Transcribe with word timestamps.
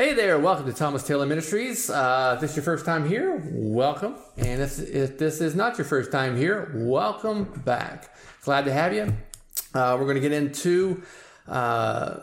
Hey 0.00 0.14
there, 0.14 0.38
welcome 0.38 0.64
to 0.64 0.72
Thomas 0.72 1.02
Taylor 1.02 1.26
Ministries. 1.26 1.90
Uh, 1.90 2.32
if 2.34 2.40
this 2.40 2.50
is 2.52 2.56
your 2.56 2.62
first 2.62 2.86
time 2.86 3.06
here, 3.06 3.42
welcome. 3.52 4.14
And 4.38 4.62
if, 4.62 4.78
if 4.78 5.18
this 5.18 5.42
is 5.42 5.54
not 5.54 5.76
your 5.76 5.84
first 5.84 6.10
time 6.10 6.38
here, 6.38 6.72
welcome 6.74 7.44
back. 7.66 8.16
Glad 8.42 8.64
to 8.64 8.72
have 8.72 8.94
you. 8.94 9.12
Uh, 9.74 9.98
we're 10.00 10.06
going 10.06 10.14
to 10.14 10.22
get 10.22 10.32
into 10.32 11.02
uh, 11.46 12.16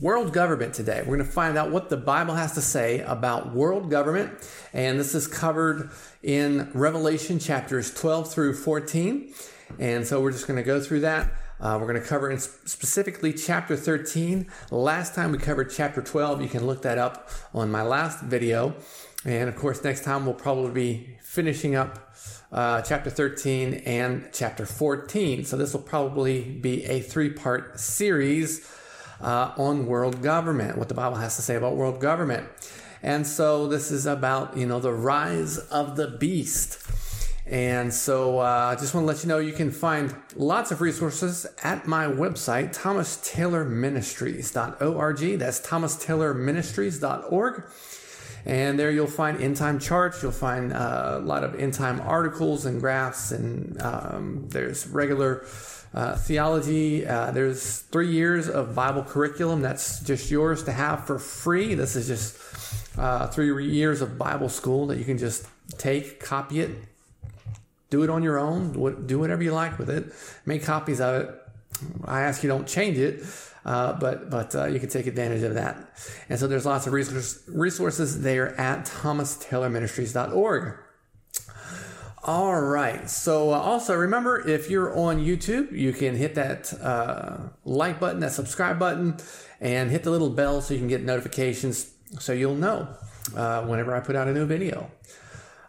world 0.00 0.32
government 0.32 0.74
today. 0.74 0.98
We're 1.06 1.16
going 1.16 1.20
to 1.20 1.32
find 1.32 1.56
out 1.56 1.70
what 1.70 1.90
the 1.90 1.96
Bible 1.96 2.34
has 2.34 2.54
to 2.54 2.60
say 2.60 3.02
about 3.02 3.54
world 3.54 3.88
government. 3.88 4.32
And 4.72 4.98
this 4.98 5.14
is 5.14 5.28
covered 5.28 5.90
in 6.24 6.72
Revelation 6.74 7.38
chapters 7.38 7.94
12 7.94 8.32
through 8.32 8.54
14. 8.54 9.32
And 9.78 10.04
so 10.04 10.20
we're 10.20 10.32
just 10.32 10.48
going 10.48 10.56
to 10.56 10.64
go 10.64 10.80
through 10.80 11.02
that. 11.02 11.32
Uh, 11.62 11.78
we're 11.80 11.86
going 11.86 12.02
to 12.02 12.06
cover 12.06 12.28
in 12.28 12.40
specifically 12.40 13.32
chapter 13.32 13.76
13. 13.76 14.48
Last 14.72 15.14
time 15.14 15.30
we 15.30 15.38
covered 15.38 15.70
chapter 15.70 16.02
12. 16.02 16.42
You 16.42 16.48
can 16.48 16.66
look 16.66 16.82
that 16.82 16.98
up 16.98 17.30
on 17.54 17.70
my 17.70 17.82
last 17.82 18.20
video. 18.20 18.74
And 19.24 19.48
of 19.48 19.54
course, 19.54 19.84
next 19.84 20.02
time 20.02 20.24
we'll 20.24 20.34
probably 20.34 20.72
be 20.72 21.18
finishing 21.22 21.76
up 21.76 22.16
uh, 22.50 22.82
chapter 22.82 23.10
13 23.10 23.74
and 23.86 24.28
chapter 24.32 24.66
14. 24.66 25.44
So 25.44 25.56
this 25.56 25.72
will 25.72 25.82
probably 25.82 26.42
be 26.42 26.84
a 26.86 26.98
three 26.98 27.30
part 27.30 27.78
series 27.78 28.68
uh, 29.20 29.52
on 29.56 29.86
world 29.86 30.20
government, 30.20 30.76
what 30.76 30.88
the 30.88 30.94
Bible 30.94 31.18
has 31.18 31.36
to 31.36 31.42
say 31.42 31.54
about 31.54 31.76
world 31.76 32.00
government. 32.00 32.48
And 33.04 33.24
so 33.24 33.68
this 33.68 33.92
is 33.92 34.04
about, 34.04 34.56
you 34.56 34.66
know, 34.66 34.80
the 34.80 34.92
rise 34.92 35.58
of 35.58 35.94
the 35.94 36.08
beast. 36.08 36.84
And 37.52 37.92
so 37.92 38.38
uh, 38.38 38.74
I 38.74 38.80
just 38.80 38.94
want 38.94 39.04
to 39.04 39.08
let 39.08 39.22
you 39.22 39.28
know 39.28 39.38
you 39.38 39.52
can 39.52 39.70
find 39.70 40.16
lots 40.36 40.70
of 40.70 40.80
resources 40.80 41.46
at 41.62 41.86
my 41.86 42.06
website, 42.06 42.74
thomastaylorministries.org. 42.74 45.38
That's 45.38 45.60
thomastaylorministries.org. 45.60 47.64
And 48.46 48.78
there 48.78 48.90
you'll 48.90 49.06
find 49.06 49.38
end 49.38 49.58
time 49.58 49.78
charts. 49.78 50.22
You'll 50.22 50.32
find 50.32 50.72
uh, 50.72 51.16
a 51.18 51.20
lot 51.26 51.44
of 51.44 51.60
end 51.60 51.74
time 51.74 52.00
articles 52.00 52.64
and 52.64 52.80
graphs, 52.80 53.32
and 53.32 53.78
um, 53.82 54.48
there's 54.48 54.86
regular 54.86 55.44
uh, 55.92 56.16
theology. 56.16 57.06
Uh, 57.06 57.32
there's 57.32 57.80
three 57.80 58.10
years 58.10 58.48
of 58.48 58.74
Bible 58.74 59.04
curriculum 59.04 59.60
that's 59.60 60.00
just 60.00 60.30
yours 60.30 60.64
to 60.64 60.72
have 60.72 61.06
for 61.06 61.18
free. 61.18 61.74
This 61.74 61.96
is 61.96 62.06
just 62.06 62.38
uh, 62.98 63.26
three 63.26 63.66
years 63.66 64.00
of 64.00 64.16
Bible 64.16 64.48
school 64.48 64.86
that 64.86 64.96
you 64.96 65.04
can 65.04 65.18
just 65.18 65.46
take, 65.78 66.18
copy 66.18 66.60
it, 66.60 66.70
do 67.92 68.02
it 68.02 68.10
on 68.10 68.22
your 68.22 68.38
own. 68.38 68.72
Do 69.06 69.18
whatever 69.18 69.42
you 69.42 69.52
like 69.52 69.78
with 69.78 69.90
it. 69.90 70.12
Make 70.46 70.64
copies 70.64 71.00
of 71.00 71.14
it. 71.22 71.38
I 72.04 72.22
ask 72.22 72.42
you 72.42 72.48
don't 72.48 72.66
change 72.66 72.98
it, 72.98 73.22
uh, 73.64 73.92
but 73.92 74.30
but 74.30 74.54
uh, 74.54 74.64
you 74.66 74.80
can 74.80 74.88
take 74.88 75.06
advantage 75.06 75.42
of 75.42 75.54
that. 75.54 75.76
And 76.28 76.38
so 76.38 76.46
there's 76.46 76.66
lots 76.66 76.86
of 76.86 76.94
resources 76.94 77.44
resources 77.48 78.22
there 78.22 78.58
at 78.58 78.86
thomastaylorministries.org. 78.86 80.78
All 82.24 82.60
right. 82.60 83.10
So 83.10 83.50
uh, 83.50 83.58
also 83.58 83.94
remember, 83.94 84.48
if 84.48 84.70
you're 84.70 84.96
on 84.96 85.18
YouTube, 85.18 85.72
you 85.72 85.92
can 85.92 86.14
hit 86.16 86.36
that 86.36 86.72
uh, 86.80 87.48
like 87.64 88.00
button, 88.00 88.20
that 88.20 88.32
subscribe 88.32 88.78
button, 88.78 89.16
and 89.60 89.90
hit 89.90 90.02
the 90.04 90.10
little 90.10 90.30
bell 90.30 90.62
so 90.62 90.72
you 90.72 90.80
can 90.80 90.88
get 90.88 91.02
notifications, 91.02 91.92
so 92.20 92.32
you'll 92.32 92.54
know 92.54 92.88
uh, 93.36 93.62
whenever 93.64 93.94
I 93.94 94.00
put 94.00 94.16
out 94.16 94.28
a 94.28 94.32
new 94.32 94.46
video. 94.46 94.90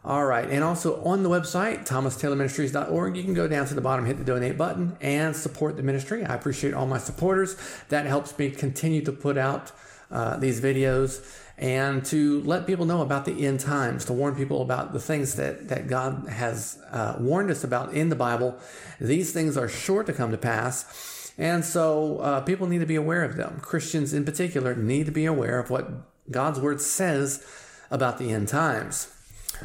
All 0.05 0.25
right. 0.25 0.49
And 0.49 0.65
also 0.65 1.01
on 1.03 1.23
the 1.23 1.29
website, 1.29 1.87
thomastaylorministries.org, 1.87 3.15
you 3.15 3.23
can 3.23 3.33
go 3.33 3.47
down 3.47 3.65
to 3.67 3.73
the 3.73 3.79
bottom, 3.79 4.05
hit 4.05 4.17
the 4.17 4.25
donate 4.25 4.57
button, 4.57 4.97
and 4.99 5.33
support 5.33 5.77
the 5.77 5.83
ministry. 5.83 6.25
I 6.25 6.35
appreciate 6.35 6.73
all 6.73 6.85
my 6.85 6.97
supporters. 6.97 7.55
That 7.87 8.05
helps 8.05 8.37
me 8.37 8.49
continue 8.49 9.01
to 9.05 9.13
put 9.13 9.37
out 9.37 9.71
uh, 10.11 10.35
these 10.37 10.59
videos 10.59 11.25
and 11.57 12.03
to 12.05 12.41
let 12.41 12.67
people 12.67 12.85
know 12.85 13.01
about 13.01 13.23
the 13.23 13.45
end 13.45 13.61
times, 13.61 14.03
to 14.05 14.13
warn 14.13 14.35
people 14.35 14.61
about 14.61 14.91
the 14.91 14.99
things 14.99 15.35
that, 15.35 15.69
that 15.69 15.87
God 15.87 16.27
has 16.27 16.79
uh, 16.91 17.15
warned 17.17 17.49
us 17.49 17.63
about 17.63 17.93
in 17.93 18.09
the 18.09 18.15
Bible. 18.15 18.57
These 18.99 19.31
things 19.31 19.55
are 19.55 19.69
sure 19.69 20.03
to 20.03 20.11
come 20.11 20.31
to 20.31 20.37
pass. 20.37 21.31
And 21.37 21.63
so 21.63 22.17
uh, 22.17 22.41
people 22.41 22.67
need 22.67 22.79
to 22.79 22.85
be 22.85 22.95
aware 22.95 23.23
of 23.23 23.37
them. 23.37 23.59
Christians 23.61 24.13
in 24.13 24.25
particular 24.25 24.75
need 24.75 25.05
to 25.05 25.11
be 25.11 25.25
aware 25.25 25.59
of 25.59 25.69
what 25.69 25.89
God's 26.29 26.59
word 26.59 26.81
says 26.81 27.45
about 27.89 28.17
the 28.17 28.31
end 28.31 28.49
times. 28.49 29.12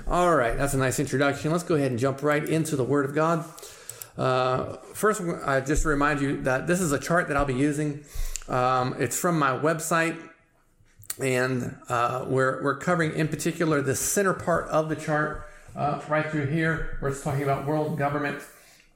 All 0.06 0.34
right, 0.34 0.56
that's 0.56 0.74
a 0.74 0.78
nice 0.78 0.98
introduction. 0.98 1.50
Let's 1.50 1.64
go 1.64 1.74
ahead 1.74 1.90
and 1.90 1.98
jump 1.98 2.22
right 2.22 2.44
into 2.44 2.76
the 2.76 2.84
Word 2.84 3.04
of 3.04 3.14
God. 3.14 3.44
Uh, 4.16 4.76
first, 4.94 5.20
I 5.44 5.60
just 5.60 5.84
remind 5.84 6.20
you 6.20 6.42
that 6.42 6.66
this 6.66 6.80
is 6.80 6.92
a 6.92 6.98
chart 6.98 7.28
that 7.28 7.36
I'll 7.36 7.44
be 7.44 7.54
using. 7.54 8.04
Um, 8.48 8.96
it's 8.98 9.18
from 9.18 9.38
my 9.38 9.50
website, 9.50 10.18
and 11.20 11.76
uh, 11.88 12.24
we're, 12.26 12.62
we're 12.62 12.76
covering 12.78 13.14
in 13.14 13.28
particular 13.28 13.82
the 13.82 13.94
center 13.94 14.34
part 14.34 14.68
of 14.68 14.88
the 14.88 14.96
chart 14.96 15.48
uh, 15.76 16.00
right 16.08 16.26
through 16.26 16.46
here, 16.46 16.96
where 17.00 17.10
it's 17.10 17.22
talking 17.22 17.42
about 17.42 17.66
world 17.66 17.98
government. 17.98 18.42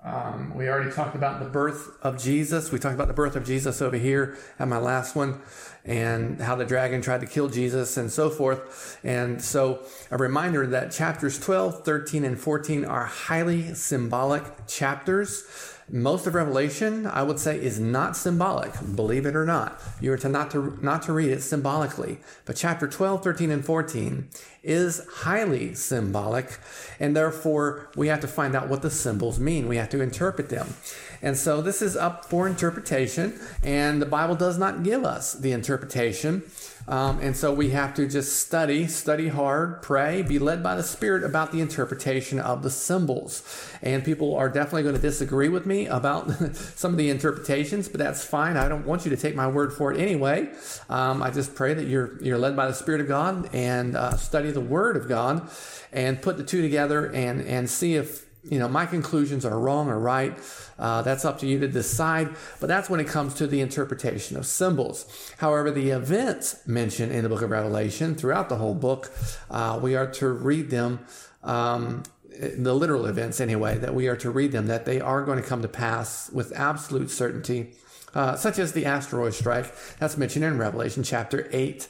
Um, 0.04 0.52
we 0.56 0.68
already 0.68 0.90
talked 0.90 1.14
about 1.14 1.38
the 1.38 1.46
birth 1.46 1.96
of 2.02 2.20
Jesus. 2.20 2.72
We 2.72 2.80
talked 2.80 2.96
about 2.96 3.06
the 3.06 3.14
birth 3.14 3.36
of 3.36 3.44
Jesus 3.44 3.80
over 3.80 3.96
here 3.96 4.36
at 4.58 4.66
my 4.66 4.78
last 4.78 5.14
one 5.14 5.40
and 5.84 6.40
how 6.40 6.54
the 6.54 6.64
dragon 6.64 7.02
tried 7.02 7.20
to 7.20 7.26
kill 7.26 7.48
Jesus 7.48 7.96
and 7.96 8.10
so 8.10 8.30
forth. 8.30 8.98
And 9.02 9.42
so 9.42 9.84
a 10.10 10.16
reminder 10.16 10.66
that 10.66 10.92
chapters 10.92 11.38
12, 11.38 11.84
13, 11.84 12.24
and 12.24 12.38
14 12.38 12.84
are 12.84 13.04
highly 13.04 13.74
symbolic 13.74 14.66
chapters. 14.66 15.44
Most 15.90 16.26
of 16.26 16.34
Revelation, 16.34 17.06
I 17.06 17.22
would 17.22 17.38
say, 17.38 17.60
is 17.60 17.78
not 17.80 18.16
symbolic, 18.16 18.72
believe 18.94 19.26
it 19.26 19.34
or 19.34 19.44
not. 19.44 19.78
You 20.00 20.12
are 20.12 20.18
to 20.18 20.28
not 20.28 20.50
to 20.52 20.78
not 20.80 21.02
to 21.02 21.12
read 21.12 21.30
it 21.30 21.42
symbolically. 21.42 22.18
But 22.46 22.56
chapter 22.56 22.86
12, 22.86 23.22
13, 23.22 23.50
and 23.50 23.64
14 23.64 24.28
is 24.62 25.06
highly 25.12 25.74
symbolic, 25.74 26.58
and 27.00 27.16
therefore 27.16 27.90
we 27.96 28.08
have 28.08 28.20
to 28.20 28.28
find 28.28 28.54
out 28.54 28.68
what 28.68 28.82
the 28.82 28.90
symbols 28.90 29.40
mean. 29.40 29.68
We 29.68 29.76
have 29.76 29.90
to 29.90 30.00
interpret 30.00 30.48
them. 30.48 30.74
And 31.22 31.36
so 31.36 31.62
this 31.62 31.80
is 31.80 31.96
up 31.96 32.24
for 32.24 32.48
interpretation, 32.48 33.40
and 33.62 34.02
the 34.02 34.06
Bible 34.06 34.34
does 34.34 34.58
not 34.58 34.82
give 34.82 35.04
us 35.04 35.32
the 35.34 35.52
interpretation. 35.52 36.42
Um, 36.88 37.20
and 37.20 37.36
so 37.36 37.52
we 37.52 37.70
have 37.70 37.94
to 37.94 38.08
just 38.08 38.40
study, 38.40 38.88
study 38.88 39.28
hard, 39.28 39.82
pray, 39.82 40.22
be 40.22 40.40
led 40.40 40.62
by 40.62 40.74
the 40.74 40.82
Spirit 40.82 41.22
about 41.22 41.52
the 41.52 41.60
interpretation 41.60 42.40
of 42.40 42.62
the 42.62 42.70
symbols. 42.70 43.42
And 43.82 44.04
people 44.04 44.34
are 44.34 44.48
definitely 44.48 44.82
going 44.82 44.96
to 44.96 45.00
disagree 45.00 45.48
with 45.48 45.64
me 45.64 45.86
about 45.86 46.30
some 46.56 46.90
of 46.90 46.98
the 46.98 47.08
interpretations, 47.08 47.88
but 47.88 47.98
that's 47.98 48.24
fine. 48.24 48.56
I 48.56 48.68
don't 48.68 48.84
want 48.84 49.04
you 49.04 49.10
to 49.10 49.16
take 49.16 49.36
my 49.36 49.46
word 49.46 49.72
for 49.72 49.92
it 49.92 50.00
anyway. 50.00 50.50
Um, 50.88 51.22
I 51.22 51.30
just 51.30 51.54
pray 51.54 51.72
that 51.74 51.86
you're 51.86 52.20
you're 52.20 52.38
led 52.38 52.56
by 52.56 52.66
the 52.66 52.74
Spirit 52.74 53.00
of 53.00 53.08
God 53.08 53.48
and 53.54 53.96
uh, 53.96 54.16
study 54.16 54.50
the 54.50 54.60
Word 54.60 54.96
of 54.96 55.08
God 55.08 55.48
and 55.92 56.20
put 56.20 56.36
the 56.36 56.44
two 56.44 56.62
together 56.62 57.06
and 57.06 57.42
and 57.42 57.70
see 57.70 57.94
if 57.94 58.26
you 58.44 58.58
know 58.58 58.68
my 58.68 58.86
conclusions 58.86 59.44
are 59.44 59.58
wrong 59.58 59.88
or 59.88 59.98
right 59.98 60.36
uh, 60.78 61.02
that's 61.02 61.24
up 61.24 61.38
to 61.38 61.46
you 61.46 61.60
to 61.60 61.68
decide 61.68 62.28
but 62.60 62.66
that's 62.66 62.90
when 62.90 63.00
it 63.00 63.06
comes 63.06 63.34
to 63.34 63.46
the 63.46 63.60
interpretation 63.60 64.36
of 64.36 64.46
symbols. 64.46 65.06
However 65.38 65.70
the 65.70 65.90
events 65.90 66.66
mentioned 66.66 67.12
in 67.12 67.22
the 67.22 67.28
book 67.28 67.42
of 67.42 67.50
revelation 67.50 68.14
throughout 68.14 68.48
the 68.48 68.56
whole 68.56 68.74
book 68.74 69.12
uh, 69.50 69.78
we 69.82 69.94
are 69.94 70.10
to 70.12 70.28
read 70.28 70.70
them 70.70 71.00
um, 71.42 72.02
the 72.38 72.74
literal 72.74 73.06
events 73.06 73.40
anyway 73.40 73.78
that 73.78 73.94
we 73.94 74.08
are 74.08 74.16
to 74.16 74.30
read 74.30 74.52
them 74.52 74.66
that 74.66 74.84
they 74.84 75.00
are 75.00 75.22
going 75.22 75.40
to 75.40 75.46
come 75.46 75.62
to 75.62 75.68
pass 75.68 76.30
with 76.30 76.52
absolute 76.56 77.10
certainty 77.10 77.74
uh, 78.14 78.36
such 78.36 78.58
as 78.58 78.72
the 78.72 78.84
asteroid 78.84 79.34
strike 79.34 79.72
that's 79.98 80.16
mentioned 80.16 80.44
in 80.44 80.58
revelation 80.58 81.02
chapter 81.02 81.48
8 81.52 81.88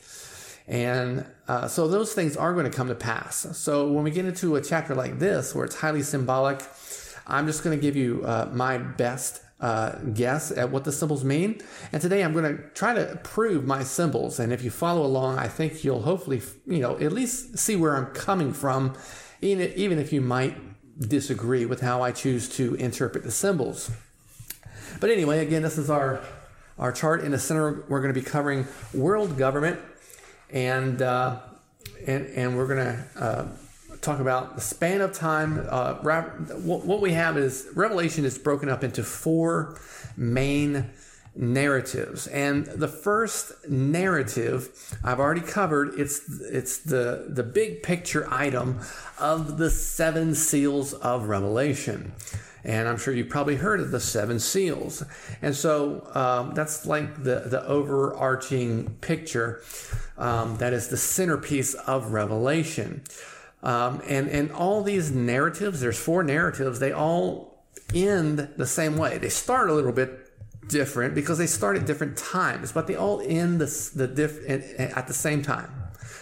and 0.66 1.26
uh, 1.48 1.68
so 1.68 1.88
those 1.88 2.12
things 2.12 2.36
are 2.36 2.52
going 2.52 2.70
to 2.70 2.76
come 2.76 2.88
to 2.88 2.94
pass. 2.94 3.46
So 3.56 3.90
when 3.90 4.04
we 4.04 4.10
get 4.10 4.24
into 4.24 4.56
a 4.56 4.60
chapter 4.60 4.94
like 4.94 5.18
this, 5.18 5.54
where 5.54 5.64
it's 5.64 5.76
highly 5.76 6.02
symbolic, 6.02 6.62
I'm 7.26 7.46
just 7.46 7.64
going 7.64 7.76
to 7.76 7.80
give 7.80 7.96
you 7.96 8.22
uh, 8.24 8.48
my 8.52 8.78
best 8.78 9.42
uh, 9.60 9.92
guess 10.12 10.50
at 10.50 10.70
what 10.70 10.84
the 10.84 10.92
symbols 10.92 11.24
mean. 11.24 11.60
And 11.92 12.02
today 12.02 12.22
I'm 12.22 12.32
going 12.32 12.56
to 12.56 12.62
try 12.70 12.94
to 12.94 13.18
prove 13.22 13.64
my 13.64 13.84
symbols. 13.84 14.40
And 14.40 14.52
if 14.52 14.64
you 14.64 14.70
follow 14.70 15.04
along, 15.04 15.38
I 15.38 15.46
think 15.46 15.84
you'll 15.84 16.02
hopefully, 16.02 16.42
you 16.66 16.80
know, 16.80 16.98
at 16.98 17.12
least 17.12 17.58
see 17.58 17.76
where 17.76 17.96
I'm 17.96 18.06
coming 18.06 18.52
from, 18.52 18.94
even 19.40 19.98
if 19.98 20.12
you 20.12 20.20
might 20.20 20.58
disagree 20.98 21.64
with 21.64 21.80
how 21.80 22.02
I 22.02 22.12
choose 22.12 22.48
to 22.56 22.74
interpret 22.74 23.24
the 23.24 23.30
symbols. 23.30 23.90
But 25.00 25.10
anyway, 25.10 25.44
again, 25.44 25.62
this 25.62 25.78
is 25.78 25.90
our 25.90 26.20
our 26.78 26.90
chart 26.90 27.22
in 27.22 27.30
the 27.32 27.38
center. 27.38 27.84
We're 27.88 28.00
going 28.00 28.12
to 28.12 28.20
be 28.20 28.24
covering 28.24 28.66
world 28.92 29.36
government 29.36 29.78
and 30.52 31.00
uh, 31.02 31.40
and 32.06 32.26
and 32.26 32.56
we're 32.56 32.66
gonna 32.66 33.04
uh, 33.16 33.44
talk 34.00 34.20
about 34.20 34.54
the 34.54 34.60
span 34.60 35.00
of 35.00 35.12
time. 35.12 35.66
Uh, 35.68 35.94
what 35.94 37.00
we 37.00 37.12
have 37.12 37.36
is 37.36 37.68
Revelation 37.74 38.24
is 38.24 38.38
broken 38.38 38.68
up 38.68 38.84
into 38.84 39.02
four 39.02 39.78
main 40.16 40.90
narratives, 41.34 42.26
and 42.26 42.66
the 42.66 42.88
first 42.88 43.52
narrative 43.68 44.96
I've 45.02 45.20
already 45.20 45.40
covered. 45.40 45.98
It's 45.98 46.20
it's 46.42 46.78
the 46.78 47.26
the 47.28 47.42
big 47.42 47.82
picture 47.82 48.26
item 48.30 48.80
of 49.18 49.56
the 49.58 49.70
seven 49.70 50.34
seals 50.34 50.92
of 50.92 51.28
Revelation. 51.28 52.12
And 52.64 52.88
I'm 52.88 52.96
sure 52.96 53.12
you've 53.12 53.28
probably 53.28 53.56
heard 53.56 53.80
of 53.80 53.90
the 53.90 53.98
seven 53.98 54.38
seals. 54.38 55.02
And 55.40 55.52
so 55.52 56.08
um, 56.14 56.54
that's 56.54 56.86
like 56.86 57.24
the, 57.24 57.40
the 57.46 57.66
overarching 57.66 58.90
picture 59.00 59.62
um, 60.22 60.56
that 60.58 60.72
is 60.72 60.86
the 60.86 60.96
centerpiece 60.96 61.74
of 61.74 62.12
Revelation. 62.12 63.02
Um, 63.64 64.00
and, 64.08 64.28
and 64.28 64.52
all 64.52 64.82
these 64.82 65.10
narratives, 65.10 65.80
there's 65.80 65.98
four 65.98 66.22
narratives, 66.22 66.78
they 66.78 66.92
all 66.92 67.64
end 67.92 68.48
the 68.56 68.66
same 68.66 68.96
way. 68.96 69.18
They 69.18 69.28
start 69.28 69.68
a 69.68 69.74
little 69.74 69.92
bit 69.92 70.30
different 70.68 71.16
because 71.16 71.38
they 71.38 71.46
start 71.48 71.76
at 71.76 71.86
different 71.86 72.16
times, 72.16 72.70
but 72.70 72.86
they 72.86 72.94
all 72.94 73.20
end 73.20 73.60
the, 73.60 73.90
the 73.96 74.06
diff, 74.06 74.48
at 74.48 75.08
the 75.08 75.12
same 75.12 75.42
time. 75.42 75.70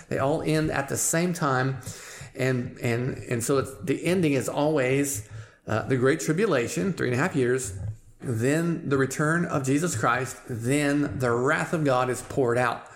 They 0.09 0.19
all 0.19 0.41
end 0.43 0.71
at 0.71 0.89
the 0.89 0.97
same 0.97 1.35
time. 1.35 1.79
And, 2.35 2.79
and, 2.81 3.19
and 3.29 3.45
so 3.45 3.61
the 3.61 4.05
ending 4.05 4.33
is 4.33 4.49
always 4.49 5.29
uh, 5.67 5.83
the 5.83 5.97
Great 5.97 6.21
Tribulation, 6.21 6.95
three 6.95 7.09
and 7.09 7.15
a 7.15 7.23
half 7.23 7.37
years, 7.37 7.75
then 8.23 8.89
the 8.89 8.97
return 8.97 9.45
of 9.45 9.65
Jesus 9.65 9.95
Christ, 9.95 10.39
then 10.49 11.19
the 11.19 11.31
wrath 11.31 11.75
of 11.75 11.85
God 11.85 12.09
is 12.09 12.23
poured 12.23 12.57
out. 12.57 12.87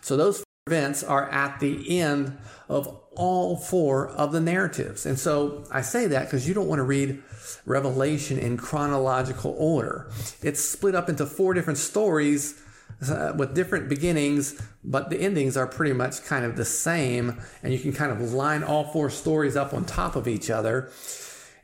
So 0.00 0.16
those 0.16 0.43
events 0.66 1.04
are 1.04 1.28
at 1.28 1.60
the 1.60 2.00
end 2.00 2.38
of 2.70 2.86
all 3.16 3.54
four 3.54 4.08
of 4.08 4.32
the 4.32 4.40
narratives. 4.40 5.04
And 5.04 5.18
so 5.18 5.62
I 5.70 5.82
say 5.82 6.06
that 6.06 6.24
because 6.24 6.48
you 6.48 6.54
don't 6.54 6.68
want 6.68 6.78
to 6.78 6.84
read 6.84 7.22
Revelation 7.66 8.38
in 8.38 8.56
chronological 8.56 9.54
order. 9.58 10.10
It's 10.40 10.64
split 10.64 10.94
up 10.94 11.10
into 11.10 11.26
four 11.26 11.52
different 11.52 11.78
stories 11.78 12.62
uh, 13.06 13.34
with 13.36 13.54
different 13.54 13.90
beginnings, 13.90 14.58
but 14.82 15.10
the 15.10 15.18
endings 15.18 15.58
are 15.58 15.66
pretty 15.66 15.92
much 15.92 16.24
kind 16.24 16.46
of 16.46 16.56
the 16.56 16.64
same. 16.64 17.38
And 17.62 17.70
you 17.70 17.78
can 17.78 17.92
kind 17.92 18.10
of 18.10 18.32
line 18.32 18.62
all 18.62 18.84
four 18.84 19.10
stories 19.10 19.56
up 19.56 19.74
on 19.74 19.84
top 19.84 20.16
of 20.16 20.26
each 20.26 20.48
other. 20.48 20.90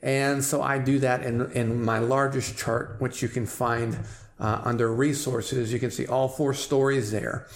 And 0.03 0.45
so 0.45 0.61
I 0.61 0.77
do 0.77 0.99
that 0.99 1.23
in, 1.23 1.51
in 1.53 1.83
my 1.83 2.01
largest 2.01 2.59
chart, 2.59 2.97
which 2.99 3.23
you 3.23 3.31
can 3.31 3.47
find 3.47 3.99
uh, 4.39 4.61
under 4.63 4.93
resources. 4.93 5.73
You 5.73 5.79
can 5.79 5.91
see 5.91 6.07
all 6.07 6.29
four 6.29 6.53
stories 6.53 7.11
there. 7.11 7.47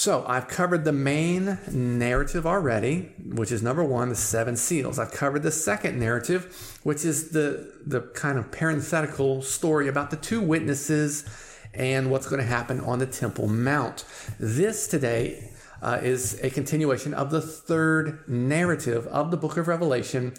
So 0.00 0.24
I've 0.26 0.48
covered 0.48 0.86
the 0.86 0.94
main 0.94 1.58
narrative 1.70 2.46
already, 2.46 3.12
which 3.22 3.52
is 3.52 3.62
number 3.62 3.84
one, 3.84 4.08
the 4.08 4.14
seven 4.14 4.56
seals. 4.56 4.98
I've 4.98 5.12
covered 5.12 5.42
the 5.42 5.50
second 5.50 6.00
narrative, 6.00 6.80
which 6.84 7.04
is 7.04 7.32
the, 7.32 7.74
the 7.84 8.00
kind 8.14 8.38
of 8.38 8.50
parenthetical 8.50 9.42
story 9.42 9.88
about 9.88 10.10
the 10.10 10.16
two 10.16 10.40
witnesses 10.40 11.26
and 11.74 12.10
what's 12.10 12.26
going 12.26 12.40
to 12.40 12.46
happen 12.46 12.80
on 12.80 12.98
the 12.98 13.04
Temple 13.04 13.46
Mount. 13.46 14.06
This 14.38 14.86
today 14.86 15.50
uh, 15.82 15.98
is 16.02 16.42
a 16.42 16.48
continuation 16.48 17.12
of 17.12 17.30
the 17.30 17.42
third 17.42 18.26
narrative 18.26 19.06
of 19.08 19.30
the 19.30 19.36
book 19.36 19.58
of 19.58 19.68
Revelation. 19.68 20.32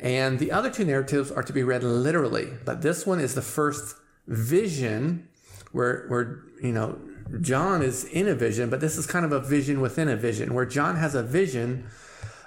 And 0.00 0.38
the 0.38 0.50
other 0.50 0.70
two 0.70 0.86
narratives 0.86 1.30
are 1.30 1.42
to 1.42 1.52
be 1.52 1.62
read 1.62 1.84
literally, 1.84 2.48
but 2.64 2.80
this 2.80 3.06
one 3.06 3.20
is 3.20 3.34
the 3.34 3.42
first 3.42 3.94
vision 4.26 5.28
where, 5.72 6.06
where, 6.08 6.44
you 6.62 6.72
know, 6.72 6.98
John 7.40 7.82
is 7.82 8.04
in 8.04 8.28
a 8.28 8.34
vision, 8.34 8.70
but 8.70 8.80
this 8.80 8.96
is 8.96 9.06
kind 9.06 9.24
of 9.24 9.32
a 9.32 9.40
vision 9.40 9.80
within 9.80 10.08
a 10.08 10.16
vision, 10.16 10.54
where 10.54 10.66
John 10.66 10.96
has 10.96 11.14
a 11.14 11.22
vision 11.22 11.86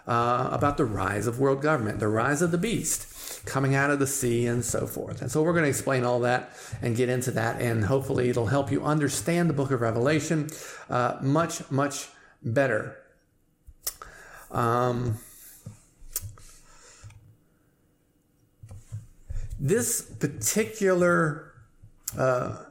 uh, 0.07 0.49
about 0.51 0.77
the 0.77 0.85
rise 0.85 1.27
of 1.27 1.39
world 1.39 1.61
government, 1.61 1.99
the 1.99 2.07
rise 2.07 2.41
of 2.41 2.51
the 2.51 2.57
beast 2.57 3.45
coming 3.45 3.75
out 3.75 3.91
of 3.91 3.99
the 3.99 4.07
sea, 4.07 4.47
and 4.47 4.63
so 4.63 4.87
forth. 4.87 5.21
And 5.21 5.31
so 5.31 5.41
we're 5.43 5.53
going 5.53 5.63
to 5.63 5.69
explain 5.69 6.03
all 6.03 6.19
that 6.21 6.51
and 6.81 6.95
get 6.95 7.09
into 7.09 7.31
that, 7.31 7.61
and 7.61 7.85
hopefully 7.85 8.29
it'll 8.29 8.47
help 8.47 8.71
you 8.71 8.83
understand 8.83 9.49
the 9.49 9.53
book 9.53 9.71
of 9.71 9.81
Revelation 9.81 10.49
uh, 10.89 11.17
much, 11.21 11.69
much 11.69 12.07
better. 12.41 12.97
Um, 14.51 15.19
this 19.59 20.01
particular 20.01 21.53
uh, 22.17 22.63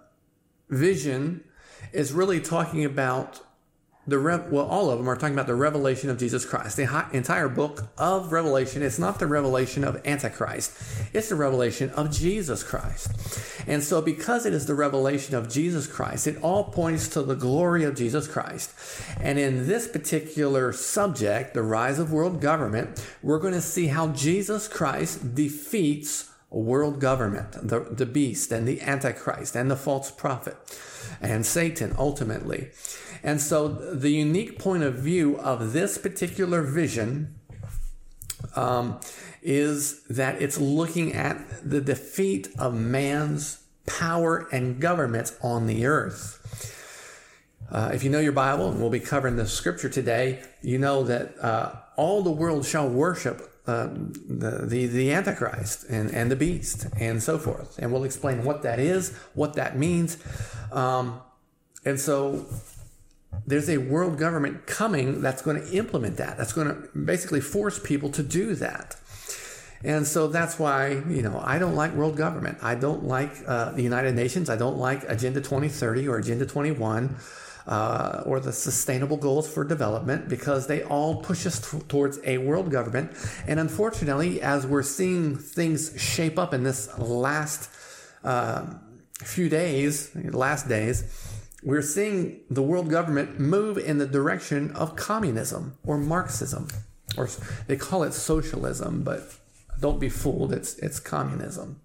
vision 0.68 1.44
is 1.92 2.12
really 2.12 2.40
talking 2.40 2.84
about 2.84 3.40
the 4.08 4.18
rev- 4.18 4.50
well, 4.50 4.64
all 4.64 4.90
of 4.90 4.98
them 4.98 5.08
are 5.08 5.16
talking 5.16 5.34
about 5.34 5.46
the 5.46 5.54
revelation 5.54 6.08
of 6.08 6.18
Jesus 6.18 6.46
Christ. 6.46 6.78
The 6.78 7.06
entire 7.12 7.48
book 7.48 7.88
of 7.98 8.32
Revelation 8.32 8.82
is 8.82 8.98
not 8.98 9.18
the 9.18 9.26
revelation 9.26 9.84
of 9.84 10.00
Antichrist; 10.06 10.72
it's 11.12 11.28
the 11.28 11.34
revelation 11.34 11.90
of 11.90 12.10
Jesus 12.10 12.62
Christ. 12.62 13.12
And 13.66 13.82
so, 13.84 14.00
because 14.00 14.46
it 14.46 14.54
is 14.54 14.64
the 14.64 14.74
revelation 14.74 15.34
of 15.34 15.50
Jesus 15.50 15.86
Christ, 15.86 16.26
it 16.26 16.42
all 16.42 16.64
points 16.64 17.06
to 17.08 17.22
the 17.22 17.34
glory 17.34 17.84
of 17.84 17.94
Jesus 17.94 18.26
Christ. 18.26 18.72
And 19.20 19.38
in 19.38 19.66
this 19.66 19.86
particular 19.86 20.72
subject, 20.72 21.52
the 21.52 21.62
rise 21.62 21.98
of 21.98 22.10
world 22.10 22.40
government, 22.40 23.06
we're 23.22 23.38
going 23.38 23.54
to 23.54 23.60
see 23.60 23.88
how 23.88 24.08
Jesus 24.08 24.68
Christ 24.68 25.34
defeats 25.34 26.30
world 26.50 26.98
government, 26.98 27.52
the, 27.52 27.80
the 27.80 28.06
beast 28.06 28.50
and 28.52 28.66
the 28.66 28.80
Antichrist 28.80 29.54
and 29.54 29.70
the 29.70 29.76
false 29.76 30.10
prophet 30.10 30.56
and 31.20 31.44
Satan 31.44 31.94
ultimately. 31.98 32.70
And 33.22 33.40
so 33.40 33.68
the 33.68 34.10
unique 34.10 34.58
point 34.58 34.82
of 34.82 34.94
view 34.94 35.38
of 35.38 35.72
this 35.72 35.98
particular 35.98 36.62
vision 36.62 37.34
um, 38.54 39.00
is 39.42 40.02
that 40.04 40.40
it's 40.40 40.58
looking 40.58 41.12
at 41.14 41.68
the 41.68 41.80
defeat 41.80 42.48
of 42.58 42.74
man's 42.74 43.62
power 43.86 44.48
and 44.52 44.80
government 44.80 45.36
on 45.42 45.66
the 45.66 45.86
earth. 45.86 46.34
Uh, 47.70 47.90
if 47.92 48.02
you 48.02 48.10
know 48.10 48.20
your 48.20 48.32
Bible, 48.32 48.70
and 48.70 48.80
we'll 48.80 48.90
be 48.90 49.00
covering 49.00 49.36
the 49.36 49.46
scripture 49.46 49.88
today, 49.88 50.42
you 50.62 50.78
know 50.78 51.02
that 51.02 51.38
uh, 51.42 51.74
all 51.96 52.22
the 52.22 52.30
world 52.30 52.64
shall 52.64 52.88
worship 52.88 53.47
uh, 53.68 53.88
the, 54.26 54.64
the, 54.66 54.86
the 54.86 55.12
Antichrist 55.12 55.84
and, 55.90 56.10
and 56.10 56.30
the 56.30 56.36
beast 56.36 56.86
and 56.98 57.22
so 57.22 57.36
forth. 57.38 57.78
And 57.78 57.92
we'll 57.92 58.04
explain 58.04 58.42
what 58.42 58.62
that 58.62 58.78
is, 58.78 59.14
what 59.34 59.54
that 59.54 59.76
means. 59.76 60.16
Um, 60.72 61.20
and 61.84 62.00
so 62.00 62.46
there's 63.46 63.68
a 63.68 63.76
world 63.76 64.18
government 64.18 64.66
coming 64.66 65.20
that's 65.20 65.42
going 65.42 65.60
to 65.60 65.70
implement 65.70 66.16
that. 66.16 66.38
That's 66.38 66.54
going 66.54 66.68
to 66.68 66.88
basically 66.98 67.42
force 67.42 67.78
people 67.78 68.08
to 68.12 68.22
do 68.22 68.54
that. 68.54 68.96
And 69.84 70.06
so 70.06 70.28
that's 70.28 70.58
why, 70.58 71.02
you 71.08 71.20
know, 71.20 71.38
I 71.44 71.58
don't 71.58 71.74
like 71.74 71.92
world 71.92 72.16
government. 72.16 72.58
I 72.62 72.74
don't 72.74 73.04
like 73.04 73.30
uh, 73.46 73.72
the 73.72 73.82
United 73.82 74.14
Nations. 74.14 74.48
I 74.48 74.56
don't 74.56 74.78
like 74.78 75.04
Agenda 75.04 75.40
2030 75.40 76.08
or 76.08 76.16
Agenda 76.16 76.46
21 76.46 77.16
uh, 77.68 78.22
or 78.24 78.40
the 78.40 78.52
sustainable 78.52 79.18
goals 79.18 79.46
for 79.46 79.62
development 79.62 80.28
because 80.28 80.66
they 80.66 80.82
all 80.84 81.22
push 81.22 81.46
us 81.46 81.70
t- 81.70 81.78
towards 81.80 82.18
a 82.24 82.38
world 82.38 82.70
government. 82.70 83.12
And 83.46 83.60
unfortunately, 83.60 84.40
as 84.40 84.66
we're 84.66 84.82
seeing 84.82 85.36
things 85.36 85.92
shape 86.00 86.38
up 86.38 86.54
in 86.54 86.62
this 86.62 86.98
last 86.98 87.70
uh, 88.24 88.64
few 89.18 89.48
days, 89.50 90.10
last 90.14 90.66
days, 90.68 91.04
we're 91.62 91.82
seeing 91.82 92.40
the 92.48 92.62
world 92.62 92.88
government 92.88 93.38
move 93.38 93.76
in 93.76 93.98
the 93.98 94.06
direction 94.06 94.70
of 94.72 94.96
communism 94.96 95.76
or 95.84 95.98
Marxism, 95.98 96.68
or 97.16 97.28
they 97.66 97.76
call 97.76 98.02
it 98.02 98.14
socialism, 98.14 99.02
but 99.02 99.34
don't 99.78 100.00
be 100.00 100.08
fooled, 100.08 100.52
it's, 100.52 100.78
it's 100.78 101.00
communism. 101.00 101.80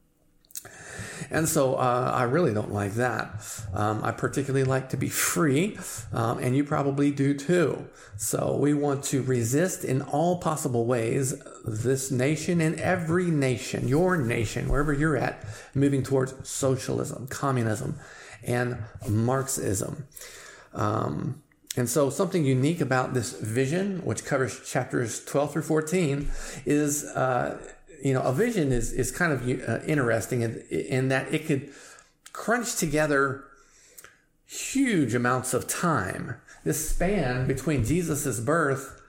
And 1.29 1.47
so 1.47 1.75
uh, 1.75 2.11
I 2.13 2.23
really 2.23 2.53
don't 2.53 2.71
like 2.71 2.93
that. 2.93 3.41
Um, 3.73 4.03
I 4.03 4.11
particularly 4.11 4.65
like 4.65 4.89
to 4.89 4.97
be 4.97 5.09
free, 5.09 5.77
um, 6.11 6.39
and 6.39 6.55
you 6.55 6.63
probably 6.63 7.11
do 7.11 7.33
too. 7.33 7.87
So 8.17 8.55
we 8.59 8.73
want 8.73 9.03
to 9.05 9.21
resist 9.21 9.83
in 9.83 10.01
all 10.01 10.37
possible 10.37 10.85
ways 10.85 11.41
this 11.65 12.11
nation 12.11 12.61
and 12.61 12.79
every 12.79 13.25
nation, 13.25 13.87
your 13.87 14.17
nation, 14.17 14.69
wherever 14.69 14.93
you're 14.93 15.17
at, 15.17 15.45
moving 15.73 16.03
towards 16.03 16.33
socialism, 16.47 17.27
communism, 17.27 17.99
and 18.43 18.77
Marxism. 19.07 20.07
Um, 20.73 21.41
and 21.75 21.89
so, 21.89 22.09
something 22.11 22.45
unique 22.45 22.81
about 22.81 23.15
this 23.15 23.31
vision, 23.33 24.05
which 24.05 24.25
covers 24.25 24.59
chapters 24.59 25.23
12 25.25 25.53
through 25.53 25.61
14, 25.63 26.29
is 26.65 27.03
uh, 27.03 27.57
you 28.03 28.13
know, 28.13 28.21
a 28.21 28.33
vision 28.33 28.73
is, 28.73 28.91
is 28.91 29.11
kind 29.11 29.31
of 29.31 29.41
uh, 29.67 29.79
interesting 29.85 30.41
in, 30.41 30.61
in 30.69 31.07
that 31.07 31.33
it 31.33 31.47
could 31.47 31.71
crunch 32.33 32.75
together 32.75 33.45
huge 34.45 35.15
amounts 35.15 35.53
of 35.53 35.67
time. 35.67 36.35
This 36.65 36.89
span 36.89 37.47
between 37.47 37.85
Jesus' 37.85 38.41
birth 38.41 39.01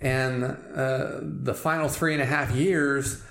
and 0.00 0.42
uh, 0.44 1.20
the 1.22 1.54
final 1.54 1.88
three 1.88 2.12
and 2.12 2.20
a 2.20 2.26
half 2.26 2.50
years, 2.50 3.22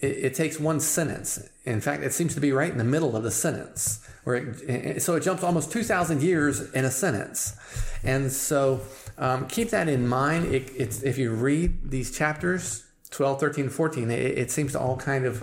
it, 0.00 0.06
it, 0.06 0.34
takes 0.34 0.58
one 0.58 0.80
sentence. 0.80 1.46
In 1.64 1.82
fact, 1.82 2.02
it 2.02 2.14
seems 2.14 2.34
to 2.34 2.40
be 2.40 2.50
right 2.50 2.72
in 2.72 2.78
the 2.78 2.84
middle 2.84 3.16
of 3.16 3.22
the 3.22 3.30
sentence. 3.30 4.06
Where 4.24 4.36
it, 4.36 5.02
so 5.02 5.16
it 5.16 5.22
jumps 5.22 5.42
almost 5.42 5.70
2,000 5.70 6.22
years 6.22 6.70
in 6.72 6.86
a 6.86 6.90
sentence. 6.90 7.56
And 8.02 8.32
so 8.32 8.80
um, 9.18 9.48
keep 9.48 9.68
that 9.70 9.88
in 9.88 10.08
mind. 10.08 10.54
It, 10.54 11.02
if 11.02 11.18
you 11.18 11.32
read 11.32 11.90
these 11.90 12.16
chapters, 12.16 12.86
12, 13.10 13.40
13, 13.40 13.68
14, 13.68 14.10
it, 14.10 14.38
it, 14.38 14.50
seems 14.50 14.72
to 14.72 14.80
all 14.80 14.96
kind 14.96 15.24
of 15.24 15.42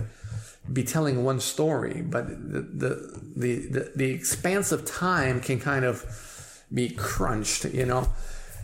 be 0.72 0.82
telling 0.82 1.24
one 1.24 1.40
story, 1.40 2.02
but 2.02 2.28
the, 2.28 2.60
the, 2.60 3.20
the, 3.36 3.56
the, 3.68 3.92
the 3.94 4.10
expanse 4.10 4.72
of 4.72 4.84
time 4.84 5.40
can 5.40 5.60
kind 5.60 5.84
of 5.84 6.64
be 6.72 6.90
crunched, 6.90 7.64
you 7.66 7.86
know? 7.86 8.08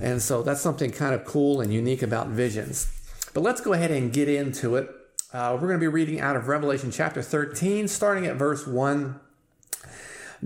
And 0.00 0.20
so 0.20 0.42
that's 0.42 0.61
something 0.61 0.90
kind 0.90 1.14
of 1.14 1.25
cool 1.25 1.61
and 1.61 1.73
unique 1.73 2.02
about 2.02 2.28
visions. 2.28 2.90
But 3.32 3.42
let's 3.42 3.61
go 3.61 3.73
ahead 3.73 3.90
and 3.90 4.12
get 4.12 4.28
into 4.28 4.76
it. 4.76 4.90
Uh, 5.32 5.52
we're 5.54 5.68
going 5.68 5.80
to 5.80 5.84
be 5.84 5.88
reading 5.88 6.20
out 6.20 6.37
of 6.37 6.49
Revelation 6.49 6.90
chapter 6.90 7.23
13, 7.23 7.88
starting 7.88 8.26
at 8.26 8.37
verse 8.37 8.66
1. 8.66 9.18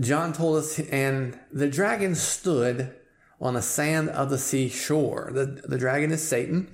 John 0.01 0.33
told 0.33 0.59
us, 0.59 0.79
and 0.79 1.39
the 1.53 1.69
dragon 1.69 2.15
stood 2.15 2.95
on 3.41 3.55
the 3.55 3.63
sand 3.63 4.09
of 4.11 4.31
the 4.31 4.39
sea 4.39 4.69
shore. 4.69 5.31
The, 5.33 5.63
the 5.67 5.79
dragon 5.79 6.11
is 6.13 6.27
Satan. 6.27 6.69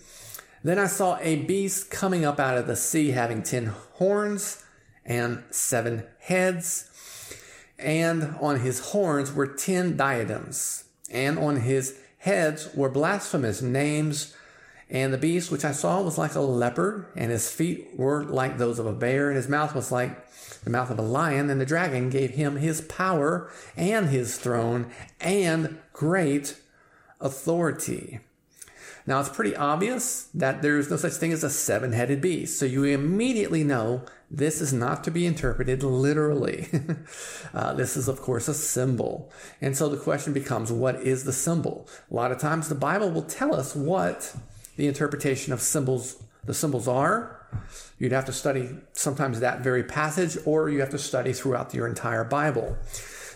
Then 0.64 0.78
I 0.78 0.86
saw 0.86 1.18
a 1.20 1.36
beast 1.36 1.90
coming 1.90 2.24
up 2.24 2.40
out 2.40 2.56
of 2.56 2.66
the 2.66 2.74
sea 2.74 3.10
having 3.10 3.42
ten 3.42 3.66
horns 3.66 4.64
and 5.04 5.44
seven 5.50 6.04
heads. 6.20 6.90
And 7.78 8.34
on 8.40 8.60
his 8.60 8.80
horns 8.80 9.30
were 9.30 9.46
ten 9.46 9.94
diadems, 9.94 10.84
and 11.10 11.38
on 11.38 11.56
his 11.56 11.98
heads 12.18 12.74
were 12.74 12.88
blasphemous 12.88 13.60
names. 13.60 14.34
And 14.88 15.12
the 15.12 15.18
beast 15.18 15.50
which 15.50 15.66
I 15.66 15.72
saw 15.72 16.00
was 16.00 16.16
like 16.16 16.34
a 16.34 16.40
leopard, 16.40 17.06
and 17.14 17.30
his 17.30 17.50
feet 17.50 17.90
were 17.96 18.24
like 18.24 18.56
those 18.56 18.78
of 18.78 18.86
a 18.86 18.92
bear, 18.94 19.28
and 19.28 19.36
his 19.36 19.48
mouth 19.48 19.74
was 19.74 19.92
like 19.92 20.30
the 20.62 20.70
mouth 20.70 20.90
of 20.90 20.98
a 20.98 21.02
lion. 21.02 21.50
And 21.50 21.60
the 21.60 21.66
dragon 21.66 22.08
gave 22.08 22.30
him 22.30 22.56
his 22.56 22.80
power 22.80 23.50
and 23.76 24.08
his 24.08 24.38
throne 24.38 24.90
and 25.20 25.78
great 25.92 26.58
authority. 27.20 28.20
Now, 29.06 29.20
it's 29.20 29.28
pretty 29.28 29.54
obvious 29.54 30.30
that 30.34 30.62
there's 30.62 30.90
no 30.90 30.96
such 30.96 31.12
thing 31.12 31.32
as 31.32 31.44
a 31.44 31.50
seven 31.50 31.92
headed 31.92 32.22
beast. 32.22 32.58
So 32.58 32.64
you 32.64 32.84
immediately 32.84 33.62
know 33.62 34.02
this 34.30 34.62
is 34.62 34.72
not 34.72 35.04
to 35.04 35.10
be 35.10 35.26
interpreted 35.26 35.82
literally. 35.82 36.68
uh, 37.54 37.74
this 37.74 37.98
is, 37.98 38.08
of 38.08 38.22
course, 38.22 38.48
a 38.48 38.54
symbol. 38.54 39.30
And 39.60 39.76
so 39.76 39.90
the 39.90 39.98
question 39.98 40.32
becomes 40.32 40.72
what 40.72 40.96
is 41.02 41.24
the 41.24 41.32
symbol? 41.32 41.86
A 42.10 42.14
lot 42.14 42.32
of 42.32 42.38
times 42.38 42.68
the 42.68 42.74
Bible 42.74 43.10
will 43.10 43.22
tell 43.22 43.54
us 43.54 43.76
what 43.76 44.34
the 44.76 44.86
interpretation 44.86 45.52
of 45.52 45.60
symbols 45.60 46.22
the 46.46 46.54
symbols 46.54 46.88
are. 46.88 47.46
You'd 47.98 48.12
have 48.12 48.26
to 48.26 48.32
study 48.32 48.70
sometimes 48.92 49.40
that 49.40 49.60
very 49.60 49.82
passage, 49.82 50.36
or 50.44 50.68
you 50.68 50.80
have 50.80 50.90
to 50.90 50.98
study 50.98 51.32
throughout 51.32 51.72
your 51.72 51.86
entire 51.86 52.24
Bible. 52.24 52.76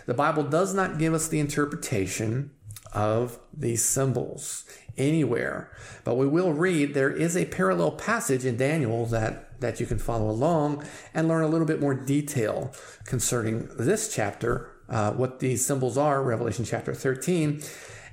The 0.06 0.14
Bible 0.14 0.42
does 0.42 0.74
not 0.74 0.98
give 0.98 1.14
us 1.14 1.28
the 1.28 1.40
interpretation 1.40 2.50
of 2.92 3.38
these 3.54 3.84
symbols 3.84 4.64
anywhere. 4.98 5.70
But 6.04 6.16
we 6.16 6.26
will 6.26 6.52
read 6.52 6.94
there 6.94 7.10
is 7.10 7.36
a 7.36 7.46
parallel 7.46 7.92
passage 7.92 8.44
in 8.44 8.56
Daniel 8.56 9.06
that, 9.06 9.60
that 9.60 9.80
you 9.80 9.86
can 9.86 9.98
follow 9.98 10.28
along 10.28 10.84
and 11.14 11.28
learn 11.28 11.44
a 11.44 11.48
little 11.48 11.66
bit 11.66 11.80
more 11.80 11.94
detail 11.94 12.72
concerning 13.04 13.68
this 13.78 14.14
chapter, 14.14 14.70
uh, 14.88 15.12
what 15.12 15.40
these 15.40 15.64
symbols 15.64 15.96
are, 15.96 16.22
Revelation 16.22 16.64
chapter 16.64 16.94
13. 16.94 17.62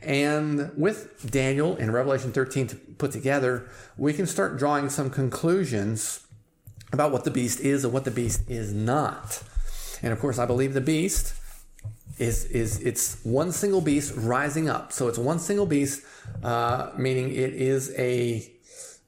And 0.01 0.71
with 0.77 1.31
Daniel 1.31 1.75
and 1.75 1.91
Revelation 1.91 2.31
13 2.31 2.67
to 2.67 2.75
put 2.75 3.11
together, 3.11 3.67
we 3.97 4.13
can 4.13 4.27
start 4.27 4.57
drawing 4.57 4.89
some 4.89 5.09
conclusions 5.09 6.25
about 6.93 7.11
what 7.11 7.23
the 7.23 7.31
beast 7.31 7.59
is 7.59 7.83
and 7.83 7.91
what 7.91 8.05
the 8.05 8.11
beast 8.11 8.41
is 8.47 8.71
not. 8.71 9.43
And 10.01 10.13
of 10.13 10.19
course, 10.19 10.37
I 10.37 10.45
believe 10.45 10.73
the 10.73 10.81
beast 10.81 11.33
is 12.17 12.45
is 12.45 12.79
it's 12.79 13.23
one 13.23 13.51
single 13.51 13.81
beast 13.81 14.13
rising 14.15 14.69
up. 14.69 14.91
So 14.91 15.07
it's 15.07 15.17
one 15.17 15.39
single 15.39 15.65
beast, 15.65 16.03
uh, 16.43 16.91
meaning 16.97 17.29
it 17.29 17.53
is 17.53 17.93
a 17.97 18.51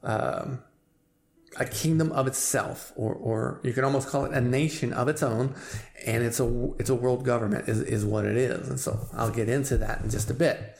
um, 0.02 0.62
a 1.56 1.64
kingdom 1.64 2.12
of 2.12 2.26
itself, 2.26 2.92
or 2.96 3.14
or 3.14 3.60
you 3.64 3.72
can 3.72 3.84
almost 3.84 4.08
call 4.08 4.24
it 4.24 4.32
a 4.32 4.40
nation 4.40 4.92
of 4.92 5.08
its 5.08 5.22
own, 5.22 5.54
and 6.06 6.22
it's 6.22 6.40
a 6.40 6.70
it's 6.78 6.90
a 6.90 6.94
world 6.94 7.24
government 7.24 7.68
is 7.68 7.80
is 7.80 8.04
what 8.04 8.24
it 8.24 8.36
is. 8.36 8.68
And 8.68 8.78
so 8.78 8.98
I'll 9.14 9.30
get 9.30 9.48
into 9.48 9.78
that 9.78 10.02
in 10.02 10.10
just 10.10 10.30
a 10.30 10.34
bit. 10.34 10.76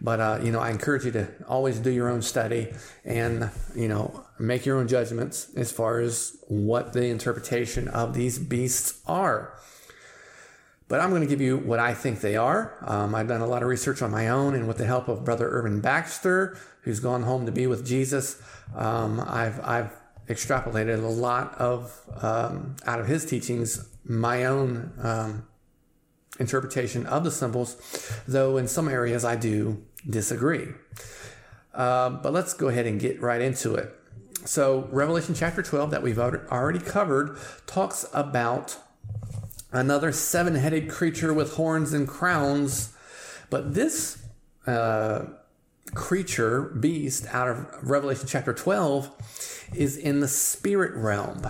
But 0.00 0.20
uh, 0.20 0.40
you 0.42 0.50
know, 0.50 0.58
I 0.58 0.70
encourage 0.70 1.04
you 1.04 1.12
to 1.12 1.28
always 1.46 1.78
do 1.78 1.90
your 1.90 2.08
own 2.08 2.22
study 2.22 2.72
and 3.04 3.50
you 3.74 3.88
know 3.88 4.24
make 4.38 4.66
your 4.66 4.78
own 4.78 4.88
judgments 4.88 5.48
as 5.56 5.70
far 5.70 6.00
as 6.00 6.36
what 6.48 6.92
the 6.92 7.06
interpretation 7.06 7.88
of 7.88 8.14
these 8.14 8.38
beasts 8.38 9.00
are. 9.06 9.54
But 10.92 11.00
I'm 11.00 11.08
going 11.08 11.22
to 11.22 11.26
give 11.26 11.40
you 11.40 11.56
what 11.56 11.78
I 11.78 11.94
think 11.94 12.20
they 12.20 12.36
are. 12.36 12.76
Um, 12.86 13.14
I've 13.14 13.26
done 13.26 13.40
a 13.40 13.46
lot 13.46 13.62
of 13.62 13.68
research 13.70 14.02
on 14.02 14.10
my 14.10 14.28
own, 14.28 14.54
and 14.54 14.68
with 14.68 14.76
the 14.76 14.84
help 14.84 15.08
of 15.08 15.24
Brother 15.24 15.48
Irvin 15.48 15.80
Baxter, 15.80 16.58
who's 16.82 17.00
gone 17.00 17.22
home 17.22 17.46
to 17.46 17.50
be 17.50 17.66
with 17.66 17.86
Jesus, 17.86 18.42
um, 18.76 19.18
I've, 19.26 19.58
I've 19.64 19.96
extrapolated 20.28 21.02
a 21.02 21.06
lot 21.06 21.54
of 21.54 21.98
um, 22.20 22.76
out 22.84 23.00
of 23.00 23.06
his 23.06 23.24
teachings 23.24 23.88
my 24.04 24.44
own 24.44 24.92
um, 25.00 25.46
interpretation 26.38 27.06
of 27.06 27.24
the 27.24 27.30
symbols, 27.30 28.12
though 28.28 28.58
in 28.58 28.68
some 28.68 28.86
areas 28.86 29.24
I 29.24 29.34
do 29.36 29.82
disagree. 30.10 30.68
Uh, 31.72 32.10
but 32.10 32.34
let's 32.34 32.52
go 32.52 32.68
ahead 32.68 32.84
and 32.84 33.00
get 33.00 33.18
right 33.22 33.40
into 33.40 33.76
it. 33.76 33.98
So, 34.44 34.90
Revelation 34.92 35.34
chapter 35.34 35.62
12, 35.62 35.90
that 35.90 36.02
we've 36.02 36.18
already 36.18 36.80
covered, 36.80 37.38
talks 37.66 38.04
about 38.12 38.76
another 39.72 40.12
seven 40.12 40.54
headed 40.54 40.88
creature 40.88 41.32
with 41.32 41.54
horns 41.54 41.92
and 41.92 42.06
crowns. 42.06 42.92
But 43.50 43.74
this 43.74 44.22
uh, 44.66 45.24
creature, 45.94 46.62
beast, 46.62 47.26
out 47.30 47.48
of 47.48 47.66
Revelation 47.82 48.26
chapter 48.28 48.52
12, 48.52 49.70
is 49.74 49.96
in 49.96 50.20
the 50.20 50.28
spirit 50.28 50.94
realm. 50.94 51.48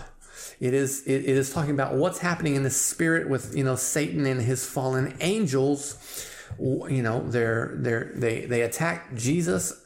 It 0.60 0.74
is, 0.74 1.02
it, 1.06 1.24
is 1.24 1.52
talking 1.52 1.72
about 1.72 1.94
what's 1.94 2.18
happening 2.18 2.54
in 2.54 2.62
the 2.62 2.70
spirit 2.70 3.28
with, 3.28 3.56
you 3.56 3.64
know, 3.64 3.74
Satan 3.74 4.26
and 4.26 4.40
his 4.40 4.64
fallen 4.64 5.16
angels. 5.20 6.28
You 6.58 7.02
know, 7.02 7.28
they're, 7.28 7.72
they're, 7.76 8.12
they, 8.14 8.46
they 8.46 8.62
attack 8.62 9.14
Jesus 9.14 9.84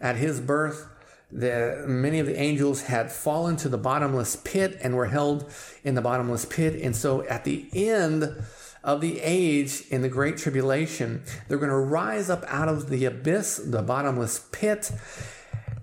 at 0.00 0.16
his 0.16 0.40
birth 0.40 0.86
the, 1.30 1.84
many 1.86 2.18
of 2.20 2.26
the 2.26 2.38
angels 2.38 2.82
had 2.82 3.10
fallen 3.10 3.56
to 3.56 3.68
the 3.68 3.78
bottomless 3.78 4.36
pit 4.36 4.78
and 4.82 4.94
were 4.94 5.06
held 5.06 5.50
in 5.82 5.94
the 5.94 6.02
bottomless 6.02 6.44
pit. 6.44 6.80
And 6.80 6.94
so 6.94 7.24
at 7.24 7.44
the 7.44 7.68
end 7.72 8.42
of 8.84 9.00
the 9.00 9.20
age 9.20 9.82
in 9.90 10.02
the 10.02 10.08
Great 10.08 10.36
Tribulation, 10.36 11.22
they're 11.48 11.58
going 11.58 11.70
to 11.70 11.76
rise 11.76 12.30
up 12.30 12.44
out 12.46 12.68
of 12.68 12.88
the 12.88 13.04
abyss, 13.04 13.56
the 13.56 13.82
bottomless 13.82 14.46
pit. 14.52 14.92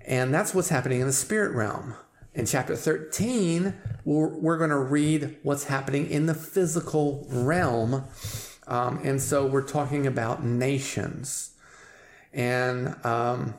And 0.05 0.33
that's 0.33 0.53
what's 0.53 0.69
happening 0.69 1.01
in 1.01 1.07
the 1.07 1.13
spirit 1.13 1.53
realm. 1.53 1.95
In 2.33 2.45
chapter 2.45 2.75
13, 2.75 3.75
we're, 4.05 4.27
we're 4.27 4.57
going 4.57 4.69
to 4.69 4.79
read 4.79 5.37
what's 5.43 5.65
happening 5.65 6.09
in 6.09 6.25
the 6.25 6.33
physical 6.33 7.27
realm. 7.29 8.05
Um, 8.65 9.01
and 9.03 9.21
so 9.21 9.45
we're 9.45 9.61
talking 9.61 10.07
about 10.07 10.43
nations. 10.43 11.51
And 12.33 12.95
um, 13.05 13.55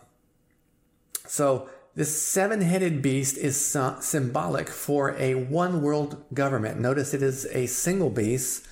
so 1.27 1.69
this 1.97 2.21
seven 2.21 2.61
headed 2.61 3.03
beast 3.03 3.37
is 3.37 3.57
symbolic 4.01 4.69
for 4.69 5.17
a 5.17 5.35
one 5.35 5.81
world 5.81 6.25
government. 6.35 6.81
Notice 6.81 7.15
it 7.15 7.23
is 7.23 7.47
a 7.47 7.67
single 7.67 8.11
beast. 8.11 8.67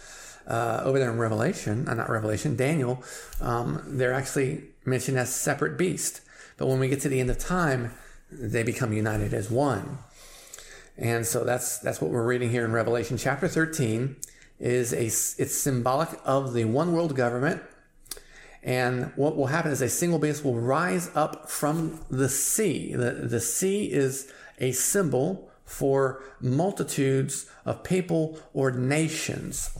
Uh, 0.44 0.82
over 0.84 0.98
there 0.98 1.08
in 1.08 1.18
Revelation, 1.18 1.86
uh, 1.86 1.94
not 1.94 2.10
Revelation, 2.10 2.56
Daniel, 2.56 3.04
um, 3.40 3.80
they're 3.86 4.12
actually 4.12 4.64
mentioned 4.84 5.16
as 5.16 5.32
separate 5.32 5.78
beasts. 5.78 6.20
But 6.56 6.66
when 6.66 6.80
we 6.80 6.88
get 6.88 7.00
to 7.02 7.08
the 7.08 7.20
end 7.20 7.30
of 7.30 7.38
time, 7.38 7.92
they 8.32 8.64
become 8.64 8.92
united 8.92 9.32
as 9.34 9.52
one. 9.52 9.98
And 10.98 11.24
so 11.24 11.44
that's 11.44 11.78
that's 11.78 12.00
what 12.00 12.10
we're 12.10 12.26
reading 12.26 12.50
here 12.50 12.64
in 12.64 12.72
Revelation 12.72 13.16
chapter 13.16 13.46
13 13.46 14.16
is 14.58 14.92
a 14.92 15.06
it's 15.06 15.54
symbolic 15.54 16.08
of 16.24 16.54
the 16.54 16.64
one 16.64 16.92
world 16.92 17.14
government 17.14 17.62
and 18.62 19.12
what 19.16 19.36
will 19.36 19.46
happen 19.46 19.72
is 19.72 19.82
a 19.82 19.88
single 19.88 20.18
beast 20.18 20.44
will 20.44 20.58
rise 20.60 21.10
up 21.14 21.50
from 21.50 22.00
the 22.10 22.28
sea. 22.28 22.94
The, 22.94 23.10
the 23.12 23.40
sea 23.40 23.90
is 23.90 24.32
a 24.58 24.72
symbol 24.72 25.50
for 25.64 26.22
multitudes 26.40 27.46
of 27.64 27.82
people 27.82 28.38
or 28.52 28.70
nations. 28.70 29.70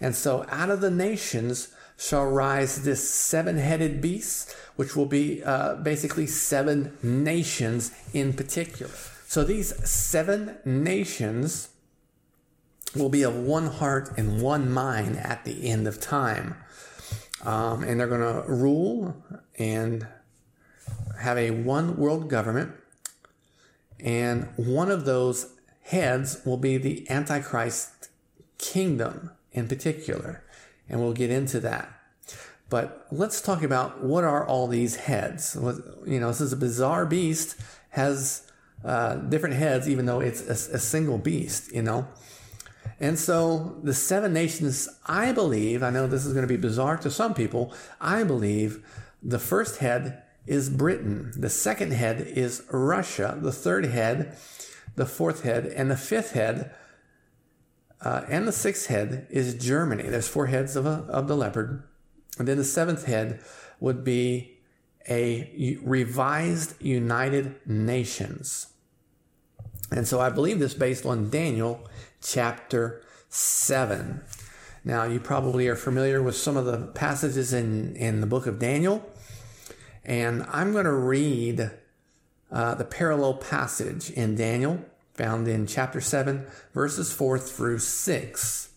And 0.00 0.14
so 0.14 0.44
out 0.50 0.70
of 0.70 0.80
the 0.80 0.90
nations 0.90 1.68
shall 1.96 2.26
rise 2.26 2.84
this 2.84 3.08
seven 3.08 3.56
headed 3.56 4.02
beast, 4.02 4.54
which 4.76 4.94
will 4.94 5.06
be 5.06 5.42
uh, 5.42 5.76
basically 5.76 6.26
seven 6.26 6.96
nations 7.02 7.90
in 8.12 8.34
particular. 8.34 8.92
So 9.26 9.44
these 9.44 9.74
seven 9.88 10.58
nations 10.64 11.70
will 12.94 13.08
be 13.08 13.22
of 13.22 13.34
one 13.34 13.66
heart 13.66 14.12
and 14.16 14.42
one 14.42 14.70
mind 14.70 15.16
at 15.16 15.44
the 15.44 15.68
end 15.68 15.86
of 15.86 16.00
time. 16.00 16.56
Um, 17.46 17.84
and 17.84 18.00
they're 18.00 18.08
going 18.08 18.20
to 18.20 18.42
rule 18.50 19.16
and 19.56 20.06
have 21.20 21.38
a 21.38 21.52
one 21.52 21.96
world 21.96 22.28
government. 22.28 22.72
And 24.00 24.48
one 24.56 24.90
of 24.90 25.04
those 25.04 25.54
heads 25.84 26.42
will 26.44 26.56
be 26.56 26.76
the 26.76 27.08
Antichrist 27.08 28.08
kingdom 28.58 29.30
in 29.52 29.68
particular. 29.68 30.42
And 30.88 31.00
we'll 31.00 31.12
get 31.12 31.30
into 31.30 31.60
that. 31.60 31.88
But 32.68 33.06
let's 33.12 33.40
talk 33.40 33.62
about 33.62 34.02
what 34.02 34.24
are 34.24 34.44
all 34.44 34.66
these 34.66 34.96
heads. 34.96 35.56
You 36.04 36.18
know, 36.18 36.28
this 36.28 36.40
is 36.40 36.52
a 36.52 36.56
bizarre 36.56 37.06
beast, 37.06 37.56
has 37.90 38.50
uh, 38.84 39.14
different 39.16 39.54
heads, 39.54 39.88
even 39.88 40.06
though 40.06 40.20
it's 40.20 40.42
a, 40.42 40.74
a 40.74 40.78
single 40.78 41.18
beast, 41.18 41.72
you 41.72 41.82
know. 41.82 42.08
And 42.98 43.18
so 43.18 43.78
the 43.82 43.92
seven 43.94 44.32
nations, 44.32 44.88
I 45.06 45.32
believe, 45.32 45.82
I 45.82 45.90
know 45.90 46.06
this 46.06 46.24
is 46.24 46.32
going 46.32 46.46
to 46.46 46.52
be 46.52 46.56
bizarre 46.56 46.96
to 46.98 47.10
some 47.10 47.34
people, 47.34 47.72
I 48.00 48.24
believe 48.24 48.84
the 49.22 49.38
first 49.38 49.78
head 49.78 50.22
is 50.46 50.70
Britain, 50.70 51.32
the 51.36 51.50
second 51.50 51.92
head 51.92 52.20
is 52.20 52.62
Russia, 52.70 53.38
the 53.40 53.52
third 53.52 53.86
head, 53.86 54.36
the 54.94 55.06
fourth 55.06 55.42
head, 55.42 55.66
and 55.66 55.90
the 55.90 55.96
fifth 55.96 56.32
head, 56.32 56.74
uh, 58.00 58.22
and 58.28 58.46
the 58.46 58.52
sixth 58.52 58.86
head 58.86 59.26
is 59.30 59.54
Germany. 59.54 60.04
There's 60.04 60.28
four 60.28 60.46
heads 60.46 60.76
of, 60.76 60.86
a, 60.86 61.04
of 61.08 61.28
the 61.28 61.36
leopard. 61.36 61.82
And 62.38 62.46
then 62.46 62.56
the 62.56 62.64
seventh 62.64 63.06
head 63.06 63.40
would 63.80 64.04
be 64.04 64.58
a 65.08 65.78
revised 65.82 66.80
United 66.82 67.56
Nations. 67.66 68.68
And 69.90 70.06
so 70.06 70.20
I 70.20 70.30
believe 70.30 70.58
this 70.58 70.74
based 70.74 71.06
on 71.06 71.30
Daniel 71.30 71.88
chapter 72.22 73.02
7. 73.28 74.22
Now, 74.84 75.04
you 75.04 75.18
probably 75.18 75.66
are 75.68 75.76
familiar 75.76 76.22
with 76.22 76.36
some 76.36 76.56
of 76.56 76.64
the 76.64 76.86
passages 76.94 77.52
in, 77.52 77.96
in 77.96 78.20
the 78.20 78.26
book 78.26 78.46
of 78.46 78.58
Daniel. 78.58 79.08
And 80.04 80.46
I'm 80.48 80.72
going 80.72 80.84
to 80.84 80.92
read 80.92 81.72
uh, 82.52 82.74
the 82.76 82.84
parallel 82.84 83.34
passage 83.34 84.10
in 84.10 84.36
Daniel, 84.36 84.84
found 85.14 85.48
in 85.48 85.66
chapter 85.66 86.00
7, 86.00 86.46
verses 86.72 87.12
4 87.12 87.38
through 87.38 87.80
6. 87.80 88.68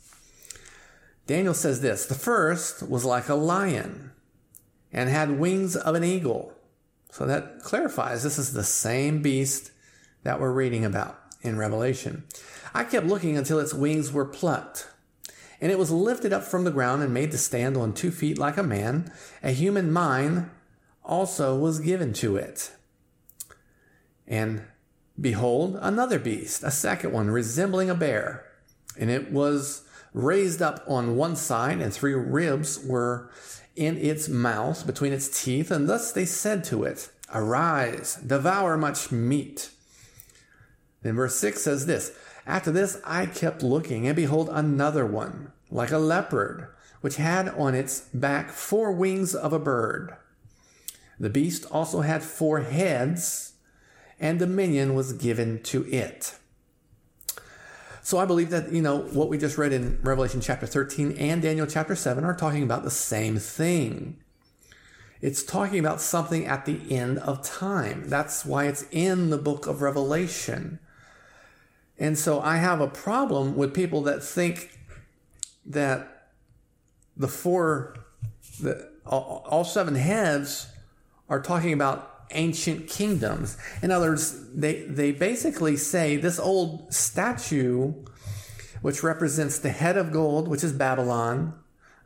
Daniel 1.27 1.53
says 1.53 1.81
this 1.81 2.08
The 2.08 2.15
first 2.15 2.81
was 2.81 3.05
like 3.05 3.29
a 3.29 3.36
lion 3.36 4.12
and 4.91 5.10
had 5.10 5.39
wings 5.39 5.75
of 5.75 5.93
an 5.93 6.03
eagle. 6.03 6.53
So 7.12 7.27
that 7.27 7.62
clarifies 7.62 8.24
this 8.24 8.39
is 8.39 8.53
the 8.53 8.63
same 8.63 9.22
beast 9.22 9.72
that 10.24 10.39
we're 10.39 10.51
reading 10.51 10.86
about 10.86 11.18
in 11.41 11.58
Revelation. 11.58 12.24
I 12.74 12.84
kept 12.84 13.08
looking 13.08 13.38
until 13.38 13.60
its 13.60 13.74
wings 13.74 14.12
were 14.12 14.25
plucked. 14.25 14.88
And 15.62 15.72
it 15.72 15.79
was 15.79 15.91
lifted 15.91 16.31
up 16.31 16.43
from 16.43 16.63
the 16.63 16.72
ground 16.72 17.03
and 17.03 17.13
made 17.13 17.31
to 17.31 17.38
stand 17.38 17.75
on 17.75 17.93
two 17.93 18.12
feet 18.12 18.38
like 18.38 18.58
a 18.58 18.63
man. 18.63 19.12
A 19.43 19.51
human 19.51 19.91
mind 19.91 20.50
also 21.03 21.58
was 21.58 21.79
given 21.79 22.13
to 22.13 22.38
it. 22.38 22.72
And 24.27 24.62
behold, 25.19 25.77
another 25.81 26.19
beast, 26.19 26.63
a 26.63 26.72
second 26.72 27.12
one, 27.12 27.29
resembling 27.29 27.89
a 27.89 27.96
bear. 27.96 28.46
And 28.98 29.10
it 29.10 29.31
was 29.31 29.84
raised 30.13 30.62
up 30.62 30.84
on 30.88 31.15
one 31.15 31.36
side, 31.36 31.81
and 31.81 31.93
three 31.93 32.13
ribs 32.13 32.84
were 32.86 33.29
in 33.75 33.98
its 33.98 34.29
mouth 34.29 34.86
between 34.86 35.13
its 35.13 35.43
teeth. 35.43 35.72
And 35.72 35.89
thus 35.89 36.12
they 36.12 36.25
said 36.25 36.63
to 36.65 36.84
it, 36.84 37.10
Arise, 37.34 38.15
devour 38.15 38.77
much 38.77 39.12
meat. 39.12 39.72
Then 41.01 41.15
verse 41.15 41.35
6 41.35 41.61
says 41.61 41.85
this 41.85 42.11
After 42.45 42.71
this 42.71 42.99
I 43.05 43.25
kept 43.25 43.63
looking, 43.63 44.07
and 44.07 44.15
behold, 44.15 44.49
another 44.51 45.05
one, 45.05 45.51
like 45.69 45.91
a 45.91 45.97
leopard, 45.97 46.67
which 47.01 47.15
had 47.15 47.49
on 47.49 47.75
its 47.75 48.01
back 48.13 48.51
four 48.51 48.91
wings 48.91 49.33
of 49.33 49.53
a 49.53 49.59
bird. 49.59 50.15
The 51.19 51.29
beast 51.29 51.65
also 51.71 52.01
had 52.01 52.23
four 52.23 52.61
heads, 52.61 53.53
and 54.19 54.39
dominion 54.39 54.93
was 54.95 55.13
given 55.13 55.61
to 55.63 55.85
it. 55.85 56.37
So 58.01 58.17
I 58.17 58.25
believe 58.25 58.49
that, 58.49 58.71
you 58.71 58.81
know, 58.81 59.01
what 59.01 59.29
we 59.29 59.37
just 59.37 59.57
read 59.57 59.73
in 59.73 59.99
Revelation 60.01 60.41
chapter 60.41 60.65
13 60.65 61.11
and 61.17 61.41
Daniel 61.41 61.67
chapter 61.67 61.95
7 61.95 62.23
are 62.23 62.35
talking 62.35 62.63
about 62.63 62.83
the 62.83 62.89
same 62.89 63.37
thing. 63.37 64.17
It's 65.21 65.43
talking 65.43 65.79
about 65.79 66.01
something 66.01 66.45
at 66.45 66.65
the 66.65 66.79
end 66.89 67.19
of 67.19 67.43
time. 67.43 68.09
That's 68.09 68.45
why 68.45 68.65
it's 68.65 68.85
in 68.91 69.29
the 69.29 69.37
book 69.37 69.67
of 69.67 69.81
Revelation. 69.81 70.79
And 71.99 72.17
so 72.17 72.39
I 72.39 72.57
have 72.57 72.79
a 72.79 72.87
problem 72.87 73.55
with 73.55 73.73
people 73.73 74.01
that 74.03 74.23
think 74.23 74.79
that 75.65 76.31
the 77.17 77.27
four, 77.27 77.95
the, 78.61 78.89
all, 79.05 79.65
seven 79.65 79.95
heads 79.95 80.67
are 81.27 81.41
talking 81.41 81.73
about 81.73 82.25
ancient 82.31 82.87
kingdoms. 82.87 83.57
In 83.81 83.91
other 83.91 84.11
words, 84.11 84.53
they, 84.53 84.83
they 84.83 85.11
basically 85.11 85.75
say 85.75 86.15
this 86.15 86.39
old 86.39 86.93
statue, 86.93 87.93
which 88.81 89.03
represents 89.03 89.59
the 89.59 89.69
head 89.69 89.97
of 89.97 90.11
gold, 90.11 90.47
which 90.47 90.63
is 90.63 90.71
Babylon. 90.71 91.53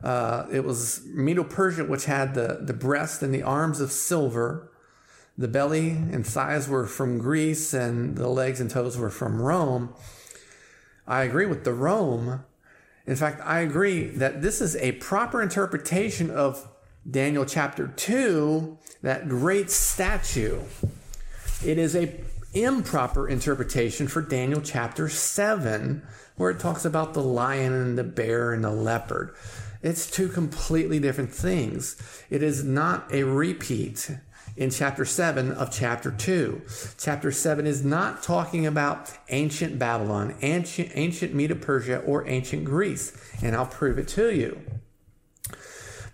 Uh, 0.02 0.46
it 0.50 0.64
was 0.64 1.02
Medo 1.06 1.44
Persia, 1.44 1.84
which 1.84 2.06
had 2.06 2.34
the, 2.34 2.58
the 2.60 2.74
breast 2.74 3.22
and 3.22 3.32
the 3.32 3.42
arms 3.42 3.80
of 3.80 3.92
silver. 3.92 4.72
The 5.36 5.48
belly 5.48 5.90
and 5.90 6.24
thighs 6.26 6.68
were 6.68 6.86
from 6.86 7.18
Greece, 7.18 7.74
and 7.74 8.16
the 8.16 8.28
legs 8.28 8.60
and 8.60 8.70
toes 8.70 8.96
were 8.96 9.10
from 9.10 9.42
Rome. 9.42 9.92
I 11.06 11.24
agree 11.24 11.46
with 11.46 11.64
the 11.64 11.72
Rome. 11.72 12.44
In 13.06 13.16
fact, 13.16 13.40
I 13.44 13.60
agree 13.60 14.04
that 14.04 14.42
this 14.42 14.60
is 14.60 14.76
a 14.76 14.92
proper 14.92 15.42
interpretation 15.42 16.30
of 16.30 16.68
Daniel 17.08 17.44
chapter 17.44 17.88
2, 17.88 18.78
that 19.02 19.28
great 19.28 19.70
statue. 19.70 20.60
It 21.64 21.78
is 21.78 21.94
a 21.96 22.14
improper 22.54 23.28
interpretation 23.28 24.06
for 24.06 24.22
Daniel 24.22 24.60
chapter 24.60 25.08
7, 25.08 26.02
where 26.36 26.50
it 26.50 26.60
talks 26.60 26.84
about 26.84 27.12
the 27.12 27.22
lion 27.22 27.72
and 27.72 27.98
the 27.98 28.04
bear 28.04 28.52
and 28.52 28.62
the 28.62 28.70
leopard. 28.70 29.34
It's 29.82 30.10
two 30.10 30.28
completely 30.28 30.98
different 31.00 31.32
things. 31.32 31.96
It 32.30 32.42
is 32.42 32.64
not 32.64 33.12
a 33.12 33.24
repeat 33.24 34.10
in 34.56 34.70
chapter 34.70 35.04
7 35.04 35.52
of 35.52 35.70
chapter 35.70 36.10
2. 36.10 36.62
Chapter 36.98 37.32
7 37.32 37.66
is 37.66 37.84
not 37.84 38.22
talking 38.22 38.66
about 38.66 39.12
ancient 39.28 39.78
Babylon, 39.78 40.34
ancient, 40.42 40.90
ancient 40.94 41.34
Medo 41.34 41.54
Persia, 41.54 41.98
or 42.00 42.26
ancient 42.28 42.64
Greece, 42.64 43.12
and 43.42 43.56
I'll 43.56 43.66
prove 43.66 43.98
it 43.98 44.08
to 44.08 44.34
you. 44.34 44.60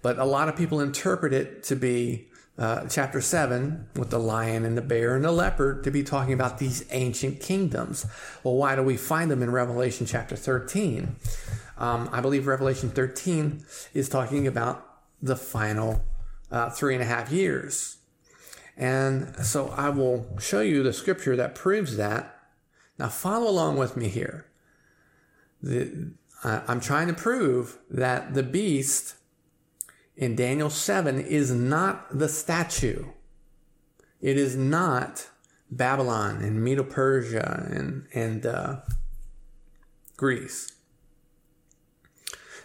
But 0.02 0.18
a 0.18 0.24
lot 0.24 0.48
of 0.48 0.56
people 0.56 0.80
interpret 0.80 1.32
it 1.32 1.62
to 1.64 1.76
be 1.76 2.28
uh, 2.58 2.86
chapter 2.88 3.20
7 3.20 3.88
with 3.96 4.10
the 4.10 4.18
lion 4.18 4.64
and 4.64 4.76
the 4.76 4.82
bear 4.82 5.16
and 5.16 5.24
the 5.24 5.32
leopard 5.32 5.84
to 5.84 5.90
be 5.90 6.02
talking 6.02 6.32
about 6.32 6.58
these 6.58 6.84
ancient 6.90 7.40
kingdoms. 7.40 8.06
Well, 8.42 8.54
why 8.54 8.76
do 8.76 8.82
we 8.82 8.96
find 8.96 9.30
them 9.30 9.42
in 9.42 9.50
Revelation 9.50 10.06
chapter 10.06 10.36
13? 10.36 11.16
Um, 11.78 12.10
I 12.12 12.20
believe 12.20 12.46
Revelation 12.46 12.90
13 12.90 13.64
is 13.94 14.08
talking 14.08 14.46
about 14.46 14.86
the 15.22 15.36
final 15.36 16.04
uh, 16.50 16.70
three 16.70 16.94
and 16.94 17.02
a 17.02 17.06
half 17.06 17.30
years. 17.30 17.96
And 18.80 19.36
so 19.44 19.68
I 19.76 19.90
will 19.90 20.26
show 20.40 20.62
you 20.62 20.82
the 20.82 20.94
scripture 20.94 21.36
that 21.36 21.54
proves 21.54 21.98
that. 21.98 22.34
Now, 22.98 23.08
follow 23.08 23.48
along 23.50 23.76
with 23.76 23.94
me 23.94 24.08
here. 24.08 24.46
The, 25.62 26.12
uh, 26.42 26.62
I'm 26.66 26.80
trying 26.80 27.06
to 27.08 27.12
prove 27.12 27.78
that 27.90 28.32
the 28.32 28.42
beast 28.42 29.16
in 30.16 30.34
Daniel 30.34 30.70
7 30.70 31.20
is 31.20 31.50
not 31.50 32.18
the 32.18 32.28
statue. 32.28 33.04
It 34.22 34.38
is 34.38 34.56
not 34.56 35.28
Babylon 35.70 36.36
and 36.36 36.64
Medo 36.64 36.82
Persia 36.82 37.68
and, 37.70 38.06
and 38.14 38.46
uh, 38.46 38.76
Greece. 40.16 40.72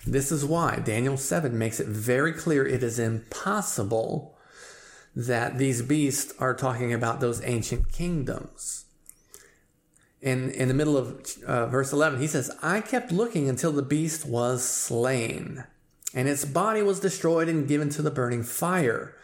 This 0.08 0.32
is 0.32 0.46
why 0.46 0.78
Daniel 0.78 1.18
7 1.18 1.58
makes 1.58 1.82
it 1.82 1.88
very 1.88 2.32
clear 2.32 2.66
it 2.66 2.84
is 2.84 3.00
impossible 3.00 4.35
that 5.16 5.58
these 5.58 5.82
beasts 5.82 6.34
are 6.40 6.54
talking 6.54 6.94
about 6.94 7.20
those 7.20 7.44
ancient 7.46 7.92
kingdoms. 7.92 8.86
In, 10.22 10.50
in 10.52 10.68
the 10.68 10.74
middle 10.74 10.98
of 10.98 11.26
uh, 11.46 11.68
verse 11.68 11.94
11, 11.94 12.20
he 12.20 12.28
says, 12.28 12.52
I 12.62 12.82
kept 12.82 13.12
looking 13.12 13.48
until 13.48 13.72
the 13.72 13.84
beast 13.84 14.26
was 14.26 14.68
slain, 14.68 15.64
and 16.14 16.28
its 16.28 16.44
body 16.44 16.82
was 16.82 17.00
destroyed 17.00 17.48
and 17.48 17.68
given 17.68 17.90
to 17.90 18.02
the 18.02 18.12
burning 18.12 18.44
fire. 18.44 19.16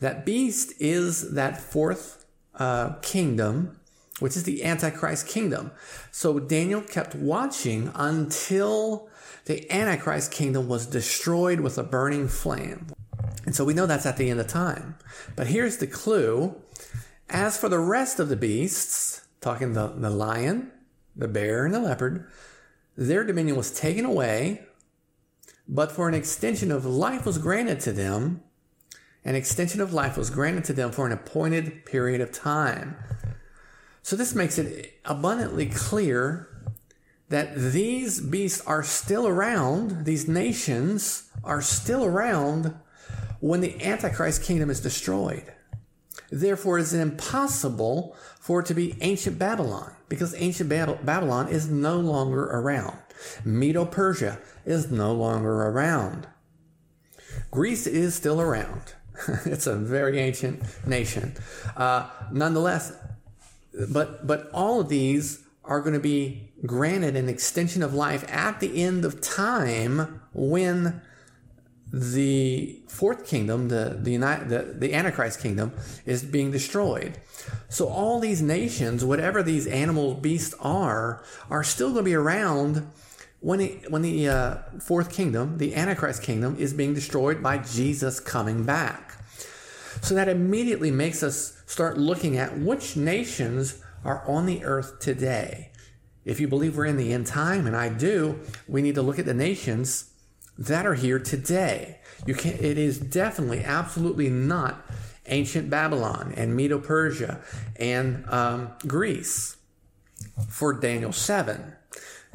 That 0.00 0.24
beast 0.24 0.74
is 0.78 1.32
that 1.34 1.60
fourth 1.60 2.26
uh, 2.54 2.94
kingdom, 3.02 3.80
which 4.20 4.36
is 4.36 4.44
the 4.44 4.64
Antichrist 4.64 5.26
kingdom. 5.26 5.72
So 6.10 6.38
Daniel 6.38 6.82
kept 6.82 7.14
watching 7.14 7.90
until 7.94 9.08
the 9.46 9.70
Antichrist 9.72 10.30
kingdom 10.30 10.68
was 10.68 10.86
destroyed 10.86 11.60
with 11.60 11.78
a 11.78 11.82
burning 11.82 12.28
flame. 12.28 12.88
And 13.44 13.54
so 13.54 13.64
we 13.64 13.74
know 13.74 13.86
that's 13.86 14.06
at 14.06 14.16
the 14.16 14.30
end 14.30 14.40
of 14.40 14.46
time. 14.46 14.96
But 15.36 15.48
here's 15.48 15.78
the 15.78 15.86
clue. 15.86 16.56
As 17.28 17.56
for 17.56 17.68
the 17.68 17.78
rest 17.78 18.18
of 18.18 18.28
the 18.28 18.36
beasts, 18.36 19.26
talking 19.40 19.72
the, 19.72 19.88
the 19.88 20.10
lion, 20.10 20.72
the 21.16 21.28
bear, 21.28 21.64
and 21.64 21.74
the 21.74 21.80
leopard, 21.80 22.26
their 22.96 23.24
dominion 23.24 23.56
was 23.56 23.70
taken 23.70 24.04
away, 24.04 24.62
but 25.68 25.92
for 25.92 26.08
an 26.08 26.14
extension 26.14 26.70
of 26.72 26.84
life 26.84 27.24
was 27.24 27.38
granted 27.38 27.80
to 27.80 27.92
them. 27.92 28.42
An 29.24 29.34
extension 29.34 29.80
of 29.80 29.92
life 29.92 30.16
was 30.16 30.30
granted 30.30 30.64
to 30.64 30.72
them 30.72 30.90
for 30.90 31.06
an 31.06 31.12
appointed 31.12 31.84
period 31.84 32.20
of 32.20 32.32
time. 32.32 32.96
So 34.02 34.16
this 34.16 34.34
makes 34.34 34.58
it 34.58 34.98
abundantly 35.04 35.66
clear 35.66 36.48
that 37.28 37.54
these 37.54 38.20
beasts 38.20 38.60
are 38.66 38.82
still 38.82 39.26
around, 39.26 40.04
these 40.04 40.26
nations 40.26 41.30
are 41.44 41.62
still 41.62 42.04
around 42.04 42.74
when 43.40 43.60
the 43.60 43.82
Antichrist 43.82 44.42
kingdom 44.44 44.70
is 44.70 44.80
destroyed. 44.80 45.52
Therefore, 46.30 46.78
it 46.78 46.82
is 46.82 46.94
impossible 46.94 48.16
for 48.38 48.60
it 48.60 48.66
to 48.66 48.74
be 48.74 48.96
ancient 49.00 49.38
Babylon 49.38 49.92
because 50.08 50.34
ancient 50.36 50.68
Babylon 50.68 51.48
is 51.48 51.68
no 51.68 51.98
longer 51.98 52.44
around. 52.44 52.98
Medo 53.44 53.84
Persia 53.84 54.38
is 54.64 54.90
no 54.90 55.12
longer 55.12 55.52
around. 55.52 56.26
Greece 57.50 57.86
is 57.86 58.14
still 58.14 58.40
around. 58.40 58.94
it's 59.44 59.66
a 59.66 59.76
very 59.76 60.18
ancient 60.18 60.62
nation. 60.86 61.34
Uh, 61.76 62.08
nonetheless, 62.32 62.92
but, 63.90 64.26
but 64.26 64.50
all 64.52 64.80
of 64.80 64.88
these 64.88 65.42
are 65.64 65.80
going 65.80 65.94
to 65.94 66.00
be 66.00 66.50
granted 66.66 67.16
an 67.16 67.28
extension 67.28 67.82
of 67.82 67.94
life 67.94 68.24
at 68.28 68.60
the 68.60 68.82
end 68.82 69.04
of 69.04 69.20
time 69.20 70.20
when 70.32 71.00
the 71.92 72.80
fourth 72.88 73.26
kingdom, 73.26 73.68
the 73.68 73.98
the, 74.00 74.12
United, 74.12 74.48
the 74.48 74.74
the 74.78 74.94
Antichrist 74.94 75.40
kingdom, 75.40 75.72
is 76.06 76.22
being 76.22 76.50
destroyed. 76.50 77.18
So 77.68 77.88
all 77.88 78.20
these 78.20 78.42
nations, 78.42 79.04
whatever 79.04 79.42
these 79.42 79.66
animal 79.66 80.14
beasts 80.14 80.54
are, 80.60 81.24
are 81.48 81.64
still 81.64 81.88
going 81.92 82.04
to 82.04 82.10
be 82.10 82.14
around 82.14 82.90
when 83.40 83.60
it, 83.60 83.90
when 83.90 84.02
the 84.02 84.28
uh, 84.28 84.56
fourth 84.80 85.10
kingdom, 85.12 85.58
the 85.58 85.74
Antichrist 85.74 86.22
kingdom, 86.22 86.56
is 86.58 86.72
being 86.72 86.94
destroyed 86.94 87.42
by 87.42 87.58
Jesus 87.58 88.20
coming 88.20 88.64
back. 88.64 89.16
So 90.02 90.14
that 90.14 90.28
immediately 90.28 90.90
makes 90.90 91.22
us 91.22 91.62
start 91.66 91.98
looking 91.98 92.36
at 92.36 92.58
which 92.58 92.96
nations 92.96 93.82
are 94.04 94.22
on 94.28 94.46
the 94.46 94.64
earth 94.64 95.00
today. 95.00 95.72
If 96.24 96.38
you 96.38 96.48
believe 96.48 96.76
we're 96.76 96.84
in 96.84 96.96
the 96.96 97.12
end 97.12 97.26
time, 97.26 97.66
and 97.66 97.76
I 97.76 97.88
do, 97.88 98.40
we 98.68 98.82
need 98.82 98.94
to 98.94 99.02
look 99.02 99.18
at 99.18 99.24
the 99.24 99.34
nations 99.34 100.09
that 100.60 100.86
are 100.86 100.94
here 100.94 101.18
today. 101.18 101.98
You 102.26 102.34
can 102.34 102.52
it 102.52 102.78
is 102.78 102.98
definitely, 102.98 103.64
absolutely 103.64 104.28
not 104.28 104.86
ancient 105.26 105.70
Babylon 105.70 106.34
and 106.36 106.54
Medo 106.54 106.78
Persia 106.78 107.40
and 107.76 108.24
um, 108.28 108.70
Greece 108.86 109.56
for 110.48 110.72
Daniel 110.72 111.12
7. 111.12 111.72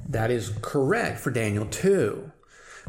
That 0.09 0.31
is 0.31 0.53
correct 0.61 1.19
for 1.19 1.31
Daniel 1.31 1.65
2. 1.65 2.31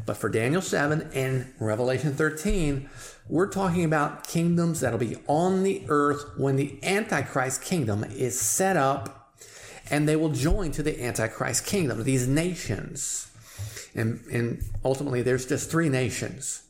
But 0.05 0.17
for 0.17 0.29
Daniel 0.29 0.61
7 0.61 1.11
and 1.15 1.53
Revelation 1.59 2.13
13, 2.13 2.89
we're 3.29 3.49
talking 3.49 3.85
about 3.85 4.27
kingdoms 4.27 4.81
that'll 4.81 4.99
be 4.99 5.17
on 5.27 5.63
the 5.63 5.85
earth 5.89 6.25
when 6.37 6.57
the 6.57 6.79
Antichrist 6.83 7.63
kingdom 7.63 8.05
is 8.05 8.39
set 8.39 8.77
up 8.77 9.35
and 9.91 10.09
they 10.09 10.17
will 10.17 10.31
join 10.31 10.71
to 10.73 10.83
the 10.83 11.03
Antichrist 11.03 11.65
kingdom, 11.65 12.05
these 12.05 12.29
nations. 12.29 13.31
And, 13.97 14.21
and 14.31 14.63
ultimately, 14.85 15.23
there's 15.23 15.47
just 15.47 15.71
three 15.71 15.89
nations. 15.89 16.63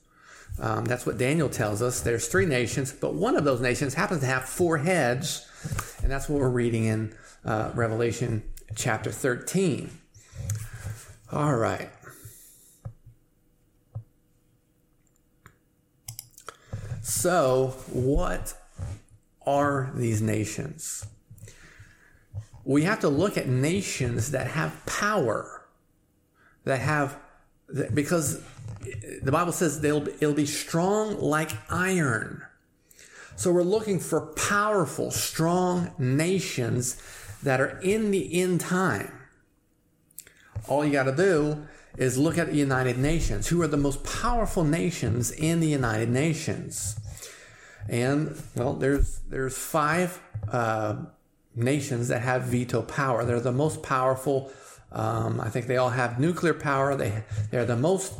Um, 0.59 0.85
that's 0.85 1.05
what 1.05 1.19
Daniel 1.19 1.49
tells 1.49 1.83
us. 1.83 2.01
There's 2.01 2.29
three 2.29 2.47
nations, 2.47 2.93
but 2.93 3.15
one 3.15 3.37
of 3.37 3.45
those 3.45 3.61
nations 3.61 3.95
happens 3.95 4.21
to 4.21 4.27
have 4.27 4.45
four 4.45 4.79
heads, 4.79 5.47
and 6.03 6.11
that's 6.11 6.29
what 6.29 6.41
we're 6.41 6.49
reading 6.49 6.85
in 6.85 7.15
uh, 7.45 7.73
Revelation 7.75 8.43
chapter 8.75 9.11
13. 9.11 9.91
All 11.33 11.57
right. 11.57 11.91
So, 17.03 17.75
what 17.93 18.55
are 19.47 19.93
these 19.95 20.21
nations? 20.21 21.07
We 22.65 22.83
have 22.83 23.01
to 23.01 23.09
look 23.09 23.39
at 23.39 23.47
nations 23.47 24.33
that 24.33 24.49
have 24.49 24.85
power, 24.87 25.56
that 26.67 26.81
have, 26.81 27.19
because 27.95 28.43
the 29.23 29.33
Bible 29.33 29.53
says 29.53 29.81
they'll 29.81 30.07
it'll 30.07 30.35
be 30.35 30.47
strong 30.47 31.19
like 31.19 31.51
iron. 31.71 32.43
So 33.37 33.53
we're 33.53 33.63
looking 33.63 33.99
for 33.99 34.21
powerful, 34.35 35.11
strong 35.11 35.93
nations 35.99 37.01
that 37.43 37.61
are 37.61 37.79
in 37.81 38.11
the 38.11 38.41
end 38.41 38.61
time. 38.61 39.13
All 40.69 40.85
you 40.85 40.93
got 40.93 41.05
to 41.05 41.17
do 41.17 41.67
is 41.97 42.19
look 42.19 42.39
at 42.39 42.49
the 42.49 42.57
United 42.57 42.99
Nations. 42.99 43.49
Who 43.49 43.63
are 43.63 43.69
the 43.69 43.77
most 43.77 44.05
powerful 44.05 44.65
nations 44.65 45.31
in 45.31 45.61
the 45.61 45.69
United 45.69 46.11
Nations? 46.11 46.99
And 47.89 48.41
well, 48.55 48.75
there's 48.75 49.21
there's 49.29 49.57
five 49.57 50.21
uh, 50.51 50.97
nations 51.55 52.09
that 52.09 52.23
have 52.23 52.45
veto 52.45 52.83
power. 52.83 53.25
They're 53.25 53.41
the 53.41 53.53
most 53.53 53.83
powerful. 53.83 54.51
Um, 54.92 55.40
I 55.40 55.49
think 55.49 55.66
they 55.66 55.77
all 55.77 55.90
have 55.90 56.18
nuclear 56.18 56.55
power. 56.55 56.94
They 56.94 57.25
they're 57.51 57.64
the 57.64 57.77
most 57.77 58.14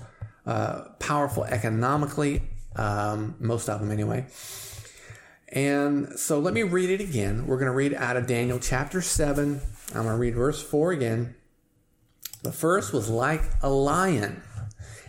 uh, 0.47 0.85
powerful 0.99 1.45
economically, 1.45 2.43
um, 2.77 3.37
most 3.39 3.69
of 3.69 3.81
them 3.81 3.91
anyway. 3.91 4.27
And 5.49 6.19
so 6.19 6.39
let 6.39 6.55
me 6.55 6.63
read 6.63 6.91
it 6.91 7.01
again. 7.01 7.47
We're 7.47 7.57
going 7.57 7.71
to 7.71 7.77
read 7.77 7.95
out 7.95 8.17
of 8.17 8.27
Daniel 8.27 8.59
chapter 8.59 9.01
7. 9.01 9.61
I'm 9.95 10.03
going 10.03 10.07
to 10.07 10.21
read 10.21 10.35
verse 10.35 10.63
4 10.63 10.93
again. 10.93 11.35
The 12.43 12.53
first 12.53 12.93
was 12.93 13.09
like 13.09 13.43
a 13.63 13.71
lion 13.71 14.43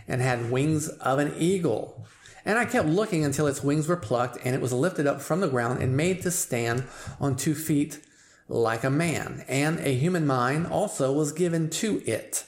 and 0.06 0.22
had 0.22 0.50
wings 0.50 0.88
of 0.88 1.18
an 1.18 1.34
eagle. 1.36 2.06
And 2.44 2.58
I 2.58 2.64
kept 2.64 2.88
looking 2.88 3.24
until 3.24 3.46
its 3.46 3.62
wings 3.62 3.88
were 3.88 3.96
plucked, 3.96 4.38
and 4.42 4.54
it 4.54 4.62
was 4.62 4.72
lifted 4.72 5.06
up 5.06 5.20
from 5.20 5.40
the 5.40 5.48
ground 5.48 5.82
and 5.82 5.96
made 5.96 6.22
to 6.22 6.30
stand 6.30 6.84
on 7.20 7.36
two 7.36 7.54
feet 7.54 8.00
like 8.48 8.84
a 8.84 8.90
man. 8.90 9.44
And 9.48 9.78
a 9.80 9.94
human 9.94 10.26
mind 10.26 10.66
also 10.66 11.12
was 11.12 11.32
given 11.32 11.70
to 11.70 12.02
it. 12.06 12.44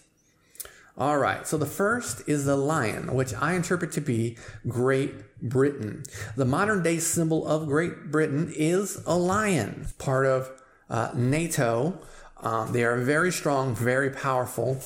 All 0.99 1.19
right, 1.19 1.47
so 1.47 1.57
the 1.57 1.67
first 1.67 2.29
is 2.29 2.45
the 2.45 2.57
lion, 2.57 3.15
which 3.15 3.33
I 3.33 3.55
interpret 3.55 3.93
to 3.93 4.01
be 4.03 4.37
Great 4.69 5.41
Britain. 5.41 6.03
The 6.37 6.45
modern 6.45 6.83
day 6.83 6.99
symbol 6.99 7.47
of 7.47 7.67
Great 7.69 8.11
Britain 8.11 8.53
is 8.55 9.03
a 9.07 9.17
lion, 9.17 9.87
part 9.99 10.27
of 10.27 10.51
uh, 10.91 11.13
NATO. 11.15 11.99
Um, 12.43 12.73
they 12.73 12.85
are 12.85 12.99
very 12.99 13.33
strong, 13.33 13.75
very 13.75 14.11
powerful. 14.11 14.83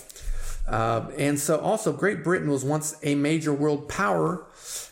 Uh, 0.69 1.11
and 1.19 1.39
so 1.39 1.59
also 1.59 1.93
Great 1.93 2.23
Britain 2.23 2.49
was 2.49 2.65
once 2.65 2.97
a 3.03 3.17
major 3.17 3.53
world 3.53 3.89
power, 3.89 4.47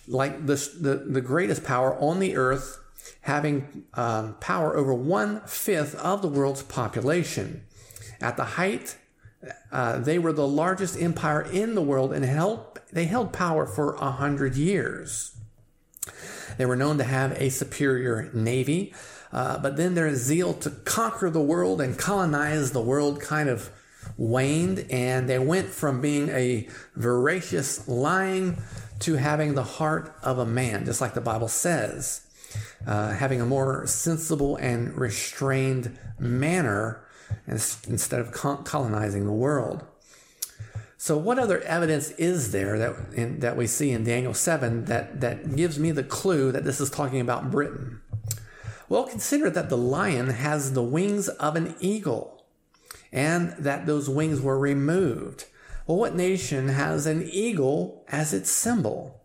like 0.08 0.46
the, 0.46 0.54
the, 0.80 0.96
the 0.96 1.20
greatest 1.20 1.62
power 1.62 1.94
on 2.00 2.18
the 2.18 2.36
earth, 2.36 2.81
having 3.22 3.84
um, 3.94 4.34
power 4.40 4.76
over 4.76 4.94
one 4.94 5.40
fifth 5.46 5.94
of 5.96 6.22
the 6.22 6.28
world's 6.28 6.62
population. 6.62 7.64
At 8.20 8.36
the 8.36 8.44
height 8.44 8.96
uh, 9.70 9.98
they 9.98 10.18
were 10.18 10.32
the 10.32 10.46
largest 10.46 11.00
empire 11.00 11.42
in 11.42 11.74
the 11.74 11.82
world 11.82 12.12
and 12.12 12.24
held, 12.24 12.80
they 12.92 13.06
held 13.06 13.32
power 13.32 13.66
for 13.66 13.94
a 13.94 14.10
hundred 14.10 14.56
years. 14.56 15.36
They 16.58 16.66
were 16.66 16.76
known 16.76 16.98
to 16.98 17.04
have 17.04 17.32
a 17.40 17.48
superior 17.48 18.30
navy, 18.32 18.94
uh, 19.32 19.58
but 19.58 19.76
then 19.76 19.94
their 19.94 20.14
zeal 20.14 20.52
to 20.54 20.70
conquer 20.70 21.30
the 21.30 21.40
world 21.40 21.80
and 21.80 21.98
colonize 21.98 22.72
the 22.72 22.80
world 22.80 23.20
kind 23.20 23.48
of 23.48 23.70
waned, 24.16 24.86
and 24.90 25.28
they 25.28 25.38
went 25.38 25.68
from 25.68 26.00
being 26.00 26.28
a 26.28 26.68
voracious 26.94 27.88
lying 27.88 28.58
to 29.00 29.14
having 29.14 29.54
the 29.54 29.62
heart 29.64 30.14
of 30.22 30.38
a 30.38 30.46
man, 30.46 30.84
just 30.84 31.00
like 31.00 31.14
the 31.14 31.20
Bible 31.20 31.48
says, 31.48 32.21
uh, 32.86 33.10
having 33.12 33.40
a 33.40 33.46
more 33.46 33.86
sensible 33.86 34.56
and 34.56 34.96
restrained 34.96 35.98
manner 36.18 37.04
instead 37.46 38.20
of 38.20 38.32
colonizing 38.32 39.26
the 39.26 39.32
world. 39.32 39.84
So, 40.96 41.16
what 41.16 41.38
other 41.38 41.60
evidence 41.62 42.10
is 42.12 42.52
there 42.52 42.78
that, 42.78 42.94
in, 43.14 43.40
that 43.40 43.56
we 43.56 43.66
see 43.66 43.90
in 43.90 44.04
Daniel 44.04 44.34
7 44.34 44.84
that, 44.84 45.20
that 45.20 45.56
gives 45.56 45.76
me 45.76 45.90
the 45.90 46.04
clue 46.04 46.52
that 46.52 46.62
this 46.62 46.80
is 46.80 46.90
talking 46.90 47.20
about 47.20 47.50
Britain? 47.50 48.00
Well, 48.88 49.04
consider 49.04 49.50
that 49.50 49.68
the 49.68 49.76
lion 49.76 50.28
has 50.28 50.74
the 50.74 50.82
wings 50.82 51.28
of 51.28 51.56
an 51.56 51.74
eagle 51.80 52.44
and 53.10 53.50
that 53.58 53.86
those 53.86 54.08
wings 54.08 54.40
were 54.40 54.58
removed. 54.58 55.46
Well, 55.86 55.98
what 55.98 56.14
nation 56.14 56.68
has 56.68 57.06
an 57.06 57.28
eagle 57.28 58.04
as 58.08 58.32
its 58.32 58.50
symbol? 58.50 59.24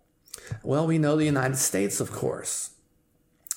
Well, 0.63 0.87
we 0.87 0.97
know 0.97 1.15
the 1.15 1.25
United 1.25 1.57
States, 1.57 1.99
of 1.99 2.11
course. 2.11 2.71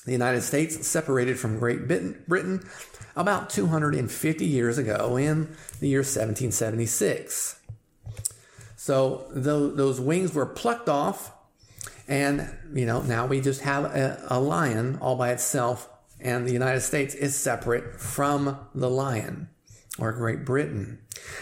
The 0.05 0.11
United 0.11 0.41
States 0.41 0.87
separated 0.87 1.39
from 1.39 1.59
Great 1.59 1.87
Britain 1.87 2.67
about 3.15 3.49
250 3.49 4.45
years 4.45 4.77
ago 4.77 5.15
in 5.15 5.55
the 5.79 5.89
year 5.89 5.99
1776. 5.99 7.59
So 8.75 9.27
those 9.29 9.99
wings 9.99 10.33
were 10.33 10.47
plucked 10.47 10.89
off, 10.89 11.31
and 12.07 12.49
you 12.73 12.87
know 12.87 13.03
now 13.03 13.27
we 13.27 13.41
just 13.41 13.61
have 13.61 13.85
a, 13.85 14.25
a 14.27 14.39
lion 14.39 14.97
all 14.99 15.15
by 15.15 15.31
itself, 15.31 15.87
and 16.19 16.47
the 16.47 16.53
United 16.53 16.81
States 16.81 17.13
is 17.13 17.35
separate 17.35 18.01
from 18.01 18.57
the 18.73 18.89
lion 18.89 19.49
or 19.99 20.11
Great 20.13 20.45
Britain. 20.45 20.97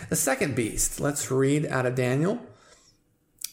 The 0.10 0.18
second 0.18 0.56
beast, 0.56 1.00
let's 1.00 1.32
read 1.32 1.66
out 1.68 1.86
of 1.86 1.96
Daniel. 1.96 2.40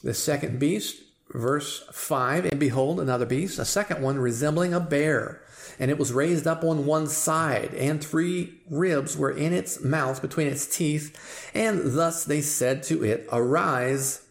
The 0.02 0.14
second 0.14 0.58
beast, 0.58 0.96
verse 1.30 1.84
5 1.92 2.46
And 2.46 2.60
behold, 2.60 3.00
another 3.00 3.26
beast, 3.26 3.58
a 3.58 3.64
second 3.64 4.02
one 4.02 4.18
resembling 4.18 4.74
a 4.74 4.80
bear 4.80 5.42
and 5.78 5.90
it 5.90 5.98
was 5.98 6.12
raised 6.12 6.46
up 6.46 6.64
on 6.64 6.86
one 6.86 7.06
side, 7.06 7.74
and 7.74 8.02
three 8.02 8.54
ribs 8.70 9.16
were 9.16 9.30
in 9.30 9.52
its 9.52 9.82
mouth 9.82 10.22
between 10.22 10.46
its 10.46 10.66
teeth. 10.66 11.50
And 11.54 11.94
thus 11.94 12.24
they 12.24 12.40
said 12.40 12.82
to 12.84 13.04
it, 13.04 13.28
Arise, 13.30 14.26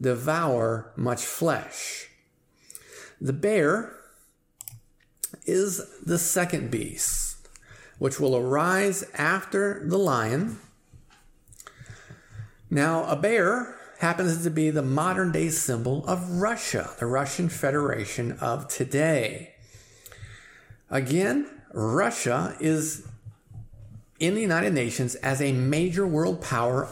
devour 0.00 0.92
much 0.96 1.24
flesh. 1.24 2.08
The 3.20 3.32
bear 3.32 3.96
is 5.46 5.82
the 6.04 6.18
second 6.18 6.70
beast, 6.70 7.48
which 7.98 8.18
will 8.18 8.36
arise 8.36 9.04
after 9.14 9.82
the 9.84 9.98
lion. 9.98 10.58
Now, 12.70 13.04
a 13.04 13.16
bear 13.16 13.77
happens 13.98 14.44
to 14.44 14.50
be 14.50 14.70
the 14.70 14.82
modern 14.82 15.32
day 15.32 15.48
symbol 15.48 16.04
of 16.06 16.40
Russia, 16.40 16.90
the 16.98 17.06
Russian 17.06 17.48
Federation 17.48 18.32
of 18.40 18.68
today. 18.68 19.54
Again, 20.88 21.48
Russia 21.72 22.56
is 22.60 23.06
in 24.20 24.34
the 24.34 24.40
United 24.40 24.72
Nations 24.72 25.16
as 25.16 25.42
a 25.42 25.52
major 25.52 26.06
world 26.06 26.40
power, 26.40 26.88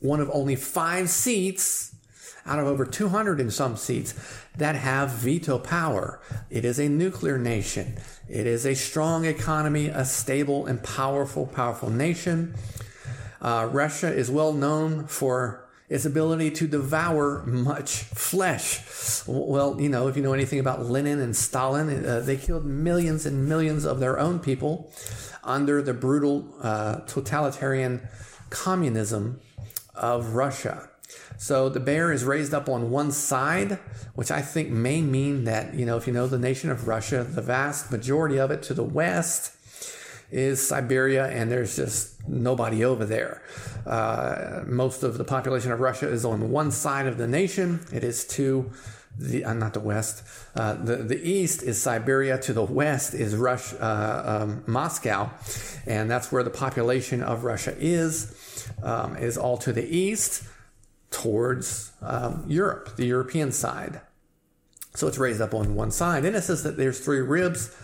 one 0.00 0.20
of 0.20 0.30
only 0.32 0.56
five 0.56 1.10
seats 1.10 1.94
out 2.46 2.58
of 2.58 2.66
over 2.66 2.86
200 2.86 3.38
in 3.38 3.50
some 3.50 3.76
seats 3.76 4.14
that 4.56 4.76
have 4.76 5.10
veto 5.10 5.58
power. 5.58 6.20
It 6.48 6.64
is 6.64 6.78
a 6.78 6.88
nuclear 6.88 7.38
nation. 7.38 7.98
It 8.28 8.46
is 8.46 8.64
a 8.64 8.74
strong 8.74 9.26
economy, 9.26 9.88
a 9.88 10.04
stable 10.04 10.64
and 10.66 10.82
powerful, 10.82 11.46
powerful 11.46 11.90
nation. 11.90 12.54
Uh, 13.42 13.68
Russia 13.70 14.12
is 14.12 14.30
well 14.30 14.52
known 14.52 15.06
for 15.06 15.65
its 15.88 16.04
ability 16.04 16.50
to 16.50 16.66
devour 16.66 17.44
much 17.46 18.02
flesh. 18.02 19.22
Well, 19.26 19.80
you 19.80 19.88
know, 19.88 20.08
if 20.08 20.16
you 20.16 20.22
know 20.22 20.32
anything 20.32 20.58
about 20.58 20.84
Lenin 20.84 21.20
and 21.20 21.36
Stalin, 21.36 22.04
uh, 22.04 22.20
they 22.20 22.36
killed 22.36 22.64
millions 22.64 23.24
and 23.24 23.48
millions 23.48 23.84
of 23.84 24.00
their 24.00 24.18
own 24.18 24.40
people 24.40 24.90
under 25.44 25.80
the 25.80 25.94
brutal 25.94 26.52
uh, 26.60 27.00
totalitarian 27.06 28.08
communism 28.50 29.40
of 29.94 30.34
Russia. 30.34 30.90
So 31.38 31.68
the 31.68 31.80
bear 31.80 32.12
is 32.12 32.24
raised 32.24 32.52
up 32.52 32.68
on 32.68 32.90
one 32.90 33.12
side, 33.12 33.78
which 34.14 34.30
I 34.30 34.42
think 34.42 34.70
may 34.70 35.00
mean 35.02 35.44
that, 35.44 35.74
you 35.74 35.86
know, 35.86 35.96
if 35.96 36.06
you 36.06 36.12
know 36.12 36.26
the 36.26 36.38
nation 36.38 36.70
of 36.70 36.88
Russia, 36.88 37.22
the 37.22 37.42
vast 37.42 37.92
majority 37.92 38.38
of 38.38 38.50
it 38.50 38.62
to 38.64 38.74
the 38.74 38.82
west 38.82 39.55
is 40.30 40.66
Siberia, 40.66 41.26
and 41.26 41.50
there's 41.50 41.76
just 41.76 42.26
nobody 42.28 42.84
over 42.84 43.04
there. 43.04 43.42
Uh, 43.86 44.62
most 44.66 45.02
of 45.02 45.18
the 45.18 45.24
population 45.24 45.70
of 45.72 45.80
Russia 45.80 46.08
is 46.08 46.24
on 46.24 46.50
one 46.50 46.70
side 46.70 47.06
of 47.06 47.18
the 47.18 47.26
nation. 47.26 47.80
It 47.92 48.02
is 48.02 48.26
to 48.28 48.70
the 49.18 49.44
uh, 49.44 49.54
not 49.54 49.72
the 49.74 49.80
west. 49.80 50.24
Uh, 50.54 50.74
the 50.74 50.96
the 50.96 51.20
east 51.28 51.62
is 51.62 51.80
Siberia. 51.80 52.38
To 52.38 52.52
the 52.52 52.64
west 52.64 53.14
is 53.14 53.34
Russia, 53.36 53.76
uh, 53.80 54.42
um, 54.42 54.64
Moscow, 54.66 55.30
and 55.86 56.10
that's 56.10 56.30
where 56.30 56.42
the 56.42 56.50
population 56.50 57.22
of 57.22 57.44
Russia 57.44 57.74
is. 57.78 58.34
Um, 58.82 59.16
is 59.16 59.38
all 59.38 59.56
to 59.58 59.72
the 59.72 59.86
east, 59.86 60.42
towards 61.10 61.92
um, 62.02 62.44
Europe, 62.48 62.96
the 62.96 63.06
European 63.06 63.52
side. 63.52 64.00
So 64.94 65.06
it's 65.06 65.18
raised 65.18 65.40
up 65.40 65.54
on 65.54 65.74
one 65.74 65.90
side, 65.90 66.24
and 66.24 66.34
it 66.34 66.42
says 66.42 66.62
that 66.64 66.76
there's 66.76 66.98
three 67.00 67.20
ribs 67.20 67.74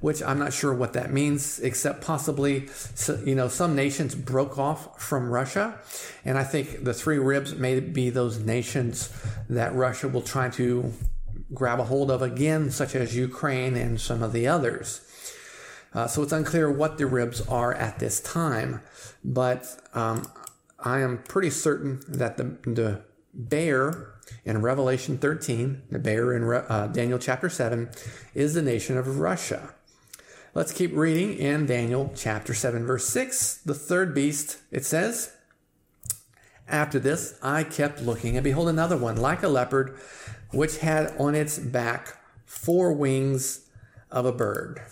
which 0.00 0.22
I'm 0.22 0.38
not 0.38 0.52
sure 0.52 0.72
what 0.72 0.92
that 0.92 1.12
means, 1.12 1.58
except 1.60 2.02
possibly, 2.02 2.68
you 3.24 3.34
know, 3.34 3.48
some 3.48 3.74
nations 3.74 4.14
broke 4.14 4.58
off 4.58 5.00
from 5.00 5.30
Russia. 5.30 5.78
And 6.24 6.38
I 6.38 6.44
think 6.44 6.84
the 6.84 6.94
three 6.94 7.18
ribs 7.18 7.54
may 7.54 7.80
be 7.80 8.10
those 8.10 8.38
nations 8.38 9.12
that 9.48 9.74
Russia 9.74 10.08
will 10.08 10.22
try 10.22 10.48
to 10.50 10.92
grab 11.52 11.80
a 11.80 11.84
hold 11.84 12.10
of 12.10 12.22
again, 12.22 12.70
such 12.70 12.94
as 12.94 13.16
Ukraine 13.16 13.76
and 13.76 14.00
some 14.00 14.22
of 14.22 14.32
the 14.32 14.46
others. 14.46 15.00
Uh, 15.94 16.06
so 16.06 16.22
it's 16.22 16.32
unclear 16.32 16.70
what 16.70 16.98
the 16.98 17.06
ribs 17.06 17.40
are 17.48 17.74
at 17.74 17.98
this 17.98 18.20
time, 18.20 18.82
but 19.24 19.66
um, 19.94 20.30
I 20.78 21.00
am 21.00 21.18
pretty 21.18 21.50
certain 21.50 22.00
that 22.08 22.36
the, 22.36 22.44
the 22.70 23.02
bear 23.32 24.14
in 24.44 24.60
Revelation 24.60 25.18
13, 25.18 25.82
the 25.90 25.98
bear 25.98 26.34
in 26.34 26.44
uh, 26.44 26.88
Daniel 26.88 27.18
chapter 27.18 27.48
7, 27.48 27.88
is 28.34 28.54
the 28.54 28.62
nation 28.62 28.98
of 28.98 29.18
Russia. 29.18 29.74
Let's 30.58 30.72
keep 30.72 30.90
reading 30.92 31.38
in 31.38 31.66
Daniel 31.66 32.12
chapter 32.16 32.52
7, 32.52 32.84
verse 32.84 33.06
6. 33.06 33.58
The 33.58 33.74
third 33.74 34.12
beast, 34.12 34.58
it 34.72 34.84
says, 34.84 35.32
After 36.66 36.98
this 36.98 37.38
I 37.40 37.62
kept 37.62 38.02
looking, 38.02 38.36
and 38.36 38.42
behold, 38.42 38.68
another 38.68 38.96
one, 38.96 39.16
like 39.16 39.44
a 39.44 39.48
leopard, 39.48 39.96
which 40.50 40.78
had 40.78 41.14
on 41.16 41.36
its 41.36 41.60
back 41.60 42.16
four 42.44 42.92
wings 42.92 43.68
of 44.10 44.26
a 44.26 44.32
bird. 44.32 44.82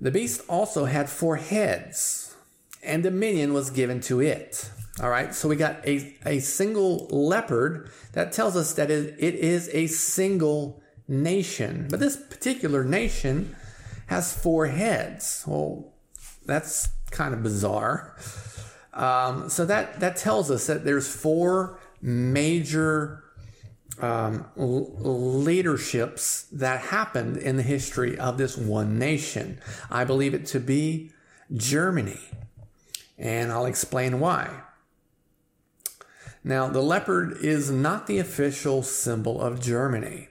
The 0.00 0.10
beast 0.10 0.40
also 0.48 0.86
had 0.86 1.10
four 1.10 1.36
heads, 1.36 2.34
and 2.82 3.02
dominion 3.02 3.52
was 3.52 3.68
given 3.68 4.00
to 4.00 4.22
it. 4.22 4.70
All 4.98 5.10
right, 5.10 5.34
so 5.34 5.46
we 5.46 5.56
got 5.56 5.86
a, 5.86 6.16
a 6.24 6.38
single 6.38 7.06
leopard 7.08 7.90
that 8.14 8.32
tells 8.32 8.56
us 8.56 8.72
that 8.76 8.90
it, 8.90 9.14
it 9.18 9.34
is 9.34 9.68
a 9.74 9.88
single 9.88 10.82
nation. 11.06 11.88
But 11.90 12.00
this 12.00 12.16
particular 12.16 12.82
nation 12.82 13.54
has 14.06 14.32
four 14.32 14.66
heads. 14.66 15.44
Well, 15.46 15.92
that's 16.44 16.88
kind 17.10 17.34
of 17.34 17.42
bizarre. 17.42 18.16
Um, 18.92 19.50
so 19.50 19.66
that 19.66 20.00
that 20.00 20.16
tells 20.16 20.50
us 20.50 20.66
that 20.66 20.84
there's 20.84 21.08
four 21.08 21.78
major 22.00 23.24
um, 24.00 24.46
leaderships 24.56 26.42
that 26.52 26.80
happened 26.80 27.36
in 27.36 27.56
the 27.56 27.62
history 27.62 28.18
of 28.18 28.38
this 28.38 28.56
one 28.56 28.98
nation. 28.98 29.60
I 29.90 30.04
believe 30.04 30.34
it 30.34 30.46
to 30.46 30.60
be 30.60 31.12
Germany, 31.52 32.20
and 33.18 33.52
I'll 33.52 33.66
explain 33.66 34.20
why. 34.20 34.62
Now, 36.42 36.68
the 36.68 36.80
leopard 36.80 37.38
is 37.40 37.70
not 37.70 38.06
the 38.06 38.18
official 38.18 38.82
symbol 38.82 39.40
of 39.40 39.60
Germany. 39.60 40.28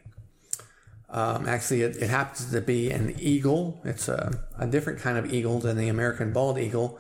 Um, 1.10 1.48
actually, 1.48 1.84
it, 1.84 1.98
it, 1.98 2.10
happens 2.10 2.52
to 2.52 2.62
be 2.62 2.90
an 2.90 3.16
eagle. 3.20 3.80
It's 3.86 4.08
a, 4.08 4.40
a, 4.58 4.66
different 4.66 5.00
kind 5.00 5.18
of 5.18 5.32
eagle 5.32 5.60
than 5.60 5.78
the 5.78 5.88
American 5.88 6.34
bald 6.34 6.58
eagle. 6.58 7.00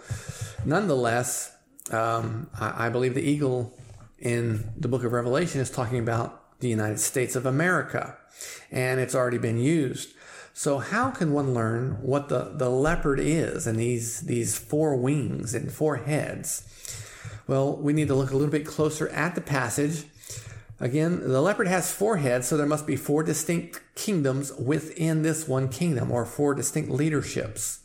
Nonetheless, 0.63 1.51
um, 1.91 2.49
I, 2.59 2.85
I, 2.85 2.89
believe 2.89 3.15
the 3.15 3.27
eagle 3.27 3.77
in 4.19 4.71
the 4.77 4.87
book 4.87 5.03
of 5.03 5.11
Revelation 5.11 5.59
is 5.59 5.71
talking 5.71 5.99
about 5.99 6.59
the 6.59 6.69
United 6.69 6.99
States 6.99 7.35
of 7.35 7.45
America, 7.45 8.15
and 8.71 8.99
it's 8.99 9.15
already 9.15 9.39
been 9.39 9.57
used. 9.57 10.13
So, 10.53 10.77
how 10.77 11.09
can 11.09 11.33
one 11.33 11.53
learn 11.53 11.97
what 12.01 12.29
the, 12.29 12.51
the 12.53 12.69
leopard 12.69 13.19
is 13.19 13.67
and 13.67 13.77
these, 13.77 14.21
these 14.21 14.57
four 14.57 14.95
wings 14.95 15.53
and 15.53 15.71
four 15.71 15.97
heads? 15.97 16.63
Well, 17.47 17.75
we 17.75 17.91
need 17.91 18.07
to 18.07 18.15
look 18.15 18.31
a 18.31 18.37
little 18.37 18.51
bit 18.51 18.65
closer 18.65 19.09
at 19.09 19.35
the 19.35 19.41
passage 19.41 20.05
Again, 20.79 21.21
the 21.21 21.41
leopard 21.41 21.67
has 21.67 21.91
four 21.91 22.17
heads, 22.17 22.47
so 22.47 22.57
there 22.57 22.65
must 22.65 22.85
be 22.85 22.97
four 22.97 23.23
distinct 23.23 23.81
kingdoms 23.95 24.51
within 24.53 25.21
this 25.21 25.47
one 25.47 25.69
kingdom, 25.69 26.11
or 26.11 26.25
four 26.25 26.53
distinct 26.53 26.89
leaderships. 26.89 27.79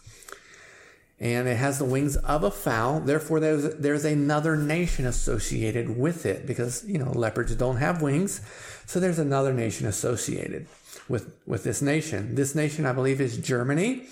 And 1.20 1.46
it 1.46 1.56
has 1.56 1.78
the 1.78 1.84
wings 1.84 2.16
of 2.16 2.42
a 2.42 2.50
fowl, 2.50 3.00
therefore 3.00 3.40
there's 3.40 3.74
there's 3.76 4.06
another 4.06 4.56
nation 4.56 5.06
associated 5.06 5.98
with 5.98 6.26
it, 6.26 6.46
because 6.46 6.84
you 6.88 6.98
know 6.98 7.12
leopards 7.12 7.54
don't 7.54 7.76
have 7.76 8.02
wings, 8.02 8.40
so 8.86 8.98
there's 8.98 9.18
another 9.18 9.52
nation 9.52 9.86
associated 9.86 10.66
with 11.08 11.32
with 11.46 11.62
this 11.62 11.82
nation. 11.82 12.34
This 12.34 12.54
nation, 12.54 12.86
I 12.86 12.92
believe, 12.92 13.20
is 13.20 13.36
Germany, 13.36 14.06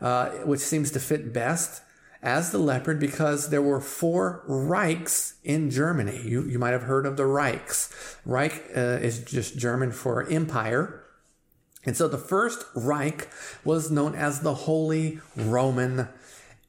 uh, 0.00 0.28
which 0.44 0.60
seems 0.60 0.92
to 0.92 1.00
fit 1.00 1.32
best 1.32 1.82
as 2.22 2.50
the 2.50 2.58
leopard 2.58 2.98
because 2.98 3.50
there 3.50 3.62
were 3.62 3.80
four 3.80 4.44
Reichs 4.48 5.34
in 5.44 5.70
Germany. 5.70 6.20
You, 6.24 6.42
you 6.42 6.58
might 6.58 6.72
have 6.72 6.82
heard 6.82 7.06
of 7.06 7.16
the 7.16 7.24
Reichs. 7.24 7.92
Reich 8.24 8.64
uh, 8.76 8.98
is 9.00 9.20
just 9.20 9.56
German 9.56 9.92
for 9.92 10.28
empire. 10.28 11.04
And 11.84 11.96
so 11.96 12.08
the 12.08 12.18
first 12.18 12.64
Reich 12.74 13.28
was 13.64 13.90
known 13.90 14.14
as 14.14 14.40
the 14.40 14.54
Holy 14.54 15.20
Roman 15.36 16.08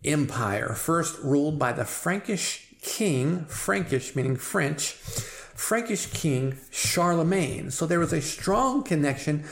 Empire, 0.04 0.76
first 0.76 1.20
ruled 1.22 1.60
by 1.60 1.74
the 1.74 1.84
Frankish 1.84 2.74
king, 2.82 3.46
Frankish 3.46 4.16
meaning 4.16 4.38
French, 4.38 4.92
Frankish 4.92 6.06
king 6.08 6.58
Charlemagne. 6.72 7.70
So 7.72 7.86
there 7.86 8.00
was 8.00 8.14
a 8.14 8.22
strong 8.22 8.84
connection 8.84 9.44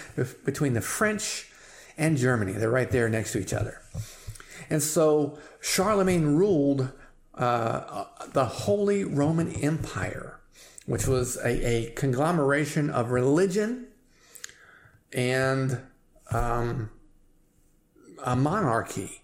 between 0.45 0.73
the 0.73 0.81
French 0.81 1.51
and 1.97 2.15
Germany. 2.15 2.53
They're 2.53 2.69
right 2.69 2.89
there 2.89 3.09
next 3.09 3.33
to 3.33 3.39
each 3.39 3.53
other. 3.53 3.81
And 4.69 4.81
so 4.81 5.37
Charlemagne 5.67 6.25
ruled 6.35 6.91
uh, 7.35 8.05
the 8.31 8.45
Holy 8.45 9.03
Roman 9.03 9.51
Empire, 9.51 10.39
which 10.85 11.05
was 11.05 11.35
a, 11.37 11.49
a 11.49 11.91
conglomeration 11.91 12.89
of 12.89 13.11
religion 13.11 13.87
and 15.11 15.79
um, 16.31 16.89
a 18.23 18.35
monarchy 18.35 19.21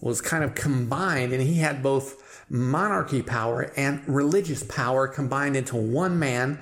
was 0.00 0.20
kind 0.20 0.42
of 0.42 0.54
combined, 0.54 1.32
and 1.32 1.42
he 1.42 1.54
had 1.54 1.82
both 1.82 2.44
monarchy 2.50 3.22
power 3.22 3.72
and 3.76 4.06
religious 4.08 4.64
power 4.64 5.06
combined 5.06 5.56
into 5.56 5.76
one 5.76 6.18
man. 6.18 6.58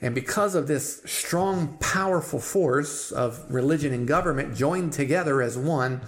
And 0.00 0.14
because 0.14 0.54
of 0.54 0.68
this 0.68 1.02
strong, 1.06 1.78
powerful 1.80 2.38
force 2.38 3.12
of 3.12 3.44
religion 3.50 3.92
and 3.92 4.06
government 4.06 4.54
joined 4.54 4.92
together 4.92 5.40
as 5.40 5.56
one, 5.56 6.02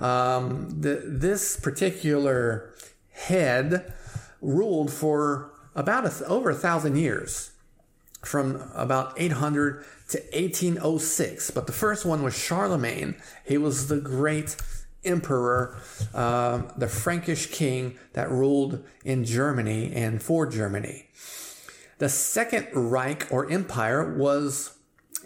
um, 0.00 0.80
the, 0.80 1.02
this 1.04 1.58
particular 1.58 2.74
head 3.12 3.92
ruled 4.40 4.92
for 4.92 5.52
about 5.74 6.06
a, 6.06 6.24
over 6.26 6.50
a 6.50 6.54
thousand 6.54 6.96
years, 6.96 7.52
from 8.24 8.62
about 8.74 9.14
800 9.16 9.84
to 10.08 10.18
1806. 10.18 11.50
But 11.50 11.66
the 11.66 11.72
first 11.72 12.04
one 12.04 12.22
was 12.22 12.36
Charlemagne. 12.36 13.16
He 13.44 13.58
was 13.58 13.88
the 13.88 14.00
great 14.00 14.56
emperor, 15.04 15.78
uh, 16.14 16.62
the 16.76 16.88
Frankish 16.88 17.50
king 17.50 17.98
that 18.14 18.30
ruled 18.30 18.84
in 19.04 19.24
Germany 19.24 19.92
and 19.94 20.22
for 20.22 20.46
Germany. 20.46 21.06
The 21.98 22.08
second 22.08 22.68
Reich 22.72 23.26
or 23.30 23.50
empire 23.50 24.16
was 24.16 24.76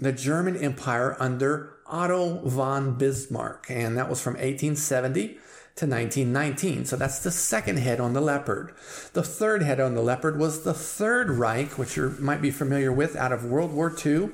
the 0.00 0.12
German 0.12 0.56
Empire 0.56 1.16
under 1.20 1.76
Otto 1.92 2.40
von 2.48 2.94
Bismarck, 2.96 3.66
and 3.68 3.96
that 3.98 4.08
was 4.08 4.20
from 4.20 4.34
1870 4.34 5.38
to 5.74 5.86
1919. 5.86 6.86
So 6.86 6.96
that's 6.96 7.20
the 7.20 7.30
second 7.30 7.78
head 7.78 8.00
on 8.00 8.14
the 8.14 8.20
leopard. 8.20 8.74
The 9.12 9.22
third 9.22 9.62
head 9.62 9.78
on 9.78 9.94
the 9.94 10.02
leopard 10.02 10.38
was 10.38 10.64
the 10.64 10.74
Third 10.74 11.30
Reich, 11.30 11.78
which 11.78 11.96
you 11.96 12.16
might 12.18 12.42
be 12.42 12.50
familiar 12.50 12.90
with 12.90 13.14
out 13.14 13.32
of 13.32 13.44
World 13.44 13.72
War 13.72 13.94
II, 14.04 14.30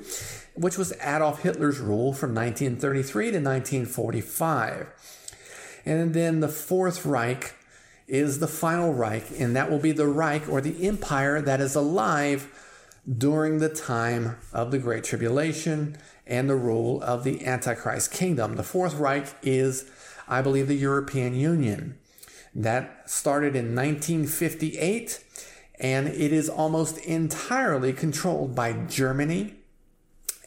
which 0.55 0.77
was 0.77 0.93
Adolf 1.01 1.41
Hitler's 1.41 1.79
rule 1.79 2.13
from 2.13 2.33
1933 2.33 3.25
to 3.31 3.37
1945. 3.39 4.87
And 5.85 6.13
then 6.13 6.39
the 6.39 6.49
Fourth 6.49 7.05
Reich 7.05 7.53
is 8.07 8.39
the 8.39 8.47
final 8.47 8.93
Reich, 8.93 9.25
and 9.39 9.55
that 9.55 9.69
will 9.69 9.79
be 9.79 9.91
the 9.91 10.07
Reich 10.07 10.49
or 10.49 10.61
the 10.61 10.87
empire 10.87 11.41
that 11.41 11.61
is 11.61 11.75
alive 11.75 12.49
during 13.17 13.59
the 13.59 13.69
time 13.69 14.37
of 14.53 14.71
the 14.71 14.77
Great 14.77 15.03
Tribulation 15.03 15.97
and 16.27 16.49
the 16.49 16.55
rule 16.55 17.01
of 17.01 17.23
the 17.23 17.45
Antichrist 17.45 18.11
kingdom. 18.11 18.55
The 18.55 18.63
Fourth 18.63 18.95
Reich 18.95 19.35
is 19.41 19.89
I 20.27 20.41
believe 20.41 20.67
the 20.67 20.75
European 20.75 21.33
Union. 21.33 21.97
That 22.53 23.09
started 23.09 23.55
in 23.55 23.75
1958 23.75 25.23
and 25.79 26.07
it 26.07 26.33
is 26.33 26.49
almost 26.49 26.97
entirely 26.99 27.93
controlled 27.93 28.53
by 28.53 28.73
Germany 28.73 29.55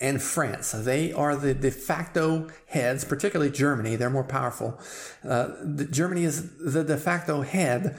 and 0.01 0.21
France. 0.21 0.73
They 0.73 1.13
are 1.13 1.37
the 1.37 1.55
de 1.55 1.71
facto 1.71 2.49
heads, 2.67 3.05
particularly 3.05 3.51
Germany. 3.51 3.97
They're 3.97 4.11
more 4.11 4.25
powerful. 4.25 4.79
Uh, 5.25 5.49
the, 5.63 5.85
Germany 5.85 6.25
is 6.25 6.51
the 6.59 6.85
de 6.85 6.97
facto 6.97 7.43
head 7.43 7.99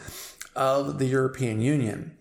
of 0.56 0.99
the 0.99 1.06
European 1.06 1.62
Union. 1.62 2.15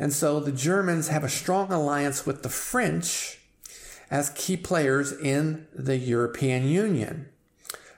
And 0.00 0.14
so 0.14 0.40
the 0.40 0.50
Germans 0.50 1.08
have 1.08 1.22
a 1.24 1.28
strong 1.28 1.70
alliance 1.70 2.24
with 2.24 2.42
the 2.42 2.48
French 2.48 3.38
as 4.10 4.30
key 4.30 4.56
players 4.56 5.12
in 5.12 5.66
the 5.74 5.98
European 5.98 6.66
Union. 6.66 7.28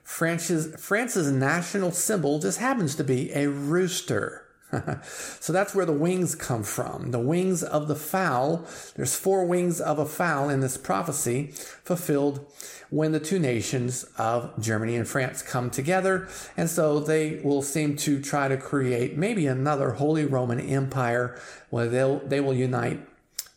France's, 0.02 0.74
France's 0.84 1.30
national 1.30 1.92
symbol 1.92 2.40
just 2.40 2.58
happens 2.58 2.96
to 2.96 3.04
be 3.04 3.32
a 3.32 3.48
rooster. 3.48 4.48
so 5.40 5.52
that's 5.52 5.76
where 5.76 5.86
the 5.86 5.92
wings 5.92 6.34
come 6.34 6.64
from. 6.64 7.12
The 7.12 7.20
wings 7.20 7.62
of 7.62 7.86
the 7.86 7.94
fowl. 7.94 8.66
There's 8.96 9.14
four 9.14 9.44
wings 9.44 9.80
of 9.80 10.00
a 10.00 10.04
fowl 10.04 10.50
in 10.50 10.58
this 10.58 10.76
prophecy 10.76 11.52
fulfilled 11.84 12.44
when 12.92 13.10
the 13.12 13.18
two 13.18 13.38
nations 13.38 14.04
of 14.18 14.52
Germany 14.60 14.96
and 14.96 15.08
France 15.08 15.40
come 15.40 15.70
together. 15.70 16.28
And 16.58 16.68
so 16.68 17.00
they 17.00 17.40
will 17.42 17.62
seem 17.62 17.96
to 17.96 18.20
try 18.20 18.48
to 18.48 18.58
create 18.58 19.16
maybe 19.16 19.46
another 19.46 19.92
Holy 19.92 20.26
Roman 20.26 20.60
Empire 20.60 21.40
where 21.70 21.88
they'll, 21.88 22.18
they 22.18 22.38
will 22.38 22.52
unite 22.52 23.00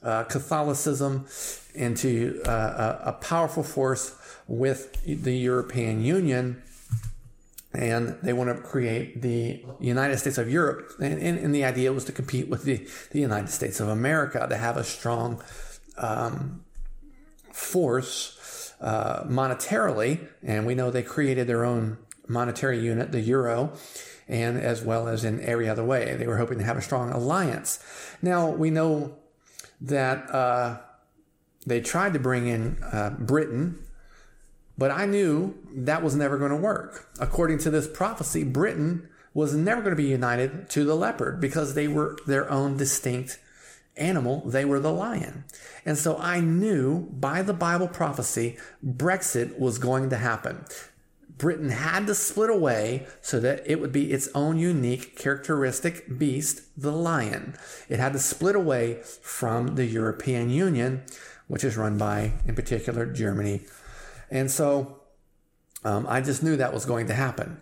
uh, 0.02 0.24
Catholicism 0.24 1.28
into 1.74 2.42
uh, 2.46 3.00
a, 3.04 3.10
a 3.10 3.12
powerful 3.12 3.62
force 3.62 4.16
with 4.48 5.04
the 5.04 5.36
European 5.36 6.02
Union 6.02 6.62
and 7.74 8.18
they 8.24 8.32
want 8.32 8.56
to 8.56 8.62
create 8.62 9.22
the 9.22 9.62
United 9.82 10.18
States 10.18 10.38
of 10.38 10.50
Europe. 10.50 10.94
And, 11.02 11.22
and, 11.22 11.38
and, 11.38 11.54
the 11.54 11.66
idea 11.66 11.92
was 11.92 12.06
to 12.06 12.14
compete 12.14 12.48
with 12.48 12.64
the, 12.64 12.88
the 13.12 13.20
United 13.20 13.50
States 13.50 13.82
of 13.82 13.90
America, 13.90 14.48
to 14.50 14.56
have 14.56 14.78
a 14.78 14.84
strong 14.86 15.44
um, 15.98 16.64
force 17.52 18.35
uh, 18.82 19.24
monetarily. 19.24 20.28
And 20.44 20.66
we 20.66 20.76
know 20.76 20.92
they 20.92 21.04
created 21.04 21.48
their 21.48 21.66
own 21.66 21.98
monetary 22.28 22.80
unit, 22.80 23.12
the 23.12 23.22
euro, 23.22 23.74
and 24.28 24.60
as 24.60 24.82
well 24.82 25.08
as 25.08 25.24
in 25.24 25.40
every 25.42 25.70
other 25.70 25.84
way. 25.84 26.16
They 26.16 26.28
were 26.28 26.38
hoping 26.38 26.58
to 26.60 26.64
have 26.64 26.78
a 26.78 26.82
strong 26.82 27.12
alliance. 27.12 27.80
Now, 28.22 28.50
we 28.50 28.70
know 28.70 29.18
that 29.82 30.30
uh, 30.32 30.80
they 31.66 31.82
tried 31.82 32.14
to 32.14 32.20
bring 32.20 32.48
in 32.48 32.78
uh, 32.84 33.12
Britain 33.12 33.86
but 34.78 34.92
I 34.92 35.06
knew 35.06 35.56
that 35.74 36.04
was 36.04 36.16
never 36.16 36.38
going 36.38 36.52
to 36.52 36.58
work. 36.58 37.08
According 37.20 37.60
to 37.60 37.70
this 37.70 37.88
prophecy, 37.88 38.44
Britain 38.44 39.08
was 39.34 39.56
never 39.56 39.82
going 39.82 39.96
to 39.96 40.02
be 40.02 40.10
united 40.10 40.70
to 40.72 40.84
the 40.84 40.96
leopard 40.96 41.40
because 41.40 41.74
they 41.74 41.88
were 41.88 42.18
their 42.26 42.50
own 42.50 42.78
distinct 42.78 43.40
animal. 43.98 44.42
They 44.46 44.66
were 44.66 44.80
the 44.80 44.92
lion. 44.92 45.46
And 45.86 45.98
so 45.98 46.18
I 46.18 46.40
knew 46.40 47.08
by 47.12 47.42
the 47.42 47.54
Bible 47.54 47.88
prophecy, 47.88 48.58
Brexit 48.86 49.60
was 49.60 49.78
going 49.78 50.10
to 50.10 50.18
happen. 50.18 50.66
Britain 51.38 51.70
had 51.70 52.08
to 52.08 52.16
split 52.16 52.50
away 52.50 53.08
so 53.22 53.40
that 53.42 53.62
it 53.66 53.82
would 53.82 53.92
be 53.92 54.12
its 54.12 54.30
own 54.34 54.58
unique 54.58 55.18
characteristic 55.18 56.18
beast, 56.18 56.62
the 56.78 56.94
lion. 56.94 57.56
It 57.90 58.00
had 58.00 58.14
to 58.14 58.20
split 58.20 58.56
away 58.56 59.02
from 59.04 59.76
the 59.76 59.86
European 59.86 60.50
Union, 60.50 61.04
which 61.48 61.66
is 61.66 61.76
run 61.76 61.98
by, 61.98 62.34
in 62.46 62.56
particular, 62.56 63.06
Germany, 63.06 63.66
and 64.32 64.50
so 64.50 65.02
um, 65.84 66.06
I 66.10 66.22
just 66.22 66.44
knew 66.44 66.58
that 66.58 66.74
was 66.74 66.86
going 66.86 67.08
to 67.08 67.14
happen. 67.14 67.62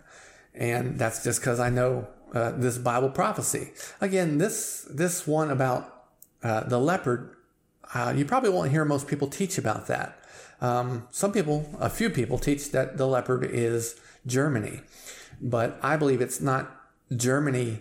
And 0.54 0.98
that's 0.98 1.22
just 1.24 1.40
because 1.40 1.60
I 1.60 1.68
know 1.70 2.08
uh, 2.32 2.52
this 2.52 2.78
Bible 2.78 3.10
prophecy. 3.10 3.72
Again, 4.00 4.38
this, 4.38 4.86
this 4.90 5.26
one 5.26 5.50
about 5.50 5.93
uh, 6.44 6.60
the 6.64 6.78
leopard, 6.78 7.34
uh, 7.94 8.12
you 8.16 8.24
probably 8.24 8.50
won't 8.50 8.70
hear 8.70 8.84
most 8.84 9.08
people 9.08 9.26
teach 9.26 9.58
about 9.58 9.88
that. 9.88 10.20
Um, 10.60 11.08
some 11.10 11.32
people, 11.32 11.68
a 11.80 11.90
few 11.90 12.10
people, 12.10 12.38
teach 12.38 12.70
that 12.70 12.96
the 12.96 13.06
leopard 13.06 13.44
is 13.44 13.98
Germany. 14.26 14.80
But 15.40 15.78
I 15.82 15.96
believe 15.96 16.20
it's 16.20 16.40
not 16.40 16.70
Germany 17.14 17.80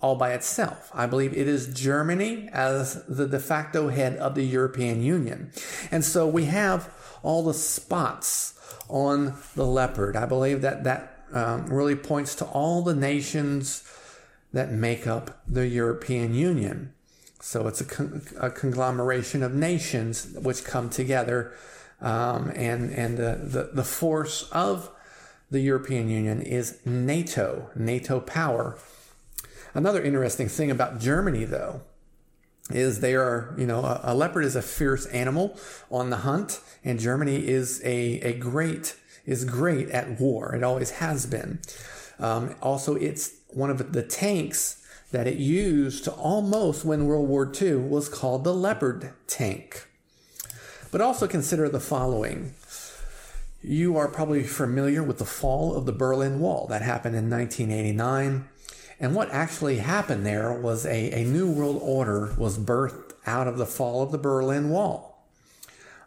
all 0.00 0.16
by 0.16 0.32
itself. 0.32 0.90
I 0.92 1.06
believe 1.06 1.32
it 1.32 1.46
is 1.46 1.68
Germany 1.68 2.48
as 2.52 3.04
the 3.06 3.26
de 3.28 3.38
facto 3.38 3.88
head 3.88 4.16
of 4.16 4.34
the 4.34 4.42
European 4.42 5.00
Union. 5.02 5.52
And 5.90 6.04
so 6.04 6.26
we 6.26 6.46
have 6.46 6.92
all 7.22 7.44
the 7.44 7.54
spots 7.54 8.58
on 8.88 9.34
the 9.54 9.66
leopard. 9.66 10.16
I 10.16 10.26
believe 10.26 10.60
that 10.62 10.84
that 10.84 11.24
um, 11.32 11.66
really 11.66 11.96
points 11.96 12.34
to 12.36 12.44
all 12.46 12.82
the 12.82 12.94
nations 12.94 13.84
that 14.52 14.70
make 14.70 15.06
up 15.06 15.42
the 15.46 15.66
European 15.66 16.34
Union. 16.34 16.92
So 17.44 17.66
it's 17.66 17.80
a, 17.80 17.84
con- 17.84 18.22
a 18.38 18.50
conglomeration 18.50 19.42
of 19.42 19.52
nations 19.52 20.32
which 20.40 20.64
come 20.64 20.88
together, 20.88 21.52
um, 22.00 22.52
and 22.54 22.92
and 22.92 23.18
the, 23.18 23.40
the 23.42 23.70
the 23.74 23.82
force 23.82 24.48
of 24.52 24.88
the 25.50 25.58
European 25.58 26.08
Union 26.08 26.40
is 26.40 26.78
NATO, 26.86 27.68
NATO 27.74 28.20
power. 28.20 28.78
Another 29.74 30.00
interesting 30.00 30.48
thing 30.48 30.70
about 30.70 31.00
Germany, 31.00 31.44
though, 31.44 31.82
is 32.70 33.00
they 33.00 33.16
are, 33.16 33.52
you 33.58 33.66
know, 33.66 33.80
a, 33.80 34.00
a, 34.04 34.14
leopard 34.14 34.44
is 34.44 34.54
a 34.54 34.62
fierce 34.62 35.06
animal 35.06 35.58
on 35.90 36.10
the 36.10 36.18
hunt, 36.18 36.60
and 36.84 37.00
Germany 37.00 37.48
is 37.48 37.82
a, 37.84 38.20
a 38.20 38.32
great, 38.34 38.94
is 39.26 39.44
great 39.44 39.88
at 39.90 40.20
war. 40.20 40.54
It 40.54 40.62
always 40.62 40.92
has 40.92 41.26
been. 41.26 41.58
Um, 42.20 42.54
also, 42.62 42.94
it's 42.94 43.32
one 43.48 43.68
of 43.68 43.92
the 43.92 44.02
tanks 44.04 44.81
that 45.12 45.26
it 45.26 45.36
used 45.36 46.04
to 46.04 46.12
almost 46.12 46.84
win 46.84 47.06
World 47.06 47.28
War 47.28 47.50
II 47.60 47.76
was 47.76 48.08
called 48.08 48.44
the 48.44 48.54
Leopard 48.54 49.12
tank. 49.26 49.86
But 50.90 51.00
also 51.00 51.28
consider 51.28 51.68
the 51.68 51.80
following. 51.80 52.54
You 53.62 53.96
are 53.96 54.08
probably 54.08 54.42
familiar 54.42 55.02
with 55.02 55.18
the 55.18 55.24
fall 55.24 55.76
of 55.76 55.86
the 55.86 55.92
Berlin 55.92 56.40
Wall. 56.40 56.66
That 56.66 56.82
happened 56.82 57.14
in 57.14 57.30
1989. 57.30 58.48
And 58.98 59.14
what 59.14 59.30
actually 59.30 59.78
happened 59.78 60.24
there 60.24 60.52
was 60.52 60.86
a, 60.86 61.12
a 61.12 61.24
new 61.24 61.50
world 61.50 61.78
order 61.82 62.34
was 62.38 62.58
birthed 62.58 63.12
out 63.26 63.46
of 63.46 63.58
the 63.58 63.66
fall 63.66 64.02
of 64.02 64.12
the 64.12 64.18
Berlin 64.18 64.70
Wall. 64.70 65.26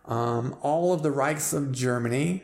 Um, 0.06 0.56
all 0.62 0.94
of 0.94 1.04
the 1.04 1.10
Reichs 1.10 1.54
of 1.54 1.72
Germany 1.72 2.44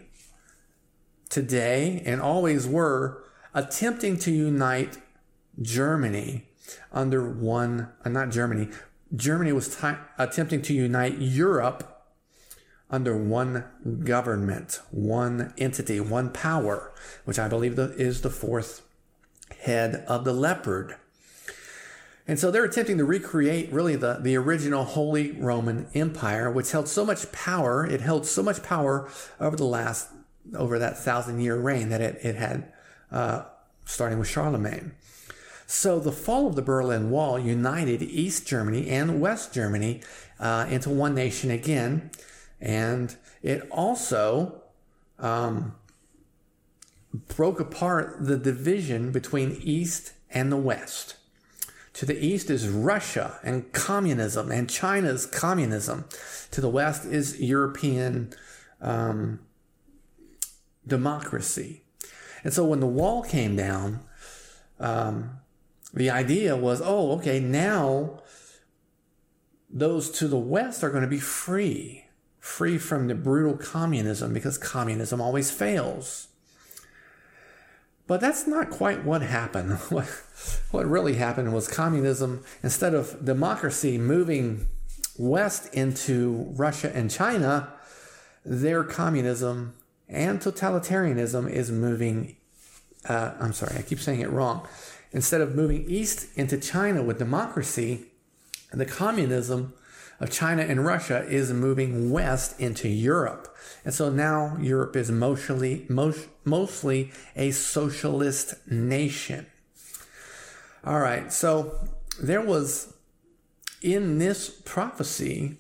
today 1.30 2.04
and 2.06 2.22
always 2.22 2.68
were 2.68 3.24
attempting 3.54 4.18
to 4.20 4.32
unite 4.32 4.98
Germany 5.62 6.48
under 6.92 7.30
one, 7.30 7.90
uh, 8.06 8.10
not 8.10 8.30
Germany, 8.30 8.70
Germany 9.16 9.52
was 9.52 9.76
t- 9.76 9.88
attempting 10.18 10.62
to 10.64 10.74
unite 10.74 11.18
Europe 11.20 12.04
under 12.90 13.16
one 13.16 13.64
government, 14.04 14.80
one 14.92 15.54
entity, 15.58 16.00
one 16.00 16.30
power, 16.30 16.94
which 17.26 17.40
I 17.40 17.48
believe 17.48 17.80
is 17.80 18.22
the 18.22 18.30
fourth 18.30 18.82
head 19.62 20.04
of 20.08 20.26
the 20.26 20.34
leopard. 20.34 20.96
And 22.28 22.40
so 22.40 22.52
they're 22.52 22.64
attempting 22.64 22.98
to 22.98 23.06
recreate 23.06 23.72
really 23.72 23.96
the, 23.96 24.20
the 24.22 24.38
original 24.38 24.84
Holy 24.84 25.32
Roman 25.32 25.88
Empire, 25.94 26.52
which 26.52 26.72
held 26.72 26.88
so 26.88 27.06
much 27.06 27.32
power. 27.32 27.86
It 27.86 28.02
held 28.02 28.26
so 28.26 28.44
much 28.44 28.62
power 28.62 29.10
over 29.40 29.56
the 29.56 29.66
last, 29.66 30.10
over 30.56 30.78
that 30.80 30.98
thousand 30.98 31.42
year 31.42 31.58
reign 31.58 31.90
that 31.90 32.02
it, 32.02 32.20
it 32.24 32.36
had, 32.36 32.72
uh, 33.12 33.44
starting 33.86 34.20
with 34.20 34.28
Charlemagne. 34.28 34.94
So 35.74 36.00
the 36.00 36.12
fall 36.12 36.48
of 36.48 36.58
the 36.58 36.62
Berlin 36.62 37.12
Wall 37.12 37.40
united 37.40 38.02
East 38.02 38.46
Germany 38.46 38.90
and 38.90 39.22
West 39.22 39.54
Germany 39.54 40.02
uh, 40.38 40.68
into 40.70 40.90
one 40.90 41.16
nation 41.16 41.50
again. 41.50 42.12
And 42.60 43.16
it 43.42 43.70
also 43.72 44.64
um, 45.18 45.76
broke 47.14 47.62
apart 47.62 48.18
the 48.20 48.38
division 48.38 49.14
between 49.14 49.60
East 49.62 50.12
and 50.30 50.52
the 50.52 50.58
West. 50.58 51.16
To 51.94 52.06
the 52.06 52.20
east 52.20 52.50
is 52.50 52.68
Russia 52.68 53.40
and 53.42 53.72
communism 53.72 54.52
and 54.52 54.70
China's 54.70 55.26
communism. 55.26 56.04
To 56.52 56.60
the 56.60 56.70
west 56.70 57.06
is 57.06 57.40
European 57.40 58.34
um, 58.82 59.40
democracy. 60.86 61.84
And 62.44 62.54
so 62.54 62.66
when 62.66 62.82
the 62.82 62.88
wall 62.88 63.24
came 63.24 63.56
down, 63.56 64.02
um, 64.80 65.41
the 65.94 66.10
idea 66.10 66.56
was, 66.56 66.82
oh, 66.84 67.12
okay, 67.14 67.40
now 67.40 68.22
those 69.70 70.10
to 70.12 70.28
the 70.28 70.38
west 70.38 70.84
are 70.84 70.90
going 70.90 71.04
to 71.04 71.10
be 71.10 71.20
free, 71.20 72.06
free 72.40 72.78
from 72.78 73.08
the 73.08 73.16
brutal 73.16 73.58
communism 73.58 74.34
because 74.34 74.58
communism 74.58 75.22
always 75.22 75.52
fails. 75.52 76.28
But 78.08 78.20
that's 78.20 78.48
not 78.48 78.70
quite 78.70 79.06
what 79.06 79.22
happened. 79.22 79.72
what 80.72 80.86
really 80.86 81.16
happened 81.16 81.54
was 81.54 81.68
communism, 81.68 82.44
instead 82.62 82.94
of 82.94 83.24
democracy 83.24 83.98
moving 83.98 84.68
west 85.18 85.74
into 85.74 86.52
Russia 86.56 86.94
and 86.96 87.10
China, 87.10 87.72
their 88.44 88.84
communism 88.84 89.76
and 90.10 90.42
totalitarianism 90.42 91.50
is 91.50 91.72
moving. 91.72 92.36
Uh, 93.08 93.34
I'm 93.40 93.54
sorry, 93.54 93.78
I 93.78 93.82
keep 93.82 94.00
saying 94.00 94.20
it 94.20 94.30
wrong. 94.30 94.68
Instead 95.12 95.42
of 95.42 95.56
moving 95.56 95.86
east 95.90 96.28
into 96.36 96.58
China 96.58 97.04
with 97.04 97.18
democracy, 97.18 98.06
the 98.72 98.86
communism 98.86 99.74
of 100.20 100.30
China 100.30 100.62
and 100.62 100.86
Russia 100.86 101.26
is 101.28 101.52
moving 101.52 102.12
west 102.12 102.60
into 102.60 102.88
Europe. 102.88 103.54
And 103.84 103.94
so 103.94 104.10
now 104.10 104.56
Europe 104.62 104.96
is 104.96 105.12
mostly, 105.12 105.86
most, 105.90 106.28
mostly 106.46 107.12
a 107.36 107.52
socialist 107.52 108.56
nation. 108.70 109.48
All 110.86 111.00
right, 111.00 111.34
so 111.34 111.88
there 112.22 112.42
was 112.42 112.94
in 113.82 114.20
this 114.20 114.50
prophecy 114.50 115.58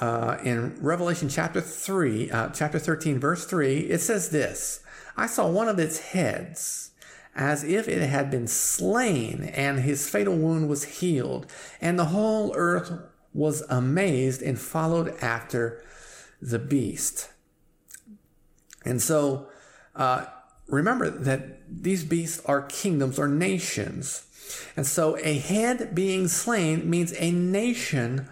uh, 0.00 0.38
in 0.44 0.76
Revelation 0.80 1.28
chapter 1.28 1.60
3, 1.60 2.30
uh, 2.30 2.48
chapter 2.48 2.78
13, 2.78 3.20
verse 3.20 3.44
3, 3.46 3.78
it 3.78 4.00
says 4.00 4.30
this 4.30 4.80
I 5.16 5.26
saw 5.26 5.48
one 5.48 5.68
of 5.68 5.78
its 5.78 5.98
heads 6.10 6.90
as 7.34 7.64
if 7.64 7.88
it 7.88 8.06
had 8.08 8.30
been 8.30 8.46
slain, 8.46 9.44
and 9.54 9.80
his 9.80 10.08
fatal 10.08 10.36
wound 10.36 10.68
was 10.68 10.84
healed, 10.84 11.46
and 11.80 11.98
the 11.98 12.06
whole 12.06 12.54
earth 12.56 12.92
was 13.32 13.62
amazed 13.68 14.40
and 14.40 14.58
followed 14.58 15.14
after 15.20 15.82
the 16.40 16.58
beast. 16.58 17.30
And 18.84 19.02
so, 19.02 19.48
uh, 19.96 20.26
remember 20.68 21.10
that 21.10 21.60
these 21.68 22.04
beasts 22.04 22.44
are 22.46 22.62
kingdoms 22.62 23.18
or 23.18 23.26
nations. 23.26 24.26
And 24.76 24.86
so, 24.86 25.16
a 25.18 25.38
head 25.38 25.94
being 25.94 26.28
slain 26.28 26.88
means 26.88 27.14
a 27.18 27.32
nation 27.32 28.28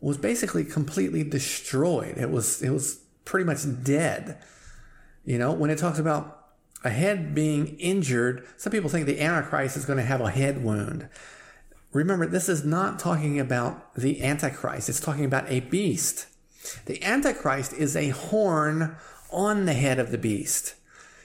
was 0.00 0.18
basically 0.18 0.64
completely 0.64 1.22
destroyed. 1.22 2.18
It 2.18 2.30
was 2.30 2.60
it 2.60 2.70
was 2.70 2.98
pretty 3.24 3.44
much 3.44 3.60
dead. 3.84 4.38
You 5.24 5.38
know, 5.38 5.52
when 5.52 5.70
it 5.70 5.78
talks 5.78 6.00
about 6.00 6.41
a 6.84 6.90
head 6.90 7.34
being 7.34 7.78
injured, 7.78 8.46
some 8.56 8.72
people 8.72 8.90
think 8.90 9.06
the 9.06 9.20
Antichrist 9.20 9.76
is 9.76 9.84
going 9.84 9.98
to 9.98 10.04
have 10.04 10.20
a 10.20 10.30
head 10.30 10.64
wound. 10.64 11.08
Remember, 11.92 12.26
this 12.26 12.48
is 12.48 12.64
not 12.64 12.98
talking 12.98 13.38
about 13.38 13.94
the 13.94 14.22
Antichrist. 14.22 14.88
It's 14.88 15.00
talking 15.00 15.24
about 15.24 15.50
a 15.50 15.60
beast. 15.60 16.26
The 16.86 17.02
Antichrist 17.02 17.72
is 17.72 17.96
a 17.96 18.08
horn 18.08 18.96
on 19.30 19.66
the 19.66 19.74
head 19.74 19.98
of 19.98 20.10
the 20.10 20.18
beast. 20.18 20.74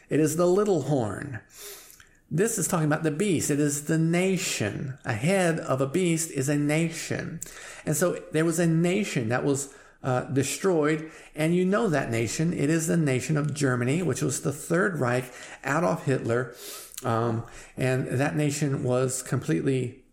It 0.10 0.20
is 0.20 0.36
the 0.36 0.48
little 0.48 0.84
horn. 0.84 1.40
This 2.30 2.58
is 2.58 2.68
talking 2.68 2.88
about 2.88 3.04
the 3.04 3.12
beast. 3.12 3.50
It 3.50 3.60
is 3.60 3.86
the 3.86 3.98
nation. 3.98 4.98
A 5.06 5.14
head 5.14 5.60
of 5.60 5.80
a 5.80 5.88
beast 5.88 6.32
is 6.32 6.50
a 6.50 6.58
nation. 6.58 7.40
And 7.86 7.96
so 7.96 8.22
there 8.34 8.46
was 8.46 8.60
a 8.60 8.68
nation 8.68 9.30
that 9.30 9.46
was 9.46 9.74
uh, 10.08 10.24
destroyed. 10.24 11.12
And 11.36 11.54
you 11.54 11.66
know 11.66 11.90
that 11.90 12.10
nation. 12.10 12.54
It 12.54 12.70
is 12.70 12.88
the 12.88 12.96
nation 12.96 13.36
of 13.36 13.54
Germany, 13.54 14.02
which 14.02 14.22
was 14.22 14.42
the 14.42 14.54
Third 14.54 15.02
Reich, 15.02 15.26
Adolf 15.66 16.06
Hitler. 16.06 16.56
Um, 17.04 17.44
and 17.76 18.08
that 18.08 18.38
nation 18.38 18.84
was 18.84 19.22
completely 19.22 20.06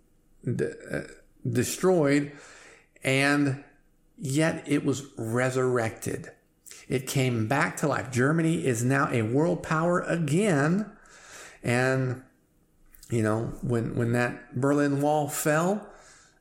de- 0.44 0.74
uh, 0.92 1.06
destroyed. 1.48 2.32
And 3.04 3.62
yet 4.18 4.64
it 4.66 4.84
was 4.84 5.04
resurrected. 5.16 6.32
It 6.88 7.06
came 7.06 7.46
back 7.46 7.76
to 7.78 7.86
life. 7.86 8.10
Germany 8.10 8.66
is 8.66 8.82
now 8.82 9.08
a 9.12 9.22
world 9.22 9.62
power 9.62 10.00
again 10.00 10.90
and, 11.62 12.22
you 13.10 13.22
know, 13.22 13.54
when, 13.62 13.94
when 13.94 14.12
that 14.12 14.60
Berlin 14.60 15.00
Wall 15.00 15.28
fell, 15.28 15.88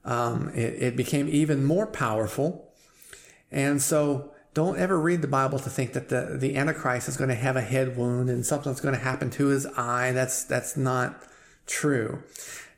um, 0.03 0.49
it, 0.55 0.83
it 0.83 0.95
became 0.97 1.29
even 1.29 1.63
more 1.63 1.85
powerful. 1.87 2.72
And 3.53 3.81
so 3.81 4.31
don't 4.53 4.77
ever 4.77 4.99
read 4.99 5.21
the 5.21 5.27
Bible 5.27 5.59
to 5.59 5.69
think 5.69 5.93
that 5.93 6.09
the, 6.09 6.37
the 6.37 6.57
Antichrist 6.57 7.07
is 7.07 7.15
going 7.15 7.29
to 7.29 7.35
have 7.35 7.55
a 7.55 7.61
head 7.61 7.95
wound 7.95 8.29
and 8.29 8.45
something's 8.45 8.81
going 8.81 8.95
to 8.95 9.01
happen 9.01 9.29
to 9.31 9.47
his 9.47 9.65
eye. 9.77 10.11
That's, 10.11 10.43
that's 10.43 10.75
not 10.75 11.23
true. 11.65 12.23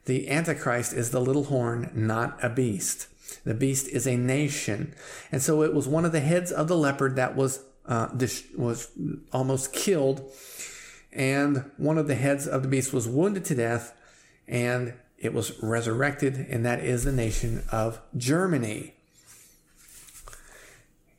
The 0.05 0.29
Antichrist 0.29 0.93
is 0.93 1.09
the 1.09 1.21
little 1.21 1.45
horn, 1.45 1.89
not 1.95 2.37
a 2.43 2.49
beast. 2.49 3.07
The 3.43 3.55
beast 3.55 3.87
is 3.87 4.05
a 4.05 4.15
nation. 4.15 4.93
And 5.31 5.41
so 5.41 5.63
it 5.63 5.73
was 5.73 5.87
one 5.87 6.05
of 6.05 6.11
the 6.11 6.19
heads 6.19 6.51
of 6.51 6.67
the 6.67 6.77
leopard 6.77 7.15
that 7.15 7.35
was, 7.35 7.63
uh, 7.87 8.09
was 8.55 8.91
almost 9.33 9.73
killed 9.73 10.31
and 11.15 11.71
one 11.77 11.97
of 11.97 12.07
the 12.07 12.15
heads 12.15 12.45
of 12.45 12.61
the 12.61 12.67
beast 12.67 12.93
was 12.93 13.07
wounded 13.07 13.45
to 13.45 13.55
death, 13.55 13.95
and 14.47 14.93
it 15.17 15.33
was 15.33 15.57
resurrected, 15.63 16.45
and 16.49 16.65
that 16.65 16.81
is 16.81 17.05
the 17.05 17.11
nation 17.11 17.63
of 17.71 18.01
Germany. 18.17 18.94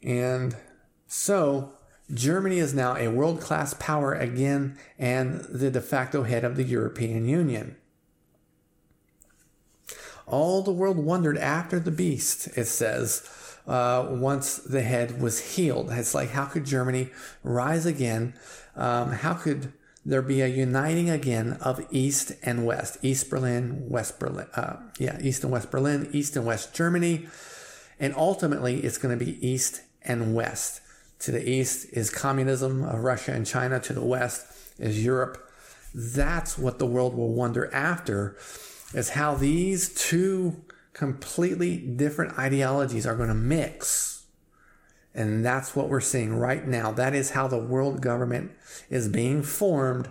And 0.07 0.57
so, 1.09 1.73
Germany 2.15 2.59
is 2.59 2.73
now 2.73 2.97
a 2.97 3.09
world 3.09 3.41
class 3.41 3.75
power 3.75 4.15
again 4.15 4.79
and 4.99 5.41
the 5.41 5.71
de 5.71 5.81
facto 5.81 6.23
head 6.23 6.45
of 6.45 6.57
the 6.57 6.63
European 6.63 7.29
Union. 7.29 7.77
All 10.27 10.63
the 10.63 10.73
world 10.73 10.97
wondered 10.97 11.37
after 11.39 11.79
the 11.81 11.91
beast, 11.91 12.49
it 12.57 12.67
says, 12.67 13.29
uh, 13.67 14.07
once 14.09 14.57
the 14.57 14.83
head 14.83 15.21
was 15.21 15.55
healed. 15.55 15.91
It's 15.91 16.15
like, 16.15 16.31
how 16.31 16.45
could 16.45 16.65
Germany 16.65 17.11
rise 17.43 17.87
again? 17.87 18.35
Um, 18.77 19.11
how 19.11 19.35
could 19.35 19.73
there 20.05 20.23
be 20.23 20.41
a 20.41 20.47
uniting 20.47 21.11
again 21.11 21.55
of 21.61 21.85
East 21.91 22.33
and 22.45 22.65
West, 22.65 22.99
East 23.03 23.29
Berlin, 23.29 23.89
West 23.89 24.21
Berlin, 24.21 24.47
uh, 24.55 24.77
yeah, 24.99 25.19
East 25.21 25.43
and 25.43 25.53
West 25.53 25.73
Berlin, 25.73 26.09
East 26.13 26.37
and 26.37 26.47
West 26.47 26.73
Germany, 26.75 27.27
and 27.99 28.15
ultimately 28.15 28.81
it's 28.85 28.99
going 28.99 29.17
to 29.19 29.25
be 29.25 29.45
East 29.47 29.81
and 30.07 30.35
West. 30.35 30.81
To 31.21 31.33
the 31.33 31.49
east 31.49 31.87
is 31.93 32.11
communism 32.11 32.85
of 32.85 33.01
Russia 33.01 33.33
and 33.33 33.47
China. 33.47 33.81
To 33.81 33.93
the 33.93 34.05
west 34.05 34.47
is 34.79 35.03
Europe. 35.05 35.51
That's 35.95 36.59
what 36.59 36.79
the 36.79 36.87
world 36.87 37.15
will 37.17 37.33
wonder 37.33 37.73
after, 37.75 38.37
is 38.93 39.11
how 39.11 39.35
these 39.35 39.95
two 39.95 40.63
completely 40.93 41.79
different 41.79 42.39
ideologies 42.39 43.07
are 43.07 43.17
going 43.17 43.29
to 43.29 43.35
mix 43.35 44.17
and 45.17 45.43
that's 45.43 45.75
what 45.75 45.89
we're 45.89 46.01
seeing 46.01 46.35
right 46.35 46.65
now. 46.69 46.93
That 46.93 47.15
is 47.15 47.31
how 47.31 47.49
the 47.49 47.59
world 47.59 48.03
government 48.03 48.53
is 48.91 49.09
being 49.09 49.43
formed. 49.43 50.11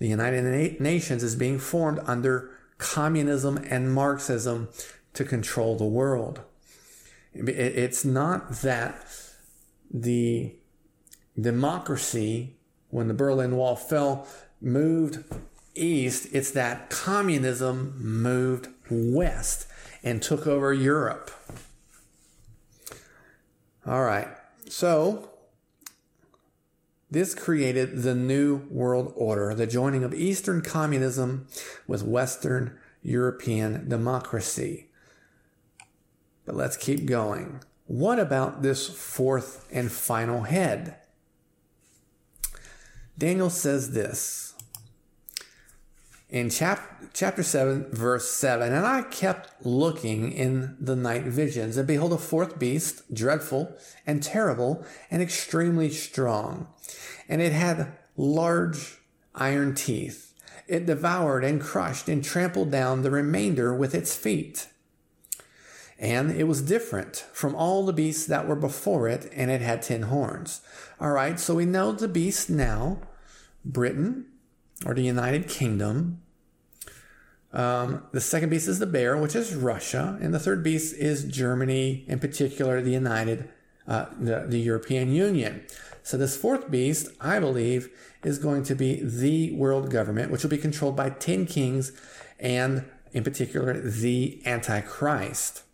The 0.00 0.08
United 0.08 0.80
Nations 0.80 1.22
is 1.22 1.36
being 1.36 1.60
formed 1.60 2.00
under 2.04 2.50
communism 2.76 3.58
and 3.58 3.94
Marxism 3.94 4.68
to 5.14 5.24
control 5.24 5.76
the 5.76 5.84
world. 5.84 6.40
It's 7.32 8.04
not 8.04 8.50
that 8.62 9.06
the 9.90 10.54
democracy, 11.40 12.56
when 12.90 13.08
the 13.08 13.14
Berlin 13.14 13.56
Wall 13.56 13.76
fell, 13.76 14.26
moved 14.60 15.24
east. 15.74 16.28
It's 16.32 16.50
that 16.52 16.90
communism 16.90 17.94
moved 17.98 18.68
west 18.90 19.66
and 20.02 20.22
took 20.22 20.46
over 20.46 20.72
Europe. 20.72 21.30
All 23.86 24.02
right. 24.02 24.28
So, 24.68 25.30
this 27.10 27.34
created 27.34 28.02
the 28.02 28.14
New 28.14 28.68
World 28.70 29.12
Order, 29.16 29.54
the 29.54 29.66
joining 29.66 30.04
of 30.04 30.14
Eastern 30.14 30.62
communism 30.62 31.48
with 31.86 32.02
Western 32.04 32.78
European 33.02 33.88
democracy. 33.88 34.90
But 36.44 36.54
let's 36.54 36.76
keep 36.76 37.06
going. 37.06 37.62
What 37.90 38.20
about 38.20 38.62
this 38.62 38.88
fourth 38.88 39.66
and 39.72 39.90
final 39.90 40.42
head? 40.42 40.94
Daniel 43.18 43.50
says 43.50 43.90
this 43.90 44.54
in 46.28 46.50
chap- 46.50 47.10
chapter 47.12 47.42
7, 47.42 47.88
verse 47.90 48.30
7. 48.30 48.72
And 48.72 48.86
I 48.86 49.02
kept 49.02 49.66
looking 49.66 50.30
in 50.30 50.76
the 50.78 50.94
night 50.94 51.24
visions, 51.24 51.76
and 51.76 51.88
behold, 51.88 52.12
a 52.12 52.18
fourth 52.18 52.60
beast, 52.60 53.12
dreadful 53.12 53.76
and 54.06 54.22
terrible 54.22 54.86
and 55.10 55.20
extremely 55.20 55.90
strong. 55.90 56.68
And 57.28 57.42
it 57.42 57.50
had 57.50 57.98
large 58.16 59.00
iron 59.34 59.74
teeth. 59.74 60.32
It 60.68 60.86
devoured 60.86 61.42
and 61.42 61.60
crushed 61.60 62.08
and 62.08 62.22
trampled 62.22 62.70
down 62.70 63.02
the 63.02 63.10
remainder 63.10 63.74
with 63.74 63.96
its 63.96 64.14
feet. 64.14 64.68
And 66.00 66.30
it 66.32 66.44
was 66.44 66.62
different 66.62 67.26
from 67.30 67.54
all 67.54 67.84
the 67.84 67.92
beasts 67.92 68.24
that 68.26 68.48
were 68.48 68.56
before 68.56 69.06
it, 69.06 69.30
and 69.36 69.50
it 69.50 69.60
had 69.60 69.82
ten 69.82 70.02
horns. 70.02 70.62
All 70.98 71.10
right, 71.10 71.38
so 71.38 71.54
we 71.54 71.66
know 71.66 71.92
the 71.92 72.08
beast 72.08 72.48
now 72.48 73.02
Britain 73.66 74.24
or 74.86 74.94
the 74.94 75.02
United 75.02 75.46
Kingdom. 75.46 76.22
Um, 77.52 78.04
the 78.12 78.20
second 78.20 78.48
beast 78.48 78.66
is 78.66 78.78
the 78.78 78.86
bear, 78.86 79.14
which 79.18 79.36
is 79.36 79.54
Russia, 79.54 80.16
and 80.22 80.32
the 80.32 80.38
third 80.38 80.62
beast 80.62 80.96
is 80.96 81.24
Germany, 81.24 82.04
in 82.08 82.18
particular 82.18 82.80
the 82.80 82.92
United, 82.92 83.50
uh, 83.86 84.06
the, 84.18 84.46
the 84.48 84.58
European 84.58 85.12
Union. 85.12 85.66
So 86.02 86.16
this 86.16 86.34
fourth 86.34 86.70
beast, 86.70 87.08
I 87.20 87.40
believe, 87.40 87.90
is 88.24 88.38
going 88.38 88.62
to 88.64 88.74
be 88.74 89.02
the 89.02 89.52
world 89.52 89.90
government, 89.90 90.30
which 90.30 90.42
will 90.42 90.50
be 90.50 90.56
controlled 90.56 90.96
by 90.96 91.10
ten 91.10 91.44
kings, 91.44 91.92
and 92.38 92.86
in 93.12 93.22
particular 93.22 93.78
the 93.78 94.40
Antichrist. 94.46 95.64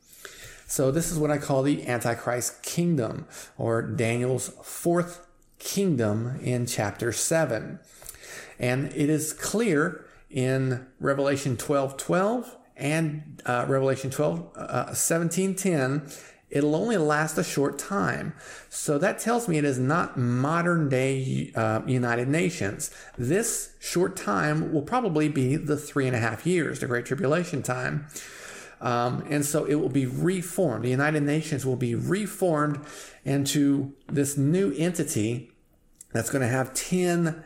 So 0.66 0.90
this 0.90 1.10
is 1.10 1.18
what 1.18 1.30
I 1.30 1.38
call 1.38 1.62
the 1.62 1.86
Antichrist 1.86 2.62
kingdom, 2.62 3.26
or 3.56 3.82
Daniel's 3.82 4.48
fourth 4.62 5.26
kingdom 5.58 6.38
in 6.42 6.66
chapter 6.66 7.12
seven, 7.12 7.78
and 8.58 8.86
it 8.86 9.08
is 9.08 9.32
clear 9.32 10.06
in 10.28 10.86
Revelation 10.98 11.56
12 11.56 11.96
12 11.96 12.56
and 12.76 13.42
uh, 13.46 13.64
Revelation 13.68 14.10
12 14.10 14.56
uh, 14.56 14.92
17 14.92 15.54
10, 15.54 16.10
it'll 16.50 16.76
only 16.76 16.96
last 16.96 17.38
a 17.38 17.44
short 17.44 17.78
time. 17.78 18.34
So 18.68 18.98
that 18.98 19.18
tells 19.18 19.48
me 19.48 19.58
it 19.58 19.64
is 19.64 19.78
not 19.78 20.18
modern 20.18 20.88
day 20.88 21.52
uh, 21.54 21.82
United 21.86 22.28
Nations. 22.28 22.90
This 23.16 23.72
short 23.80 24.16
time 24.16 24.72
will 24.72 24.82
probably 24.82 25.28
be 25.28 25.56
the 25.56 25.76
three 25.76 26.06
and 26.06 26.14
a 26.14 26.20
half 26.20 26.46
years, 26.46 26.80
the 26.80 26.86
Great 26.86 27.06
Tribulation 27.06 27.62
time. 27.62 28.06
Um, 28.81 29.24
and 29.31 29.45
so 29.45 29.64
it 29.64 29.77
will 29.77 29.89
be 29.89 30.07
reformed. 30.07 30.85
The 30.85 30.91
United 30.91 31.22
Nations 31.22 31.64
will 31.64 31.77
be 31.77 31.95
reformed 31.95 32.81
into 33.24 33.95
this 34.07 34.37
new 34.37 34.72
entity 34.77 35.51
that's 36.12 36.31
going 36.31 36.43
to 36.43 36.49
have 36.49 36.74
10 36.74 37.43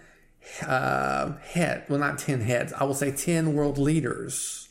uh, 0.67 1.33
head, 1.39 1.85
well, 1.89 1.99
not 1.99 2.19
10 2.19 2.41
heads, 2.41 2.73
I 2.73 2.85
will 2.85 2.95
say 2.95 3.13
10 3.13 3.55
world 3.55 3.79
leaders. 3.79 4.69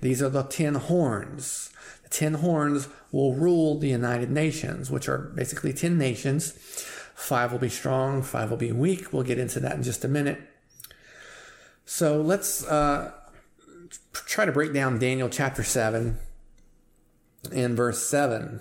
These 0.00 0.22
are 0.22 0.28
the 0.28 0.42
10 0.42 0.74
horns. 0.74 1.70
The 2.02 2.08
10 2.08 2.34
horns 2.34 2.88
will 3.12 3.34
rule 3.34 3.78
the 3.78 3.88
United 3.88 4.30
Nations, 4.30 4.90
which 4.90 5.08
are 5.08 5.18
basically 5.18 5.72
10 5.72 5.96
nations. 5.98 6.52
Five 7.14 7.52
will 7.52 7.58
be 7.58 7.68
strong, 7.68 8.22
five 8.22 8.50
will 8.50 8.56
be 8.56 8.72
weak. 8.72 9.12
We'll 9.12 9.22
get 9.22 9.38
into 9.38 9.60
that 9.60 9.76
in 9.76 9.82
just 9.82 10.04
a 10.04 10.08
minute. 10.08 10.40
So 11.86 12.20
let's 12.20 12.66
uh, 12.66 13.12
try 14.14 14.44
to 14.44 14.52
break 14.52 14.72
down 14.72 14.98
Daniel 14.98 15.28
chapter 15.28 15.62
7 15.62 16.18
and 17.52 17.76
verse 17.76 18.02
7. 18.06 18.60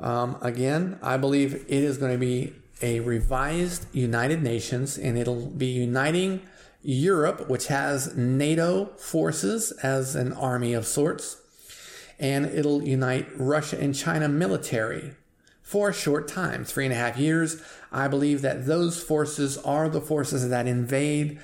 Um, 0.00 0.36
again, 0.42 0.98
I 1.02 1.16
believe 1.16 1.54
it 1.54 1.68
is 1.68 1.98
going 1.98 2.12
to 2.12 2.18
be 2.18 2.52
a 2.82 3.00
revised 3.00 3.86
United 3.94 4.42
Nations, 4.42 4.98
and 4.98 5.16
it'll 5.16 5.46
be 5.46 5.66
uniting 5.66 6.42
Europe, 6.82 7.48
which 7.48 7.68
has 7.68 8.14
NATO 8.16 8.86
forces 8.98 9.72
as 9.82 10.14
an 10.14 10.32
army 10.32 10.74
of 10.74 10.86
sorts, 10.86 11.40
and 12.18 12.46
it'll 12.46 12.82
unite 12.82 13.28
Russia 13.36 13.78
and 13.80 13.94
China 13.94 14.28
military 14.28 15.14
for 15.62 15.88
a 15.88 15.94
short 15.94 16.28
time, 16.28 16.64
three 16.64 16.84
and 16.84 16.92
a 16.92 16.96
half 16.96 17.16
years. 17.16 17.62
I 17.90 18.08
believe 18.08 18.42
that 18.42 18.66
those 18.66 19.02
forces 19.02 19.56
are 19.58 19.88
the 19.88 20.00
forces 20.00 20.48
that 20.50 20.66
invade 20.66 21.40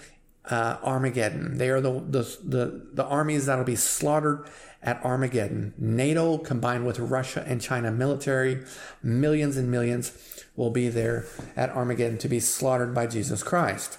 uh, 0.48 0.78
Armageddon. 0.82 1.58
They 1.58 1.68
are 1.70 1.80
the, 1.80 1.92
the, 1.92 2.38
the, 2.42 2.86
the 2.92 3.04
armies 3.04 3.46
that'll 3.46 3.64
be 3.64 3.76
slaughtered 3.76 4.48
at 4.82 5.04
Armageddon. 5.04 5.74
NATO 5.78 6.38
combined 6.38 6.86
with 6.86 6.98
Russia 6.98 7.44
and 7.46 7.60
China 7.60 7.90
military, 7.90 8.64
millions 9.02 9.56
and 9.56 9.70
millions 9.70 10.12
will 10.56 10.70
be 10.70 10.88
there 10.88 11.26
at 11.56 11.70
Armageddon 11.70 12.18
to 12.18 12.28
be 12.28 12.40
slaughtered 12.40 12.94
by 12.94 13.06
Jesus 13.06 13.42
Christ. 13.42 13.98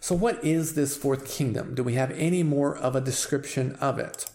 So, 0.00 0.14
what 0.16 0.44
is 0.44 0.74
this 0.74 0.96
fourth 0.96 1.28
kingdom? 1.28 1.74
Do 1.74 1.84
we 1.84 1.94
have 1.94 2.10
any 2.12 2.42
more 2.42 2.76
of 2.76 2.96
a 2.96 3.00
description 3.00 3.76
of 3.76 3.98
it? 4.00 4.28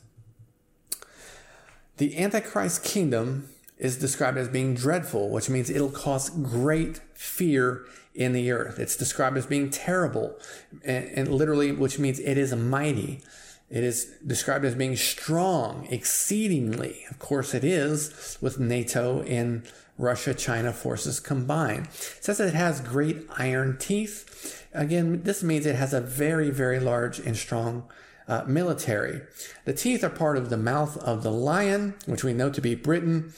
The 1.97 2.17
Antichrist 2.17 2.83
kingdom 2.83 3.49
is 3.77 3.97
described 3.97 4.37
as 4.37 4.47
being 4.47 4.75
dreadful, 4.75 5.29
which 5.29 5.49
means 5.49 5.69
it'll 5.69 5.89
cause 5.89 6.29
great 6.29 7.01
fear 7.13 7.85
in 8.17 8.33
the 8.33 8.51
earth. 8.51 8.79
It's 8.79 8.97
described 8.97 9.37
as 9.37 9.45
being 9.45 9.69
terrible, 9.69 10.35
and, 10.83 11.05
and, 11.05 11.27
literally, 11.29 11.71
which 11.71 11.99
means 11.99 12.19
it 12.19 12.37
is 12.37 12.53
mighty. 12.53 13.21
It 13.69 13.83
is 13.83 14.11
described 14.25 14.65
as 14.65 14.73
being 14.73 14.95
strong, 14.95 15.87
exceedingly. 15.91 17.03
Of 17.11 17.19
course, 17.19 17.53
it 17.53 17.63
is 17.63 18.37
with 18.41 18.59
NATO 18.59 19.21
and 19.21 19.63
Russia 19.99 20.33
China 20.33 20.73
forces 20.73 21.19
combined. 21.19 21.85
It 21.87 22.17
says 22.21 22.39
that 22.39 22.47
it 22.47 22.53
has 22.55 22.81
great 22.81 23.27
iron 23.37 23.77
teeth. 23.77 24.65
Again, 24.73 25.21
this 25.23 25.43
means 25.43 25.65
it 25.65 25.75
has 25.75 25.93
a 25.93 26.01
very, 26.01 26.49
very 26.49 26.79
large 26.79 27.19
and 27.19 27.37
strong 27.37 27.87
uh, 28.27 28.43
military. 28.47 29.21
The 29.65 29.73
teeth 29.73 30.03
are 30.03 30.09
part 30.09 30.37
of 30.37 30.49
the 30.49 30.57
mouth 30.57 30.97
of 30.97 31.21
the 31.21 31.31
lion, 31.31 31.95
which 32.07 32.23
we 32.23 32.33
know 32.33 32.49
to 32.49 32.61
be 32.61 32.73
Britain. 32.73 33.33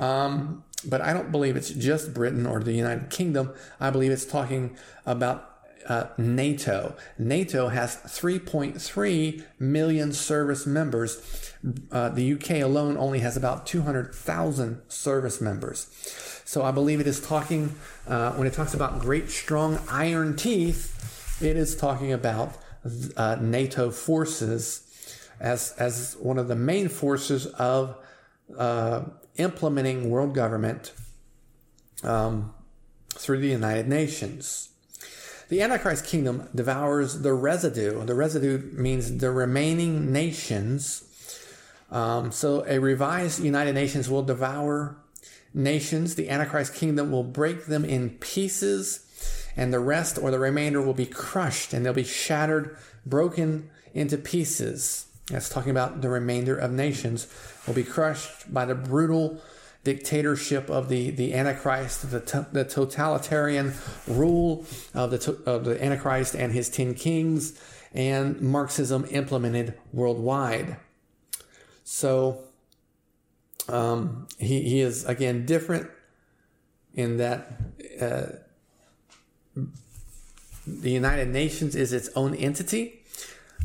Um, 0.00 0.64
but 0.88 1.00
I 1.00 1.12
don't 1.12 1.30
believe 1.30 1.56
it's 1.56 1.70
just 1.70 2.14
Britain 2.14 2.46
or 2.46 2.60
the 2.60 2.72
United 2.72 3.10
Kingdom. 3.10 3.52
I 3.80 3.90
believe 3.90 4.10
it's 4.10 4.24
talking 4.24 4.76
about 5.06 5.58
uh, 5.88 6.06
NATO. 6.18 6.94
NATO 7.18 7.68
has 7.68 7.96
3.3 7.96 9.44
million 9.58 10.12
service 10.12 10.66
members. 10.66 11.52
Uh, 11.90 12.10
the 12.10 12.34
UK 12.34 12.62
alone 12.62 12.96
only 12.96 13.20
has 13.20 13.36
about 13.36 13.66
200,000 13.66 14.82
service 14.88 15.40
members. 15.40 15.86
So 16.44 16.62
I 16.62 16.70
believe 16.70 17.00
it 17.00 17.06
is 17.06 17.20
talking, 17.20 17.74
uh, 18.06 18.32
when 18.32 18.46
it 18.46 18.52
talks 18.52 18.74
about 18.74 19.00
great 19.00 19.30
strong 19.30 19.78
iron 19.90 20.36
teeth, 20.36 21.42
it 21.42 21.56
is 21.56 21.76
talking 21.76 22.12
about 22.12 22.56
uh, 23.16 23.36
NATO 23.40 23.90
forces 23.90 24.84
as, 25.40 25.74
as 25.78 26.16
one 26.20 26.38
of 26.38 26.48
the 26.48 26.56
main 26.56 26.88
forces 26.88 27.46
of 27.46 27.96
uh, 28.56 29.04
implementing 29.36 30.10
world 30.10 30.34
government 30.34 30.92
um, 32.02 32.54
through 33.10 33.40
the 33.40 33.48
United 33.48 33.88
Nations. 33.88 34.70
The 35.48 35.62
Antichrist 35.62 36.04
kingdom 36.04 36.48
devours 36.54 37.22
the 37.22 37.32
residue. 37.32 38.04
The 38.04 38.14
residue 38.14 38.70
means 38.72 39.16
the 39.18 39.30
remaining 39.30 40.12
nations. 40.12 41.04
Um, 41.90 42.32
so 42.32 42.66
a 42.66 42.78
revised 42.78 43.42
United 43.42 43.72
Nations 43.72 44.10
will 44.10 44.22
devour 44.22 44.98
nations. 45.54 46.16
The 46.16 46.28
Antichrist 46.28 46.74
kingdom 46.74 47.10
will 47.10 47.24
break 47.24 47.64
them 47.64 47.84
in 47.84 48.10
pieces, 48.10 49.06
and 49.56 49.72
the 49.72 49.80
rest 49.80 50.18
or 50.18 50.30
the 50.30 50.38
remainder 50.38 50.82
will 50.82 50.94
be 50.94 51.06
crushed 51.06 51.72
and 51.72 51.84
they'll 51.84 51.94
be 51.94 52.04
shattered, 52.04 52.76
broken 53.06 53.70
into 53.94 54.18
pieces. 54.18 55.06
That's 55.30 55.48
talking 55.48 55.70
about 55.70 56.00
the 56.00 56.08
remainder 56.08 56.56
of 56.56 56.72
nations 56.72 57.26
will 57.66 57.74
be 57.74 57.84
crushed 57.84 58.52
by 58.52 58.64
the 58.64 58.74
brutal 58.74 59.40
dictatorship 59.84 60.68
of 60.70 60.88
the, 60.88 61.10
the 61.10 61.34
Antichrist, 61.34 62.10
the, 62.10 62.46
the 62.52 62.64
totalitarian 62.64 63.74
rule 64.06 64.66
of 64.94 65.10
the, 65.10 65.18
to- 65.18 65.42
of 65.46 65.64
the 65.64 65.82
Antichrist 65.82 66.34
and 66.34 66.52
his 66.52 66.68
10 66.68 66.94
kings, 66.94 67.60
and 67.92 68.40
Marxism 68.40 69.06
implemented 69.10 69.74
worldwide. 69.92 70.76
So 71.84 72.44
um, 73.68 74.26
he, 74.38 74.62
he 74.62 74.80
is, 74.80 75.04
again, 75.04 75.46
different 75.46 75.90
in 76.94 77.18
that 77.18 77.52
uh, 78.00 78.26
the 80.66 80.90
United 80.90 81.28
Nations 81.28 81.74
is 81.74 81.92
its 81.92 82.10
own 82.14 82.34
entity. 82.34 82.97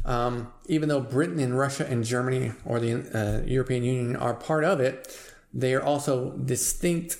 Um, 0.05 0.51
even 0.67 0.89
though 0.89 0.99
Britain 0.99 1.39
and 1.39 1.57
Russia 1.57 1.87
and 1.87 2.03
Germany 2.03 2.51
or 2.65 2.79
the 2.79 2.93
uh, 3.17 3.45
European 3.45 3.83
Union 3.83 4.15
are 4.15 4.33
part 4.33 4.63
of 4.63 4.79
it, 4.79 5.17
they 5.53 5.73
are 5.73 5.81
also 5.83 6.31
distinct 6.31 7.17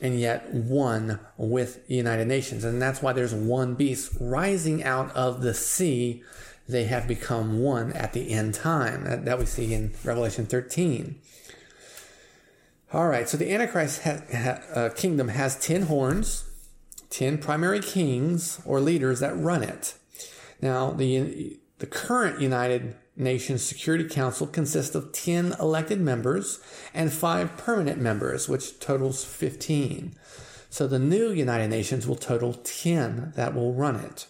and 0.00 0.18
yet 0.18 0.52
one 0.52 1.20
with 1.36 1.86
the 1.86 1.94
United 1.94 2.26
Nations. 2.26 2.64
And 2.64 2.80
that's 2.80 3.02
why 3.02 3.12
there's 3.12 3.34
one 3.34 3.74
beast 3.74 4.12
rising 4.18 4.82
out 4.82 5.14
of 5.14 5.42
the 5.42 5.54
sea. 5.54 6.22
They 6.68 6.84
have 6.84 7.06
become 7.06 7.60
one 7.60 7.92
at 7.92 8.12
the 8.12 8.30
end 8.30 8.54
time 8.54 9.04
that, 9.04 9.24
that 9.24 9.38
we 9.38 9.44
see 9.44 9.74
in 9.74 9.92
Revelation 10.02 10.46
13. 10.46 11.20
All 12.92 13.08
right, 13.08 13.28
so 13.28 13.36
the 13.36 13.52
Antichrist 13.52 14.02
ha, 14.02 14.20
ha, 14.32 14.58
uh, 14.74 14.88
kingdom 14.88 15.28
has 15.28 15.56
10 15.60 15.82
horns, 15.82 16.44
10 17.10 17.38
primary 17.38 17.80
kings 17.80 18.60
or 18.64 18.80
leaders 18.80 19.20
that 19.20 19.36
run 19.36 19.62
it. 19.62 19.94
Now, 20.60 20.90
the, 20.90 21.59
the 21.80 21.86
current 21.86 22.40
United 22.40 22.94
Nations 23.16 23.62
Security 23.62 24.04
Council 24.04 24.46
consists 24.46 24.94
of 24.94 25.12
10 25.12 25.54
elected 25.58 26.00
members 26.00 26.60
and 26.94 27.12
5 27.12 27.56
permanent 27.56 28.00
members, 28.00 28.48
which 28.48 28.78
totals 28.78 29.24
15. 29.24 30.14
So 30.68 30.86
the 30.86 30.98
new 30.98 31.30
United 31.30 31.68
Nations 31.68 32.06
will 32.06 32.16
total 32.16 32.54
10 32.54 33.32
that 33.34 33.54
will 33.54 33.74
run 33.74 33.96
it. 33.96 34.26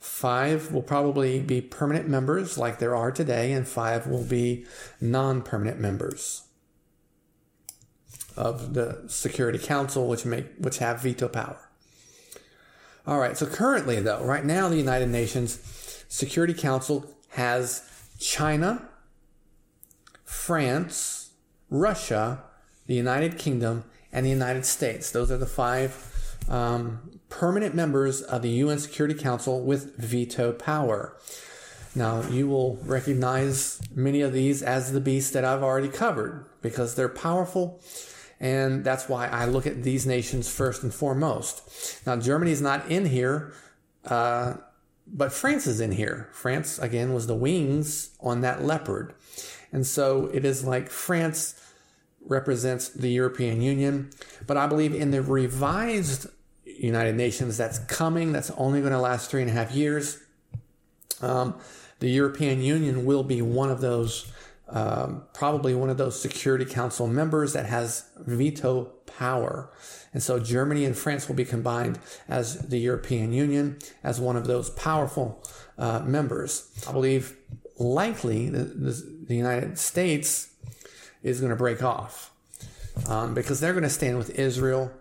Five 0.00 0.72
will 0.72 0.82
probably 0.82 1.40
be 1.40 1.60
permanent 1.60 2.08
members 2.08 2.56
like 2.56 2.78
there 2.78 2.96
are 2.96 3.12
today, 3.12 3.52
and 3.52 3.68
five 3.68 4.06
will 4.06 4.24
be 4.24 4.64
non 5.00 5.42
permanent 5.42 5.78
members 5.78 6.44
of 8.36 8.74
the 8.74 9.04
Security 9.08 9.58
Council, 9.58 10.08
which 10.08 10.24
make 10.24 10.46
which 10.58 10.78
have 10.78 11.02
veto 11.02 11.28
power. 11.28 11.68
All 13.06 13.18
right, 13.18 13.36
so 13.36 13.46
currently, 13.46 14.00
though, 14.00 14.24
right 14.24 14.44
now, 14.44 14.68
the 14.68 14.76
United 14.76 15.10
Nations 15.10 15.58
Security 16.08 16.54
Council 16.54 17.06
has 17.30 17.88
China, 18.18 18.88
France, 20.24 21.30
Russia, 21.70 22.42
the 22.86 22.94
United 22.94 23.38
Kingdom, 23.38 23.84
and 24.12 24.24
the 24.24 24.30
United 24.30 24.64
States. 24.64 25.10
Those 25.10 25.30
are 25.30 25.36
the 25.36 25.46
five 25.46 26.36
um, 26.48 27.20
permanent 27.28 27.74
members 27.74 28.22
of 28.22 28.42
the 28.42 28.48
UN 28.48 28.78
Security 28.78 29.14
Council 29.14 29.62
with 29.62 29.96
veto 29.96 30.52
power. 30.52 31.16
Now, 31.94 32.22
you 32.28 32.46
will 32.46 32.76
recognize 32.84 33.80
many 33.94 34.20
of 34.20 34.32
these 34.32 34.62
as 34.62 34.92
the 34.92 35.00
beasts 35.00 35.30
that 35.30 35.44
I've 35.44 35.62
already 35.62 35.88
covered 35.88 36.44
because 36.60 36.94
they're 36.94 37.08
powerful, 37.08 37.80
and 38.38 38.84
that's 38.84 39.08
why 39.08 39.28
I 39.28 39.46
look 39.46 39.66
at 39.66 39.82
these 39.82 40.06
nations 40.06 40.48
first 40.48 40.82
and 40.82 40.92
foremost. 40.92 42.06
Now, 42.06 42.16
Germany 42.16 42.50
is 42.50 42.60
not 42.60 42.90
in 42.90 43.06
here, 43.06 43.54
uh, 44.04 44.54
but 45.06 45.32
France 45.32 45.66
is 45.66 45.80
in 45.80 45.92
here. 45.92 46.28
France, 46.32 46.78
again, 46.78 47.12
was 47.12 47.26
the 47.26 47.34
wings 47.34 48.10
on 48.20 48.40
that 48.40 48.64
leopard. 48.64 49.14
And 49.72 49.86
so 49.86 50.26
it 50.32 50.44
is 50.44 50.64
like 50.64 50.90
France 50.90 51.60
represents 52.24 52.88
the 52.88 53.08
European 53.08 53.62
Union, 53.62 54.10
but 54.46 54.56
I 54.56 54.66
believe 54.66 54.94
in 54.94 55.12
the 55.12 55.22
revised 55.22 56.26
United 56.64 57.14
Nations 57.14 57.56
that's 57.56 57.78
coming, 57.80 58.32
that's 58.32 58.50
only 58.52 58.80
going 58.80 58.92
to 58.92 58.98
last 58.98 59.30
three 59.30 59.42
and 59.42 59.50
a 59.50 59.54
half 59.54 59.72
years. 59.72 60.18
Um, 61.22 61.58
the 62.00 62.10
European 62.10 62.60
Union 62.60 63.06
will 63.06 63.22
be 63.22 63.40
one 63.40 63.70
of 63.70 63.80
those, 63.80 64.30
um, 64.68 65.22
probably 65.32 65.74
one 65.74 65.88
of 65.88 65.96
those 65.96 66.20
Security 66.20 66.64
Council 66.64 67.06
members 67.06 67.52
that 67.52 67.66
has 67.66 68.10
veto 68.18 68.92
power. 69.18 69.70
And 70.12 70.22
so 70.22 70.38
Germany 70.38 70.84
and 70.84 70.96
France 70.96 71.28
will 71.28 71.34
be 71.34 71.44
combined 71.44 71.98
as 72.28 72.68
the 72.68 72.78
European 72.78 73.32
Union 73.32 73.78
as 74.02 74.20
one 74.20 74.36
of 74.36 74.46
those 74.46 74.70
powerful 74.70 75.42
uh, 75.78 76.00
members. 76.00 76.70
I 76.88 76.92
believe 76.92 77.36
likely 77.78 78.48
the, 78.48 78.64
the, 78.64 79.24
the 79.28 79.36
United 79.36 79.78
States 79.78 80.50
is 81.22 81.40
going 81.40 81.50
to 81.50 81.56
break 81.56 81.82
off 81.82 82.30
um, 83.08 83.34
because 83.34 83.60
they're 83.60 83.72
going 83.72 83.82
to 83.82 83.90
stand 83.90 84.16
with 84.18 84.30
Israel. 84.38 84.92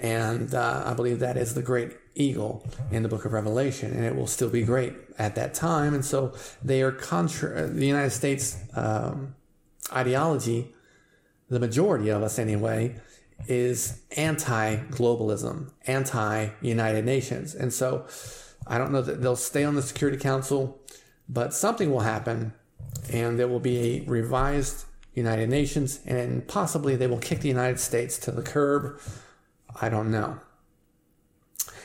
And 0.00 0.54
uh, 0.54 0.82
I 0.86 0.94
believe 0.94 1.18
that 1.20 1.36
is 1.36 1.54
the 1.54 1.62
great 1.62 1.96
eagle 2.14 2.64
in 2.90 3.02
the 3.02 3.08
book 3.08 3.24
of 3.24 3.32
Revelation, 3.32 3.92
and 3.92 4.04
it 4.04 4.14
will 4.14 4.26
still 4.26 4.48
be 4.50 4.62
great 4.62 4.92
at 5.18 5.34
that 5.34 5.54
time. 5.54 5.94
And 5.94 6.04
so 6.04 6.34
they 6.62 6.82
are 6.82 6.92
contra- 6.92 7.66
the 7.66 7.86
United 7.86 8.10
States 8.10 8.56
um, 8.74 9.34
ideology, 9.92 10.74
the 11.48 11.58
majority 11.58 12.10
of 12.10 12.22
us 12.22 12.38
anyway, 12.38 12.96
is 13.46 14.02
anti 14.16 14.76
globalism, 14.76 15.70
anti 15.86 16.48
United 16.60 17.04
Nations. 17.04 17.54
And 17.54 17.72
so 17.72 18.06
I 18.66 18.78
don't 18.78 18.92
know 18.92 19.02
that 19.02 19.22
they'll 19.22 19.36
stay 19.36 19.64
on 19.64 19.74
the 19.74 19.82
Security 19.82 20.18
Council, 20.18 20.80
but 21.28 21.54
something 21.54 21.90
will 21.90 22.00
happen, 22.00 22.52
and 23.10 23.38
there 23.38 23.48
will 23.48 23.60
be 23.60 23.78
a 23.78 24.00
revised 24.10 24.84
United 25.14 25.48
Nations, 25.48 26.00
and 26.06 26.46
possibly 26.46 26.96
they 26.96 27.06
will 27.06 27.18
kick 27.18 27.40
the 27.40 27.48
United 27.48 27.80
States 27.80 28.18
to 28.18 28.30
the 28.30 28.42
curb. 28.42 29.00
I 29.80 29.88
don't 29.88 30.10
know. 30.10 30.40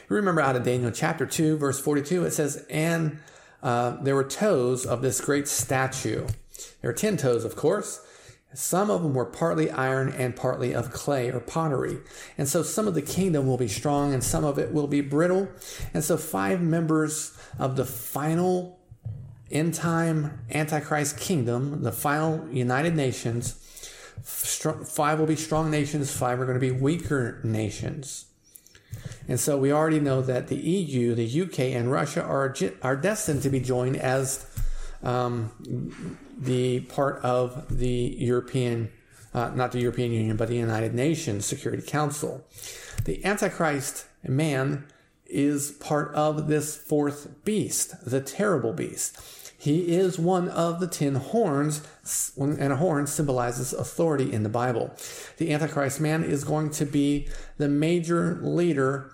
Remember 0.09 0.41
out 0.41 0.55
of 0.55 0.63
Daniel 0.63 0.91
chapter 0.91 1.25
2, 1.25 1.57
verse 1.57 1.79
42, 1.79 2.25
it 2.25 2.31
says, 2.31 2.65
And 2.69 3.19
uh, 3.61 3.97
there 4.01 4.15
were 4.15 4.23
toes 4.23 4.85
of 4.85 5.01
this 5.01 5.21
great 5.21 5.47
statue. 5.47 6.27
There 6.81 6.91
were 6.91 6.93
10 6.93 7.17
toes, 7.17 7.45
of 7.45 7.55
course. 7.55 8.02
Some 8.53 8.89
of 8.89 9.03
them 9.03 9.13
were 9.13 9.25
partly 9.25 9.69
iron 9.71 10.09
and 10.09 10.35
partly 10.35 10.73
of 10.73 10.91
clay 10.91 11.29
or 11.29 11.39
pottery. 11.39 11.99
And 12.37 12.47
so 12.47 12.63
some 12.63 12.87
of 12.87 12.93
the 12.93 13.01
kingdom 13.01 13.47
will 13.47 13.57
be 13.57 13.67
strong 13.67 14.13
and 14.13 14.23
some 14.23 14.43
of 14.43 14.59
it 14.59 14.71
will 14.71 14.87
be 14.87 15.01
brittle. 15.01 15.49
And 15.93 16.03
so 16.03 16.17
five 16.17 16.61
members 16.61 17.37
of 17.57 17.75
the 17.75 17.85
final 17.85 18.79
end 19.51 19.73
time 19.73 20.39
Antichrist 20.51 21.17
kingdom, 21.17 21.83
the 21.83 21.91
final 21.91 22.47
United 22.49 22.95
Nations, 22.95 23.53
five 24.23 25.19
will 25.19 25.27
be 25.27 25.35
strong 25.35 25.69
nations, 25.69 26.15
five 26.15 26.39
are 26.39 26.45
going 26.45 26.59
to 26.59 26.59
be 26.59 26.71
weaker 26.71 27.39
nations. 27.43 28.25
And 29.27 29.39
so 29.39 29.57
we 29.57 29.71
already 29.71 29.99
know 29.99 30.21
that 30.21 30.47
the 30.47 30.55
EU, 30.55 31.15
the 31.15 31.41
UK, 31.43 31.59
and 31.59 31.91
Russia 31.91 32.21
are, 32.21 32.55
are 32.81 32.95
destined 32.95 33.41
to 33.43 33.49
be 33.49 33.59
joined 33.59 33.95
as 33.97 34.45
um, 35.01 36.17
the 36.45 36.81
part 36.81 37.23
of 37.23 37.77
the 37.77 38.15
European, 38.17 38.91
uh, 39.33 39.51
not 39.55 39.71
the 39.71 39.79
European 39.79 40.11
Union, 40.11 40.37
but 40.37 40.47
the 40.47 40.55
United 40.55 40.93
Nations 40.93 41.45
Security 41.45 41.83
Council. 41.83 42.45
The 43.05 43.23
Antichrist 43.25 44.05
man 44.23 44.85
is 45.25 45.71
part 45.71 46.13
of 46.13 46.47
this 46.47 46.75
fourth 46.75 47.43
beast, 47.43 47.95
the 48.05 48.21
terrible 48.21 48.73
beast. 48.73 49.19
He 49.57 49.95
is 49.95 50.19
one 50.19 50.49
of 50.49 50.81
the 50.81 50.87
ten 50.87 51.15
horns, 51.15 51.81
and 52.37 52.73
a 52.73 52.75
horn 52.75 53.07
symbolizes 53.07 53.71
authority 53.71 54.33
in 54.33 54.43
the 54.43 54.49
Bible. 54.49 54.93
The 55.37 55.53
Antichrist 55.53 56.01
man 56.01 56.23
is 56.23 56.43
going 56.43 56.71
to 56.71 56.85
be 56.85 57.29
the 57.57 57.69
major 57.69 58.39
leader 58.41 59.11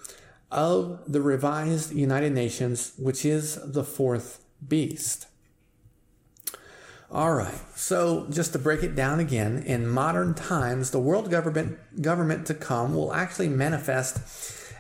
of 0.51 1.01
the 1.07 1.21
revised 1.21 1.93
United 1.93 2.33
Nations, 2.33 2.93
which 2.97 3.25
is 3.25 3.59
the 3.63 3.83
fourth 3.83 4.43
beast. 4.67 5.27
All 7.11 7.33
right. 7.33 7.57
So 7.75 8.27
just 8.29 8.53
to 8.53 8.59
break 8.59 8.83
it 8.83 8.95
down 8.95 9.19
again, 9.19 9.63
in 9.65 9.87
modern 9.87 10.35
times, 10.35 10.91
the 10.91 10.99
world 10.99 11.31
government 11.31 11.79
government 12.03 12.45
to 12.47 12.53
come 12.53 12.93
will 12.93 13.13
actually 13.13 13.49
manifest 13.49 14.19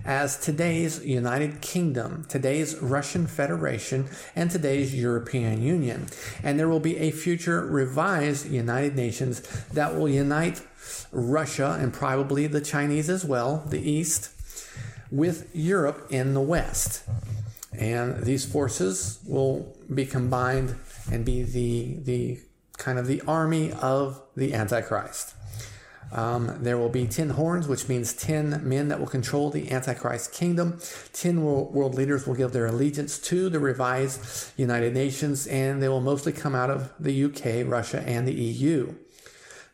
as 0.05 0.37
today's 0.37 1.03
United 1.03 1.59
Kingdom, 1.59 2.25
today's 2.29 2.77
Russian 2.77 3.25
Federation, 3.25 4.07
and 4.35 4.51
today's 4.51 4.93
European 4.93 5.61
Union. 5.63 6.05
And 6.43 6.59
there 6.59 6.69
will 6.69 6.79
be 6.79 6.97
a 6.97 7.09
future 7.09 7.65
revised 7.65 8.49
United 8.49 8.95
Nations 8.95 9.41
that 9.73 9.95
will 9.95 10.07
unite 10.07 10.61
Russia 11.11 11.77
and 11.81 11.91
probably 11.91 12.45
the 12.45 12.61
Chinese 12.61 13.09
as 13.09 13.25
well, 13.25 13.63
the 13.67 13.81
East, 13.81 14.29
with 15.11 15.49
Europe 15.53 16.05
in 16.11 16.35
the 16.35 16.41
West. 16.41 17.03
And 17.73 18.23
these 18.23 18.45
forces 18.45 19.19
will 19.25 19.75
be 19.93 20.05
combined 20.05 20.75
and 21.11 21.25
be 21.25 21.43
the, 21.43 21.99
the 22.03 22.39
kind 22.77 22.97
of 22.97 23.07
the 23.07 23.21
army 23.21 23.71
of 23.73 24.21
the 24.35 24.53
Antichrist. 24.53 25.35
Um, 26.11 26.57
there 26.63 26.77
will 26.77 26.89
be 26.89 27.05
10 27.05 27.31
horns, 27.31 27.67
which 27.67 27.87
means 27.87 28.13
10 28.13 28.67
men 28.67 28.87
that 28.87 28.99
will 28.99 29.07
control 29.07 29.51
the 29.51 29.71
Antichrist 29.71 30.33
kingdom. 30.33 30.79
10 31.13 31.43
world, 31.43 31.73
world 31.73 31.95
leaders 31.95 32.25
will 32.25 32.33
give 32.33 32.51
their 32.51 32.65
allegiance 32.65 33.19
to 33.19 33.49
the 33.49 33.59
revised 33.59 34.51
United 34.57 34.93
Nations, 34.93 35.45
and 35.47 35.81
they 35.81 35.89
will 35.89 36.01
mostly 36.01 36.31
come 36.31 36.55
out 36.55 36.71
of 36.71 36.91
the 36.99 37.25
UK, 37.25 37.69
Russia, 37.69 38.01
and 38.01 38.27
the 38.27 38.33
EU. 38.33 38.95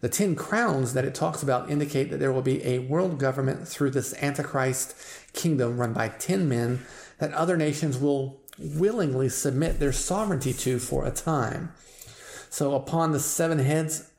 The 0.02 0.10
10 0.10 0.36
crowns 0.36 0.94
that 0.94 1.06
it 1.06 1.16
talks 1.16 1.42
about 1.42 1.72
indicate 1.72 2.12
that 2.12 2.18
there 2.18 2.34
will 2.34 2.42
be 2.42 2.64
a 2.66 2.80
world 2.80 3.18
government 3.18 3.68
through 3.68 3.92
this 3.92 4.14
Antichrist 4.22 4.96
kingdom 5.34 5.78
run 5.78 5.94
by 5.94 6.10
10 6.10 6.50
men 6.50 6.86
that 7.18 7.32
other 7.32 7.56
nations 7.56 7.98
will 7.98 8.42
willingly 8.58 9.30
submit 9.30 9.80
their 9.80 9.92
sovereignty 9.92 10.54
to 10.54 10.80
for 10.80 11.06
a 11.06 11.12
time. 11.12 11.74
So, 12.50 12.74
upon 12.74 13.12
the 13.12 13.20
seven 13.20 13.60
heads 13.60 14.12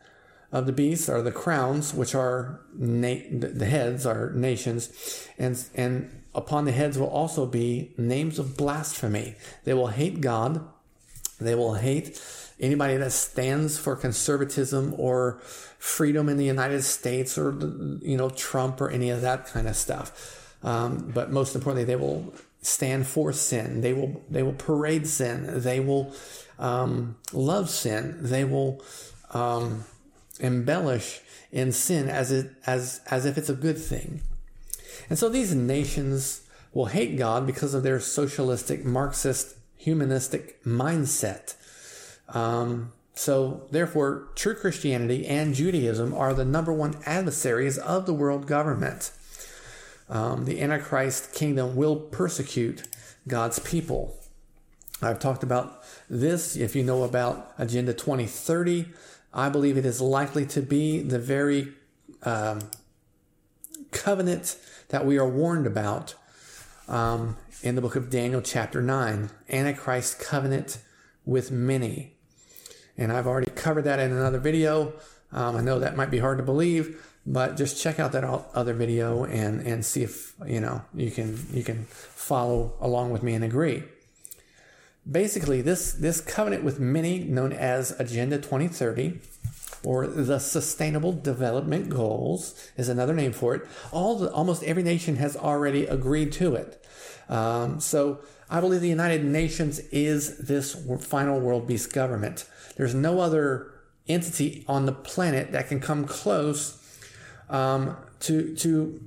of 0.52 0.66
the 0.66 0.72
beast 0.72 1.08
are 1.08 1.22
the 1.22 1.32
crowns, 1.32 1.94
which 1.94 2.14
are 2.14 2.60
na- 2.74 3.24
the 3.30 3.66
heads 3.66 4.06
are 4.06 4.30
nations, 4.32 5.28
and 5.38 5.62
and 5.74 6.22
upon 6.34 6.64
the 6.64 6.72
heads 6.72 6.98
will 6.98 7.08
also 7.08 7.46
be 7.46 7.92
names 7.96 8.38
of 8.38 8.56
blasphemy. 8.56 9.34
They 9.64 9.74
will 9.74 9.88
hate 9.88 10.20
God. 10.20 10.66
They 11.40 11.54
will 11.54 11.74
hate 11.74 12.20
anybody 12.60 12.96
that 12.96 13.12
stands 13.12 13.78
for 13.78 13.96
conservatism 13.96 14.94
or 14.98 15.38
freedom 15.78 16.28
in 16.28 16.36
the 16.36 16.44
United 16.44 16.82
States 16.82 17.36
or 17.36 17.52
you 18.02 18.16
know 18.16 18.30
Trump 18.30 18.80
or 18.80 18.90
any 18.90 19.10
of 19.10 19.20
that 19.22 19.46
kind 19.46 19.68
of 19.68 19.76
stuff. 19.76 20.56
Um, 20.62 21.10
but 21.14 21.30
most 21.30 21.54
importantly, 21.54 21.84
they 21.84 21.96
will 21.96 22.34
stand 22.66 23.06
for 23.06 23.32
sin. 23.32 23.80
They 23.80 23.92
will 23.92 24.22
they 24.28 24.42
will 24.42 24.54
parade 24.54 25.06
sin. 25.06 25.60
They 25.60 25.80
will 25.80 26.14
um, 26.58 27.16
love 27.32 27.70
sin. 27.70 28.18
They 28.20 28.44
will 28.44 28.82
um, 29.30 29.84
embellish 30.40 31.20
in 31.52 31.72
sin 31.72 32.08
as 32.08 32.32
it 32.32 32.50
as 32.66 33.00
as 33.10 33.24
if 33.24 33.38
it's 33.38 33.48
a 33.48 33.54
good 33.54 33.78
thing. 33.78 34.22
And 35.08 35.18
so 35.18 35.28
these 35.28 35.54
nations 35.54 36.42
will 36.72 36.86
hate 36.86 37.16
God 37.16 37.46
because 37.46 37.72
of 37.72 37.82
their 37.82 38.00
socialistic, 38.00 38.84
Marxist, 38.84 39.56
humanistic 39.76 40.62
mindset. 40.64 41.54
Um, 42.28 42.92
so, 43.14 43.66
therefore, 43.70 44.28
true 44.34 44.54
Christianity 44.54 45.26
and 45.26 45.54
Judaism 45.54 46.12
are 46.12 46.34
the 46.34 46.44
number 46.44 46.72
one 46.72 46.96
adversaries 47.06 47.78
of 47.78 48.04
the 48.04 48.12
world 48.12 48.46
government 48.46 49.10
um, 50.08 50.44
the 50.44 50.60
Antichrist 50.60 51.34
kingdom 51.34 51.76
will 51.76 51.96
persecute 51.96 52.82
God's 53.26 53.58
people. 53.58 54.16
I've 55.02 55.18
talked 55.18 55.42
about 55.42 55.82
this. 56.08 56.56
If 56.56 56.74
you 56.74 56.82
know 56.82 57.02
about 57.02 57.52
Agenda 57.58 57.92
2030, 57.92 58.86
I 59.34 59.48
believe 59.48 59.76
it 59.76 59.84
is 59.84 60.00
likely 60.00 60.46
to 60.46 60.62
be 60.62 61.02
the 61.02 61.18
very 61.18 61.72
um, 62.22 62.60
covenant 63.90 64.56
that 64.88 65.04
we 65.04 65.18
are 65.18 65.28
warned 65.28 65.66
about 65.66 66.14
um, 66.88 67.36
in 67.62 67.74
the 67.74 67.80
book 67.80 67.96
of 67.96 68.10
Daniel, 68.10 68.40
chapter 68.40 68.80
9, 68.80 69.30
Antichrist 69.50 70.20
covenant 70.20 70.78
with 71.24 71.50
many. 71.50 72.14
And 72.96 73.12
I've 73.12 73.26
already 73.26 73.50
covered 73.50 73.82
that 73.82 73.98
in 73.98 74.12
another 74.12 74.38
video. 74.38 74.94
Um, 75.32 75.56
I 75.56 75.60
know 75.60 75.78
that 75.78 75.96
might 75.96 76.10
be 76.10 76.18
hard 76.18 76.38
to 76.38 76.44
believe, 76.44 77.04
but 77.26 77.56
just 77.56 77.80
check 77.80 77.98
out 77.98 78.12
that 78.12 78.24
other 78.24 78.72
video 78.72 79.24
and, 79.24 79.60
and 79.66 79.84
see 79.84 80.04
if 80.04 80.34
you 80.46 80.60
know 80.60 80.82
you 80.94 81.10
can 81.10 81.36
you 81.52 81.64
can 81.64 81.84
follow 81.90 82.74
along 82.80 83.10
with 83.10 83.22
me 83.22 83.34
and 83.34 83.44
agree. 83.44 83.82
Basically, 85.10 85.60
this 85.60 85.92
this 85.92 86.20
covenant 86.20 86.62
with 86.62 86.78
many, 86.78 87.18
known 87.20 87.52
as 87.52 87.98
Agenda 88.00 88.38
2030, 88.38 89.20
or 89.84 90.06
the 90.06 90.38
Sustainable 90.38 91.12
Development 91.12 91.88
Goals, 91.88 92.70
is 92.76 92.88
another 92.88 93.14
name 93.14 93.32
for 93.32 93.54
it. 93.56 93.62
All 93.90 94.18
the, 94.18 94.32
almost 94.32 94.62
every 94.62 94.82
nation 94.82 95.16
has 95.16 95.36
already 95.36 95.86
agreed 95.86 96.32
to 96.32 96.54
it. 96.54 96.84
Um, 97.28 97.80
so 97.80 98.20
I 98.48 98.60
believe 98.60 98.80
the 98.80 98.88
United 98.88 99.24
Nations 99.24 99.80
is 99.90 100.38
this 100.38 100.76
final 101.00 101.40
world 101.40 101.66
beast 101.66 101.92
government. 101.92 102.48
There's 102.76 102.94
no 102.94 103.20
other 103.20 103.72
entity 104.08 104.64
on 104.68 104.86
the 104.86 104.92
planet 104.92 105.50
that 105.50 105.68
can 105.68 105.80
come 105.80 106.04
close 106.04 106.80
um, 107.48 107.96
to 108.20 108.54
to 108.56 109.00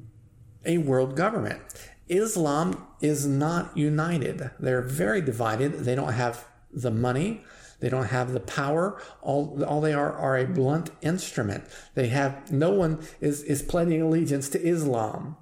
a 0.65 0.77
world 0.77 1.15
government. 1.15 1.61
Islam 2.07 2.87
is 3.01 3.27
not 3.27 3.77
united. 3.77 4.49
They're 4.59 4.81
very 4.81 5.21
divided. 5.21 5.73
They 5.85 5.95
don't 5.95 6.13
have 6.13 6.45
the 6.71 6.91
money. 6.91 7.43
They 7.79 7.89
don't 7.89 8.07
have 8.07 8.33
the 8.33 8.39
power. 8.39 9.01
All, 9.21 9.63
all 9.63 9.79
they 9.79 9.93
are 9.93 10.11
are 10.11 10.37
a 10.37 10.45
blunt 10.45 10.89
instrument. 11.01 11.63
They 11.95 12.07
have 12.07 12.51
no 12.51 12.71
one 12.71 12.99
is, 13.21 13.41
is 13.43 13.61
pledging 13.61 14.01
allegiance 14.01 14.49
to 14.49 14.61
Islam 14.61 15.37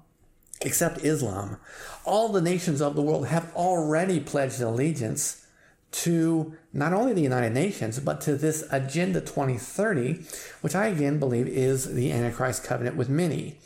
except 0.60 1.04
Islam. 1.04 1.56
All 2.04 2.28
the 2.28 2.42
nations 2.42 2.80
of 2.80 2.94
the 2.94 3.02
world 3.02 3.28
have 3.28 3.52
already 3.54 4.20
pledged 4.20 4.60
allegiance 4.60 5.46
to 5.90 6.54
not 6.72 6.92
only 6.92 7.12
the 7.12 7.22
United 7.22 7.52
Nations, 7.52 7.98
but 8.00 8.20
to 8.22 8.34
this 8.34 8.64
Agenda 8.70 9.20
2030, 9.20 10.24
which 10.60 10.74
I 10.74 10.86
again 10.86 11.18
believe 11.18 11.48
is 11.48 11.94
the 11.94 12.12
Antichrist 12.12 12.64
covenant 12.64 12.96
with 12.96 13.08
many. 13.08 13.58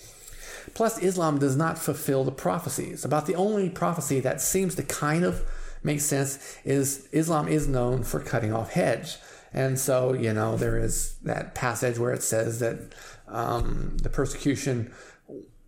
Plus, 0.74 0.98
Islam 0.98 1.38
does 1.38 1.56
not 1.56 1.78
fulfill 1.78 2.24
the 2.24 2.32
prophecies. 2.32 3.04
About 3.04 3.26
the 3.26 3.34
only 3.34 3.68
prophecy 3.68 4.20
that 4.20 4.40
seems 4.40 4.74
to 4.76 4.82
kind 4.82 5.24
of 5.24 5.42
make 5.82 6.00
sense 6.00 6.58
is 6.64 7.08
Islam 7.12 7.48
is 7.48 7.66
known 7.66 8.04
for 8.04 8.20
cutting 8.20 8.52
off 8.52 8.72
heads. 8.72 9.18
And 9.52 9.78
so, 9.78 10.14
you 10.14 10.32
know, 10.32 10.56
there 10.56 10.78
is 10.78 11.16
that 11.24 11.54
passage 11.54 11.98
where 11.98 12.12
it 12.12 12.22
says 12.22 12.60
that 12.60 12.94
um, 13.28 13.96
the 14.02 14.08
persecution 14.08 14.92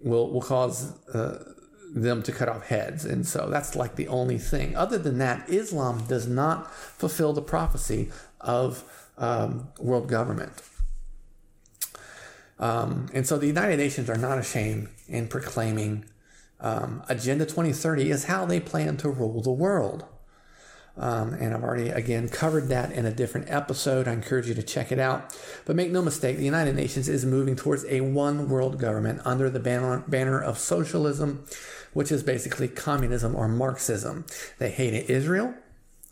will, 0.01 0.31
will 0.31 0.41
cause 0.41 0.93
uh, 1.09 1.54
them 1.95 2.23
to 2.25 2.33
cut 2.33 2.49
off 2.49 2.67
heads. 2.67 3.05
And 3.05 3.27
so 3.27 3.49
that's 3.49 3.77
like 3.77 3.95
the 3.95 4.09
only 4.09 4.37
thing. 4.37 4.77
Other 4.77 4.99
than 4.99 5.19
that, 5.19 5.49
Islam 5.49 6.05
does 6.09 6.27
not 6.27 6.75
fulfill 6.75 7.33
the 7.33 7.41
prophecy 7.41 8.11
of 8.41 8.85
um, 9.17 9.69
world 9.79 10.09
government. 10.09 10.61
Um, 12.59 13.09
and 13.15 13.27
so 13.27 13.39
the 13.39 13.47
United 13.47 13.77
Nations 13.77 14.11
are 14.11 14.19
not 14.19 14.39
ashamed 14.39 14.89
in 15.09 15.29
proclaiming 15.29 16.05
um, 16.61 17.03
Agenda 17.09 17.45
2030 17.45 18.11
is 18.11 18.25
how 18.25 18.45
they 18.45 18.59
plan 18.59 18.97
to 18.99 19.09
rule 19.09 19.41
the 19.41 19.53
world. 19.53 20.05
Um, 20.97 21.35
and 21.35 21.53
I've 21.53 21.65
already, 21.65 21.89
again, 21.89 22.29
covered 22.29 22.69
that 22.69 22.93
in 22.93 23.05
a 23.05 23.11
different 23.11 23.51
episode. 23.51 24.07
I 24.07 24.13
encourage 24.13 24.47
you 24.47 24.55
to 24.55 24.63
check 24.63 24.93
it 24.93 24.99
out. 24.99 25.37
But 25.65 25.75
make 25.75 25.91
no 25.91 26.03
mistake, 26.03 26.37
the 26.37 26.45
United 26.45 26.77
Nations 26.77 27.09
is 27.09 27.25
moving 27.25 27.57
towards 27.57 27.85
a 27.87 28.01
one 28.01 28.49
world 28.49 28.79
government 28.79 29.21
under 29.25 29.51
the 29.51 29.59
banner, 29.59 30.05
banner 30.07 30.41
of 30.41 30.59
socialism, 30.59 31.45
which 31.93 32.13
is 32.13 32.23
basically 32.23 32.69
communism 32.69 33.35
or 33.35 33.49
Marxism. 33.49 34.25
They 34.59 34.71
hate 34.71 35.11
Israel, 35.11 35.55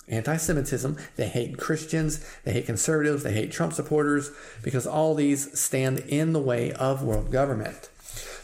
anti 0.08 0.36
Semitism, 0.36 0.96
they 1.16 1.28
hate 1.28 1.58
Christians, 1.58 2.24
they 2.44 2.52
hate 2.52 2.66
conservatives, 2.66 3.22
they 3.22 3.32
hate 3.32 3.52
Trump 3.52 3.72
supporters, 3.72 4.32
because 4.62 4.86
all 4.86 5.14
these 5.14 5.58
stand 5.58 6.00
in 6.00 6.32
the 6.32 6.42
way 6.42 6.72
of 6.72 7.04
world 7.04 7.30
government. 7.30 7.88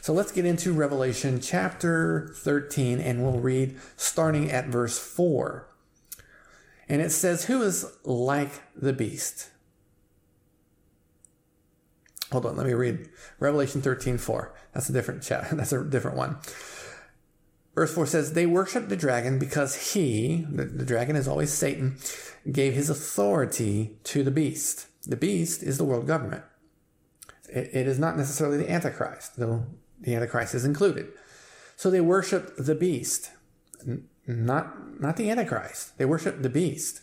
So 0.01 0.13
let's 0.15 0.33
get 0.33 0.47
into 0.47 0.73
Revelation 0.73 1.41
chapter 1.41 2.33
13, 2.37 3.01
and 3.01 3.23
we'll 3.23 3.41
read 3.41 3.77
starting 3.97 4.51
at 4.51 4.69
verse 4.69 4.99
4. 4.99 5.68
And 6.89 7.03
it 7.03 7.11
says, 7.11 7.45
Who 7.45 7.63
is 7.63 7.87
like 8.05 8.63
the 8.75 8.93
beast? 8.93 9.51
Hold 12.33 12.47
on, 12.47 12.57
let 12.57 12.67
me 12.67 12.75
read 12.75 13.09
Revelation 13.39 13.81
13 13.81 14.19
4. 14.19 14.55
That's 14.73 14.89
a 14.89 14.93
different 14.93 15.23
chat. 15.23 15.49
That's 15.53 15.73
a 15.73 15.85
different 15.85 16.17
one. 16.17 16.37
Verse 17.75 17.95
4 17.95 18.07
says, 18.07 18.33
They 18.33 18.47
worship 18.47 18.89
the 18.89 18.97
dragon 18.97 19.39
because 19.39 19.93
he, 19.93 20.47
the, 20.51 20.65
the 20.65 20.85
dragon 20.85 21.17
is 21.17 21.29
always 21.29 21.53
Satan, 21.53 21.97
gave 22.51 22.75
his 22.75 22.91
authority 22.91 23.97
to 24.05 24.23
the 24.23 24.31
beast. 24.31 24.89
The 25.07 25.17
beast 25.17 25.63
is 25.63 25.79
the 25.79 25.85
world 25.85 26.07
government. 26.07 26.45
it, 27.49 27.71
it 27.73 27.87
is 27.87 27.99
not 27.99 28.17
necessarily 28.17 28.59
the 28.59 28.71
Antichrist, 28.71 29.37
though 29.37 29.67
the 30.01 30.15
Antichrist 30.15 30.55
is 30.55 30.65
included. 30.65 31.09
So 31.77 31.91
they 31.91 32.01
worship 32.01 32.57
the 32.57 32.75
beast 32.75 33.31
not, 34.29 35.01
not 35.01 35.17
the 35.17 35.31
Antichrist. 35.31 35.97
They 35.99 36.05
worship 36.05 36.43
the 36.43 36.51
beast, 36.51 37.03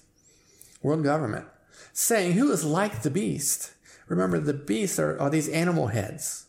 world 0.82 1.04
government, 1.04 1.48
saying, 1.92 2.34
Who 2.34 2.52
is 2.52 2.64
like 2.64 3.02
the 3.02 3.10
beast? 3.10 3.74
Remember, 4.08 4.40
the 4.40 4.54
beasts 4.54 5.00
are, 5.00 5.20
are 5.20 5.30
these 5.30 5.50
animal 5.50 5.88
heads. 5.88 6.46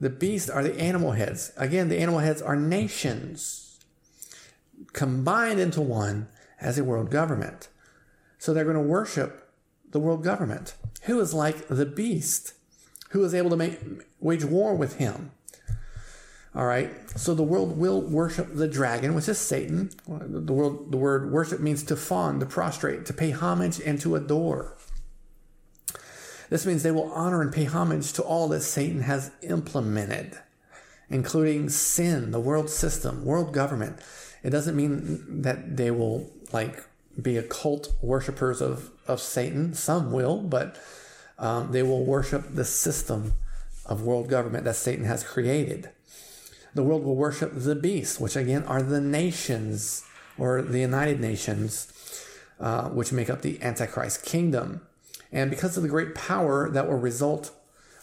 The 0.00 0.10
beasts 0.10 0.48
are 0.48 0.62
the 0.62 0.80
animal 0.80 1.12
heads. 1.12 1.52
Again, 1.58 1.90
the 1.90 1.98
animal 1.98 2.20
heads 2.20 2.40
are 2.40 2.56
nations 2.56 3.78
combined 4.94 5.60
into 5.60 5.82
one 5.82 6.28
as 6.60 6.78
a 6.78 6.84
world 6.84 7.10
government. 7.10 7.68
So 8.38 8.54
they're 8.54 8.64
going 8.64 8.76
to 8.76 8.82
worship 8.82 9.52
the 9.90 10.00
world 10.00 10.24
government. 10.24 10.74
Who 11.02 11.20
is 11.20 11.34
like 11.34 11.68
the 11.68 11.84
beast? 11.86 12.54
Who 13.10 13.22
is 13.24 13.34
able 13.34 13.50
to 13.50 13.56
make, 13.56 13.78
wage 14.20 14.44
war 14.44 14.74
with 14.74 14.96
him? 14.96 15.32
All 16.54 16.66
right. 16.66 16.90
So 17.16 17.34
the 17.34 17.44
world 17.44 17.78
will 17.78 18.00
worship 18.00 18.48
the 18.54 18.66
dragon, 18.66 19.14
which 19.14 19.28
is 19.28 19.38
Satan. 19.38 19.90
The 20.06 20.52
world, 20.52 20.90
the 20.90 20.96
word 20.96 21.30
worship 21.30 21.60
means 21.60 21.82
to 21.84 21.96
fawn, 21.96 22.40
to 22.40 22.46
prostrate, 22.46 23.06
to 23.06 23.12
pay 23.12 23.30
homage, 23.30 23.80
and 23.80 24.00
to 24.00 24.16
adore. 24.16 24.76
This 26.48 26.66
means 26.66 26.82
they 26.82 26.90
will 26.90 27.12
honor 27.12 27.40
and 27.40 27.52
pay 27.52 27.64
homage 27.64 28.12
to 28.14 28.22
all 28.22 28.48
that 28.48 28.62
Satan 28.62 29.02
has 29.02 29.30
implemented, 29.42 30.36
including 31.08 31.68
sin, 31.68 32.32
the 32.32 32.40
world 32.40 32.68
system, 32.68 33.24
world 33.24 33.54
government. 33.54 34.00
It 34.42 34.50
doesn't 34.50 34.74
mean 34.74 35.42
that 35.42 35.76
they 35.76 35.92
will 35.92 36.32
like 36.52 36.84
be 37.20 37.36
occult 37.36 37.94
worshippers 38.02 38.60
of, 38.60 38.90
of 39.06 39.20
Satan. 39.20 39.74
Some 39.74 40.10
will, 40.10 40.38
but 40.38 40.76
um, 41.38 41.70
they 41.70 41.84
will 41.84 42.04
worship 42.04 42.46
the 42.52 42.64
system 42.64 43.34
of 43.86 44.02
world 44.02 44.28
government 44.28 44.64
that 44.64 44.74
Satan 44.74 45.04
has 45.04 45.22
created 45.22 45.90
the 46.74 46.82
world 46.82 47.04
will 47.04 47.16
worship 47.16 47.52
the 47.54 47.74
beast, 47.74 48.20
which 48.20 48.36
again 48.36 48.62
are 48.64 48.82
the 48.82 49.00
nations 49.00 50.04
or 50.38 50.62
the 50.62 50.80
United 50.80 51.20
Nations, 51.20 51.92
uh, 52.58 52.88
which 52.88 53.12
make 53.12 53.28
up 53.28 53.42
the 53.42 53.62
Antichrist 53.62 54.24
kingdom. 54.24 54.80
And 55.32 55.50
because 55.50 55.76
of 55.76 55.82
the 55.82 55.88
great 55.88 56.14
power 56.14 56.68
that 56.70 56.88
will 56.88 56.98
result 56.98 57.52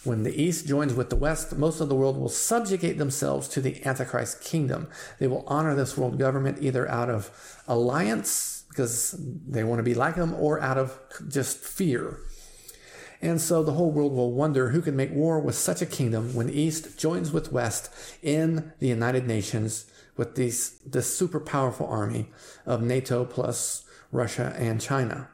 when 0.03 0.24
the 0.24 0.41
East 0.41 0.68
joins 0.68 0.93
with 0.93 1.09
the 1.09 1.15
West, 1.15 1.57
most 1.57 1.82
of 1.82 1.89
the 1.89 1.95
world 1.95 2.18
will 2.18 2.30
subjugate 2.30 2.97
themselves 2.97 3.47
to 3.49 3.61
the 3.61 3.86
Antichrist 3.86 4.41
kingdom. 4.41 4.88
They 5.20 5.28
will 5.28 5.43
honor 5.47 5.76
this 5.76 5.97
world 5.97 6.18
government 6.18 6.59
either 6.61 6.88
out 6.89 7.09
of 7.09 7.32
alliance, 7.68 8.63
because 8.70 9.15
they 9.47 9.63
want 9.63 9.80
to 9.80 9.84
be 9.84 9.95
like 9.95 10.15
them, 10.15 10.34
or 10.36 10.61
out 10.61 10.78
of 10.78 10.99
just 11.28 11.57
fear. 11.57 12.20
And 13.22 13.41
so 13.41 13.63
the 13.63 13.74
whole 13.74 13.91
world 13.91 14.13
will 14.13 14.32
wonder 14.32 14.70
who 14.70 14.82
can 14.82 14.95
make 14.95 15.11
war 15.11 15.39
with 15.39 15.55
such 15.55 15.82
a 15.82 15.88
kingdom 15.88 16.36
when 16.36 16.49
East 16.49 16.99
joins 16.99 17.32
with 17.32 17.51
West 17.51 17.89
in 18.22 18.72
the 18.80 18.88
United 18.88 19.26
Nations 19.26 19.86
with 20.15 20.36
these, 20.36 20.80
this 20.86 21.15
super 21.15 21.39
powerful 21.39 21.88
army 21.88 22.28
of 22.65 22.82
NATO 22.82 23.26
plus 23.26 23.86
Russia 24.11 24.55
and 24.57 24.82
China. 24.82 25.30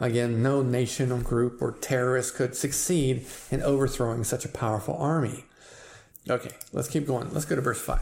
Again, 0.00 0.42
no 0.42 0.62
nation 0.62 1.10
or 1.10 1.18
group 1.18 1.60
or 1.60 1.72
terrorist 1.72 2.36
could 2.36 2.54
succeed 2.54 3.26
in 3.50 3.62
overthrowing 3.62 4.22
such 4.24 4.44
a 4.44 4.48
powerful 4.48 4.96
army. 4.96 5.44
Okay, 6.30 6.50
let's 6.72 6.88
keep 6.88 7.06
going. 7.06 7.32
Let's 7.32 7.46
go 7.46 7.56
to 7.56 7.62
verse 7.62 7.80
5. 7.80 8.00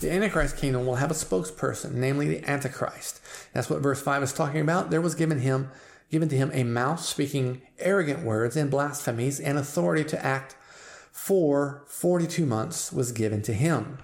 The 0.00 0.10
Antichrist 0.10 0.56
kingdom 0.56 0.86
will 0.86 0.96
have 0.96 1.10
a 1.10 1.14
spokesperson, 1.14 1.94
namely 1.94 2.28
the 2.28 2.48
Antichrist. 2.48 3.20
That's 3.52 3.68
what 3.68 3.80
verse 3.80 4.00
5 4.00 4.22
is 4.22 4.32
talking 4.32 4.60
about. 4.60 4.90
There 4.90 5.00
was 5.00 5.14
given 5.14 5.40
him 5.40 5.70
given 6.10 6.28
to 6.28 6.36
him 6.36 6.50
a 6.52 6.64
mouth 6.64 7.00
speaking 7.00 7.62
arrogant 7.78 8.24
words 8.24 8.56
and 8.56 8.70
blasphemies, 8.70 9.40
and 9.40 9.58
authority 9.58 10.04
to 10.04 10.24
act 10.24 10.56
for 11.10 11.84
42 11.88 12.44
months 12.46 12.92
was 12.92 13.12
given 13.12 13.42
to 13.42 13.52
him. 13.52 13.98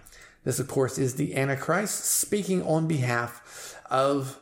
This, 0.45 0.59
of 0.59 0.67
course, 0.67 0.99
is 0.99 1.15
the 1.15 1.37
Antichrist 1.37 2.05
speaking 2.05 2.63
on 2.63 2.89
behalf 2.89 3.79
of 3.91 4.41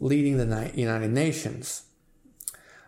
leading 0.00 0.36
the 0.36 0.70
United 0.74 1.10
Nations. 1.10 1.84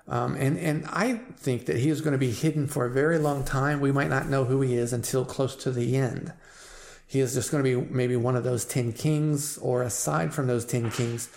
Um, 0.06 0.34
and, 0.34 0.58
and 0.58 0.84
I 0.86 1.20
think 1.36 1.66
that 1.66 1.76
he 1.76 1.88
is 1.88 2.00
going 2.00 2.12
to 2.12 2.18
be 2.18 2.32
hidden 2.32 2.66
for 2.66 2.84
a 2.84 2.90
very 2.90 3.18
long 3.18 3.44
time. 3.44 3.80
We 3.80 3.92
might 3.92 4.10
not 4.10 4.28
know 4.28 4.44
who 4.44 4.60
he 4.60 4.74
is 4.74 4.92
until 4.92 5.24
close 5.24 5.54
to 5.56 5.70
the 5.70 5.96
end. 5.96 6.32
he 7.06 7.20
is 7.20 7.34
just 7.34 7.50
going 7.50 7.62
to 7.64 7.82
be 7.82 7.92
maybe 7.92 8.16
one 8.16 8.36
of 8.36 8.44
those 8.44 8.64
10 8.64 8.92
kings, 8.92 9.58
or 9.58 9.82
aside 9.82 10.34
from 10.34 10.48
those 10.48 10.64
10 10.64 10.90
kings, 10.90 11.28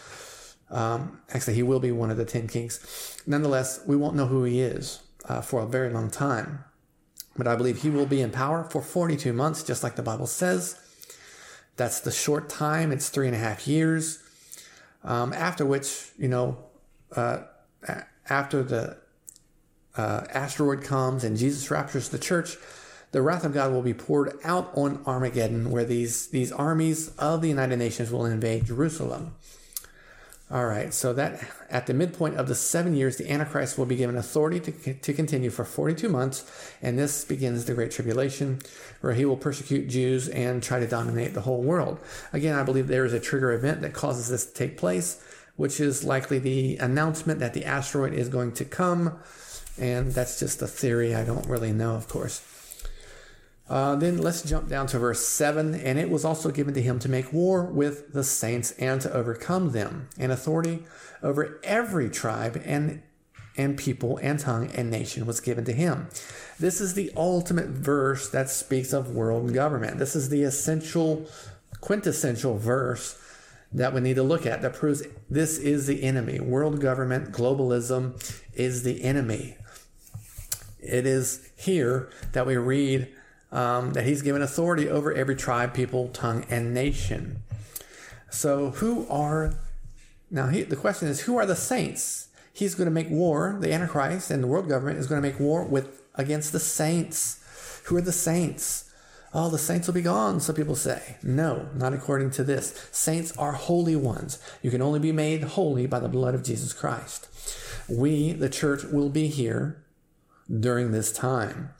um, 0.69 1.21
actually, 1.33 1.53
he 1.53 1.63
will 1.63 1.79
be 1.79 1.91
one 1.91 2.11
of 2.11 2.17
the 2.17 2.25
10 2.25 2.47
kings. 2.47 3.21
Nonetheless, 3.27 3.81
we 3.85 3.95
won't 3.95 4.15
know 4.15 4.27
who 4.27 4.43
he 4.43 4.61
is 4.61 5.01
uh, 5.29 5.41
for 5.41 5.61
a 5.61 5.67
very 5.67 5.89
long 5.89 6.09
time. 6.09 6.63
But 7.35 7.47
I 7.47 7.55
believe 7.55 7.81
he 7.81 7.89
will 7.89 8.05
be 8.05 8.21
in 8.21 8.31
power 8.31 8.63
for 8.63 8.81
42 8.81 9.33
months, 9.33 9.63
just 9.63 9.83
like 9.83 9.95
the 9.95 10.03
Bible 10.03 10.27
says. 10.27 10.79
That's 11.75 11.99
the 11.99 12.11
short 12.11 12.49
time, 12.49 12.91
it's 12.91 13.09
three 13.09 13.27
and 13.27 13.35
a 13.35 13.39
half 13.39 13.67
years. 13.67 14.21
Um, 15.03 15.33
after 15.33 15.65
which, 15.65 16.11
you 16.17 16.27
know, 16.27 16.57
uh, 17.15 17.39
after 18.29 18.63
the 18.63 18.97
uh, 19.97 20.25
asteroid 20.29 20.83
comes 20.83 21.23
and 21.23 21.37
Jesus 21.37 21.69
raptures 21.69 22.09
the 22.09 22.19
church, 22.19 22.57
the 23.11 23.21
wrath 23.21 23.43
of 23.43 23.53
God 23.53 23.71
will 23.71 23.81
be 23.81 23.93
poured 23.93 24.37
out 24.43 24.71
on 24.75 25.03
Armageddon, 25.05 25.69
where 25.71 25.85
these, 25.85 26.27
these 26.27 26.51
armies 26.51 27.09
of 27.17 27.41
the 27.41 27.49
United 27.49 27.77
Nations 27.77 28.11
will 28.11 28.25
invade 28.25 28.65
Jerusalem. 28.65 29.35
All 30.53 30.67
right, 30.67 30.93
so 30.93 31.13
that 31.13 31.43
at 31.71 31.87
the 31.87 31.95
midpoint 31.95 32.35
of 32.35 32.47
the 32.47 32.53
seven 32.53 32.95
years, 32.95 33.17
the 33.17 33.27
Antichrist 33.27 33.75
will 33.75 33.87
be 33.87 33.95
given 33.95 34.15
authority 34.15 34.59
to, 34.59 34.93
to 34.93 35.11
continue 35.11 35.49
for 35.49 35.65
42 35.65 36.07
months, 36.07 36.45
and 36.79 36.99
this 36.99 37.25
begins 37.25 37.65
the 37.65 37.73
Great 37.73 37.89
Tribulation, 37.89 38.59
where 39.01 39.13
he 39.13 39.25
will 39.25 39.35
persecute 39.35 39.89
Jews 39.89 40.29
and 40.29 40.61
try 40.61 40.79
to 40.79 40.85
dominate 40.85 41.33
the 41.33 41.41
whole 41.41 41.63
world. 41.63 41.99
Again, 42.33 42.53
I 42.53 42.61
believe 42.61 42.87
there 42.87 43.03
is 43.03 43.13
a 43.13 43.19
trigger 43.19 43.51
event 43.51 43.81
that 43.81 43.93
causes 43.93 44.29
this 44.29 44.45
to 44.45 44.53
take 44.53 44.77
place, 44.77 45.25
which 45.55 45.79
is 45.79 46.03
likely 46.03 46.37
the 46.37 46.77
announcement 46.77 47.39
that 47.39 47.55
the 47.55 47.65
asteroid 47.65 48.13
is 48.13 48.29
going 48.29 48.51
to 48.51 48.63
come, 48.63 49.17
and 49.79 50.11
that's 50.11 50.39
just 50.39 50.61
a 50.61 50.67
theory. 50.67 51.15
I 51.15 51.23
don't 51.23 51.47
really 51.47 51.73
know, 51.73 51.95
of 51.95 52.07
course. 52.07 52.52
Uh, 53.69 53.95
then 53.95 54.17
let's 54.17 54.43
jump 54.43 54.67
down 54.67 54.87
to 54.87 54.99
verse 54.99 55.25
7. 55.25 55.73
And 55.75 55.97
it 55.97 56.09
was 56.09 56.25
also 56.25 56.51
given 56.51 56.73
to 56.73 56.81
him 56.81 56.99
to 56.99 57.09
make 57.09 57.31
war 57.31 57.63
with 57.63 58.13
the 58.13 58.23
saints 58.23 58.71
and 58.73 58.99
to 59.01 59.13
overcome 59.13 59.71
them, 59.71 60.09
and 60.17 60.31
authority 60.31 60.83
over 61.21 61.59
every 61.63 62.09
tribe 62.09 62.61
and, 62.65 63.01
and 63.55 63.77
people 63.77 64.17
and 64.17 64.39
tongue 64.39 64.69
and 64.75 64.91
nation 64.91 65.25
was 65.25 65.39
given 65.39 65.63
to 65.65 65.73
him. 65.73 66.09
This 66.59 66.81
is 66.81 66.93
the 66.93 67.11
ultimate 67.15 67.69
verse 67.69 68.29
that 68.29 68.49
speaks 68.49 68.93
of 68.93 69.15
world 69.15 69.53
government. 69.53 69.97
This 69.97 70.15
is 70.15 70.29
the 70.29 70.43
essential, 70.43 71.27
quintessential 71.79 72.57
verse 72.57 73.19
that 73.71 73.93
we 73.93 74.01
need 74.01 74.15
to 74.15 74.23
look 74.23 74.45
at 74.45 74.61
that 74.61 74.73
proves 74.73 75.03
this 75.29 75.57
is 75.57 75.87
the 75.87 76.03
enemy. 76.03 76.39
World 76.39 76.79
government, 76.79 77.31
globalism 77.31 78.13
is 78.53 78.83
the 78.83 79.03
enemy. 79.03 79.57
It 80.79 81.07
is 81.07 81.49
here 81.55 82.09
that 82.33 82.45
we 82.45 82.57
read 82.57 83.11
um, 83.53 83.93
that 83.93 84.05
he's 84.05 84.21
given 84.21 84.41
authority 84.41 84.89
over 84.89 85.13
every 85.13 85.35
tribe, 85.35 85.73
people, 85.73 86.09
tongue, 86.09 86.45
and 86.49 86.73
nation. 86.73 87.43
So, 88.29 88.71
who 88.71 89.07
are 89.09 89.53
now? 90.29 90.47
He, 90.47 90.63
the 90.63 90.75
question 90.75 91.07
is, 91.07 91.21
who 91.21 91.37
are 91.37 91.45
the 91.45 91.55
saints? 91.55 92.27
He's 92.51 92.75
going 92.75 92.87
to 92.87 92.91
make 92.91 93.09
war. 93.09 93.57
The 93.59 93.71
Antichrist 93.71 94.31
and 94.31 94.43
the 94.43 94.47
world 94.47 94.67
government 94.67 94.99
is 94.99 95.07
going 95.07 95.21
to 95.21 95.27
make 95.27 95.39
war 95.39 95.63
with 95.63 96.01
against 96.15 96.51
the 96.51 96.59
saints. 96.59 97.39
Who 97.85 97.95
are 97.95 98.01
the 98.01 98.11
saints? 98.11 98.91
Oh, 99.35 99.49
the 99.49 99.57
saints 99.57 99.87
will 99.87 99.95
be 99.95 100.01
gone, 100.01 100.39
some 100.39 100.55
people 100.55 100.75
say. 100.75 101.17
No, 101.23 101.67
not 101.75 101.93
according 101.93 102.31
to 102.31 102.43
this. 102.43 102.87
Saints 102.91 103.35
are 103.37 103.53
holy 103.53 103.95
ones. 103.95 104.37
You 104.61 104.69
can 104.69 104.81
only 104.81 104.99
be 104.99 105.11
made 105.11 105.43
holy 105.43 105.87
by 105.87 105.99
the 105.99 106.07
blood 106.07 106.35
of 106.35 106.43
Jesus 106.43 106.71
Christ. 106.71 107.27
We, 107.89 108.31
the 108.33 108.49
church, 108.49 108.83
will 108.83 109.09
be 109.09 109.27
here 109.27 109.83
during 110.47 110.91
this 110.91 111.11
time. 111.11 111.71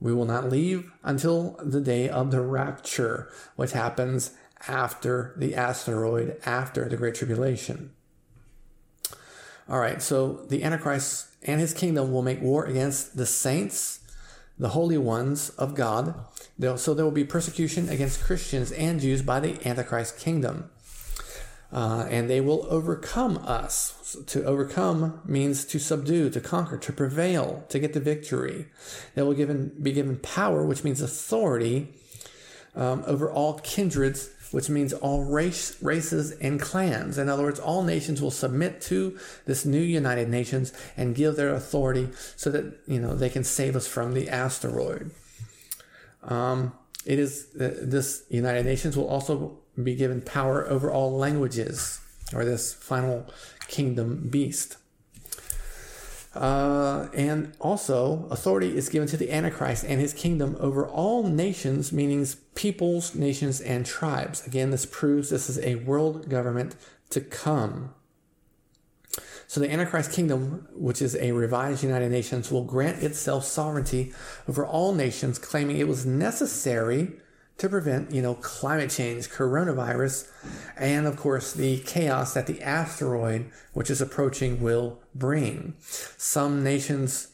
We 0.00 0.12
will 0.14 0.26
not 0.26 0.48
leave 0.48 0.90
until 1.02 1.58
the 1.62 1.80
day 1.80 2.08
of 2.08 2.30
the 2.30 2.40
rapture, 2.40 3.30
which 3.56 3.72
happens 3.72 4.30
after 4.66 5.34
the 5.36 5.54
asteroid, 5.54 6.40
after 6.44 6.88
the 6.88 6.96
Great 6.96 7.14
Tribulation. 7.16 7.90
All 9.68 9.80
right, 9.80 10.00
so 10.00 10.44
the 10.48 10.64
Antichrist 10.64 11.28
and 11.42 11.60
his 11.60 11.74
kingdom 11.74 12.12
will 12.12 12.22
make 12.22 12.40
war 12.40 12.64
against 12.64 13.16
the 13.16 13.26
saints, 13.26 14.00
the 14.58 14.70
holy 14.70 14.98
ones 14.98 15.50
of 15.50 15.74
God. 15.74 16.14
So 16.76 16.94
there 16.94 17.04
will 17.04 17.12
be 17.12 17.24
persecution 17.24 17.88
against 17.88 18.24
Christians 18.24 18.72
and 18.72 19.00
Jews 19.00 19.22
by 19.22 19.40
the 19.40 19.64
Antichrist 19.68 20.18
kingdom. 20.18 20.70
Uh, 21.70 22.06
and 22.08 22.30
they 22.30 22.40
will 22.40 22.66
overcome 22.70 23.38
us. 23.38 24.16
To 24.28 24.42
overcome 24.44 25.20
means 25.26 25.66
to 25.66 25.78
subdue, 25.78 26.30
to 26.30 26.40
conquer, 26.40 26.78
to 26.78 26.92
prevail, 26.92 27.66
to 27.68 27.78
get 27.78 27.92
the 27.92 28.00
victory. 28.00 28.68
They 29.14 29.20
will 29.20 29.34
given, 29.34 29.72
be 29.82 29.92
given 29.92 30.16
power, 30.16 30.64
which 30.64 30.82
means 30.82 31.02
authority 31.02 31.88
um, 32.74 33.02
over 33.06 33.30
all 33.30 33.58
kindreds, 33.58 34.30
which 34.50 34.70
means 34.70 34.92
all 34.94 35.24
race, 35.24 35.76
races 35.82 36.30
and 36.32 36.60
clans. 36.60 37.18
In 37.18 37.28
other 37.28 37.42
words, 37.42 37.60
all 37.60 37.82
nations 37.82 38.22
will 38.22 38.30
submit 38.30 38.80
to 38.82 39.18
this 39.44 39.66
new 39.66 39.80
United 39.80 40.28
Nations 40.28 40.72
and 40.96 41.14
give 41.14 41.36
their 41.36 41.50
authority 41.54 42.08
so 42.36 42.50
that 42.50 42.80
you 42.86 43.00
know 43.00 43.14
they 43.14 43.28
can 43.28 43.44
save 43.44 43.76
us 43.76 43.86
from 43.86 44.14
the 44.14 44.28
asteroid. 44.30 45.10
Um, 46.22 46.72
it 47.04 47.18
is 47.18 47.48
uh, 47.56 47.76
this 47.82 48.24
United 48.30 48.64
Nations 48.64 48.96
will 48.96 49.08
also 49.08 49.58
be 49.84 49.94
given 49.94 50.20
power 50.20 50.66
over 50.68 50.90
all 50.90 51.16
languages, 51.16 52.00
or 52.32 52.44
this 52.44 52.72
final 52.74 53.26
kingdom 53.68 54.28
beast. 54.28 54.76
Uh, 56.34 57.08
and 57.14 57.52
also, 57.58 58.28
authority 58.30 58.76
is 58.76 58.88
given 58.88 59.08
to 59.08 59.16
the 59.16 59.32
Antichrist 59.32 59.84
and 59.84 60.00
his 60.00 60.12
kingdom 60.12 60.56
over 60.60 60.86
all 60.86 61.26
nations, 61.26 61.92
meaning 61.92 62.26
peoples, 62.54 63.14
nations, 63.14 63.60
and 63.60 63.84
tribes. 63.84 64.46
Again, 64.46 64.70
this 64.70 64.86
proves 64.86 65.30
this 65.30 65.48
is 65.48 65.58
a 65.60 65.76
world 65.76 66.28
government 66.28 66.76
to 67.10 67.20
come. 67.20 67.94
So 69.48 69.60
the 69.60 69.72
Antichrist 69.72 70.12
kingdom, 70.12 70.68
which 70.74 71.00
is 71.00 71.16
a 71.16 71.32
revised 71.32 71.82
United 71.82 72.12
Nations, 72.12 72.52
will 72.52 72.64
grant 72.64 73.02
itself 73.02 73.44
sovereignty 73.44 74.12
over 74.46 74.64
all 74.64 74.94
nations, 74.94 75.38
claiming 75.38 75.78
it 75.78 75.88
was 75.88 76.04
necessary 76.04 77.12
to 77.58 77.68
prevent, 77.68 78.12
you 78.12 78.22
know, 78.22 78.34
climate 78.34 78.90
change, 78.90 79.28
coronavirus, 79.28 80.30
and 80.76 81.06
of 81.06 81.16
course 81.16 81.52
the 81.52 81.80
chaos 81.80 82.34
that 82.34 82.46
the 82.46 82.62
asteroid, 82.62 83.50
which 83.72 83.90
is 83.90 84.00
approaching, 84.00 84.60
will 84.60 85.00
bring. 85.14 85.74
Some 85.80 86.62
nations 86.62 87.28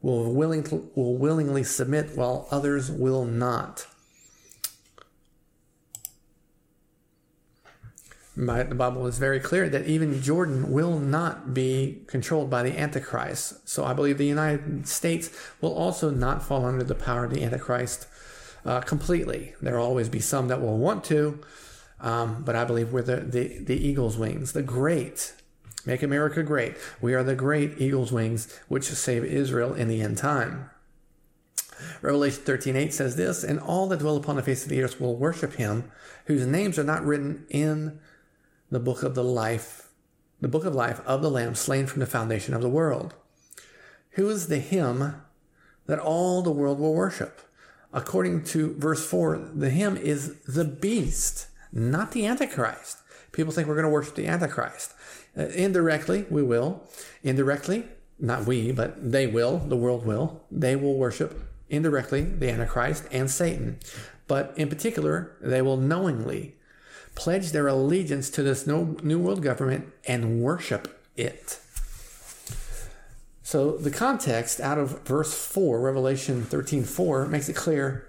will 0.00 0.32
willing 0.32 0.90
will 0.94 1.16
willingly 1.16 1.64
submit, 1.64 2.16
while 2.16 2.46
others 2.50 2.90
will 2.90 3.24
not. 3.24 3.86
But 8.40 8.68
the 8.68 8.76
Bible 8.76 9.04
is 9.08 9.18
very 9.18 9.40
clear 9.40 9.68
that 9.68 9.88
even 9.88 10.22
Jordan 10.22 10.70
will 10.70 11.00
not 11.00 11.52
be 11.52 12.04
controlled 12.06 12.48
by 12.48 12.62
the 12.62 12.78
Antichrist. 12.78 13.68
So 13.68 13.84
I 13.84 13.92
believe 13.92 14.16
the 14.16 14.26
United 14.26 14.86
States 14.86 15.36
will 15.60 15.74
also 15.74 16.10
not 16.10 16.44
fall 16.44 16.64
under 16.64 16.84
the 16.84 16.94
power 16.94 17.24
of 17.24 17.34
the 17.34 17.42
Antichrist 17.42 18.06
uh, 18.64 18.80
completely. 18.80 19.54
There 19.60 19.78
will 19.78 19.84
always 19.84 20.08
be 20.08 20.20
some 20.20 20.48
that 20.48 20.60
will 20.60 20.78
want 20.78 21.04
to, 21.04 21.40
um, 22.00 22.42
but 22.44 22.56
I 22.56 22.64
believe 22.64 22.92
we're 22.92 23.02
the, 23.02 23.16
the, 23.16 23.58
the 23.58 23.76
eagle's 23.76 24.16
wings, 24.16 24.52
the 24.52 24.62
great. 24.62 25.34
Make 25.86 26.02
America 26.02 26.42
great. 26.42 26.76
We 27.00 27.14
are 27.14 27.22
the 27.22 27.34
great 27.34 27.80
eagle's 27.80 28.12
wings 28.12 28.52
which 28.68 28.84
save 28.84 29.24
Israel 29.24 29.74
in 29.74 29.88
the 29.88 30.02
end 30.02 30.18
time. 30.18 30.70
Revelation 32.02 32.42
13:8 32.44 32.92
says 32.92 33.16
this, 33.16 33.44
and 33.44 33.60
all 33.60 33.88
that 33.88 34.00
dwell 34.00 34.16
upon 34.16 34.36
the 34.36 34.42
face 34.42 34.64
of 34.64 34.68
the 34.68 34.82
earth 34.82 35.00
will 35.00 35.16
worship 35.16 35.54
him, 35.54 35.90
whose 36.26 36.46
names 36.46 36.78
are 36.78 36.84
not 36.84 37.04
written 37.04 37.46
in 37.48 38.00
the 38.70 38.80
book 38.80 39.02
of 39.02 39.14
the 39.14 39.24
life, 39.24 39.88
the 40.40 40.48
book 40.48 40.64
of 40.64 40.74
life 40.74 41.00
of 41.06 41.22
the 41.22 41.30
Lamb 41.30 41.54
slain 41.54 41.86
from 41.86 42.00
the 42.00 42.06
foundation 42.06 42.54
of 42.54 42.62
the 42.62 42.68
world. 42.68 43.14
Who 44.12 44.28
is 44.28 44.48
the 44.48 44.58
him 44.58 45.22
that 45.86 45.98
all 45.98 46.42
the 46.42 46.50
world 46.50 46.78
will 46.78 46.94
worship? 46.94 47.40
According 47.92 48.44
to 48.44 48.74
verse 48.74 49.04
4, 49.06 49.50
the 49.54 49.70
him 49.70 49.96
is 49.96 50.36
the 50.42 50.64
beast, 50.64 51.48
not 51.72 52.12
the 52.12 52.26
Antichrist. 52.26 52.98
People 53.32 53.52
think 53.52 53.68
we're 53.68 53.74
going 53.74 53.84
to 53.84 53.90
worship 53.90 54.14
the 54.14 54.26
Antichrist. 54.26 54.94
Uh, 55.36 55.42
indirectly, 55.48 56.26
we 56.30 56.42
will. 56.42 56.82
Indirectly, 57.22 57.84
not 58.18 58.46
we, 58.46 58.72
but 58.72 59.12
they 59.12 59.26
will, 59.26 59.58
the 59.58 59.76
world 59.76 60.04
will. 60.04 60.42
They 60.50 60.74
will 60.76 60.96
worship 60.96 61.40
indirectly 61.68 62.22
the 62.22 62.50
Antichrist 62.50 63.04
and 63.12 63.30
Satan. 63.30 63.78
But 64.26 64.52
in 64.56 64.68
particular, 64.68 65.36
they 65.40 65.62
will 65.62 65.76
knowingly 65.76 66.56
pledge 67.14 67.52
their 67.52 67.66
allegiance 67.66 68.30
to 68.30 68.42
this 68.42 68.66
new 68.66 69.18
world 69.18 69.42
government 69.42 69.92
and 70.06 70.40
worship 70.40 71.02
it. 71.16 71.60
So 73.48 73.78
the 73.78 73.90
context 73.90 74.60
out 74.60 74.76
of 74.76 75.04
verse 75.04 75.32
4, 75.32 75.80
Revelation 75.80 76.44
13 76.44 76.84
4, 76.84 77.28
makes 77.28 77.48
it 77.48 77.56
clear 77.56 78.06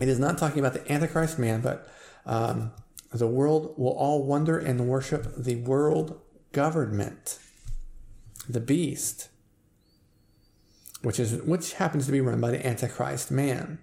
it 0.00 0.08
is 0.08 0.18
not 0.18 0.38
talking 0.38 0.58
about 0.58 0.72
the 0.72 0.92
Antichrist 0.92 1.38
man, 1.38 1.60
but 1.60 1.88
um, 2.26 2.72
the 3.12 3.28
world 3.28 3.78
will 3.78 3.92
all 3.92 4.24
wonder 4.24 4.58
and 4.58 4.88
worship 4.88 5.36
the 5.36 5.54
world 5.54 6.20
government, 6.50 7.38
the 8.48 8.58
beast, 8.58 9.28
which 11.02 11.20
is 11.20 11.40
which 11.42 11.74
happens 11.74 12.06
to 12.06 12.10
be 12.10 12.20
run 12.20 12.40
by 12.40 12.50
the 12.50 12.66
Antichrist 12.66 13.30
man. 13.30 13.78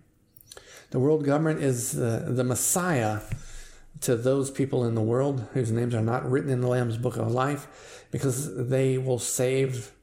The 0.89 0.99
world 0.99 1.23
government 1.23 1.61
is 1.61 1.93
the, 1.93 2.25
the 2.27 2.43
Messiah 2.43 3.21
to 4.01 4.17
those 4.17 4.51
people 4.51 4.83
in 4.83 4.95
the 4.95 5.01
world 5.01 5.47
whose 5.53 5.71
names 5.71 5.95
are 5.95 6.01
not 6.01 6.29
written 6.29 6.49
in 6.49 6.59
the 6.59 6.67
Lamb's 6.67 6.97
Book 6.97 7.15
of 7.15 7.31
Life 7.31 8.03
because 8.11 8.67
they 8.67 8.97
will 8.97 9.17
save 9.17 9.93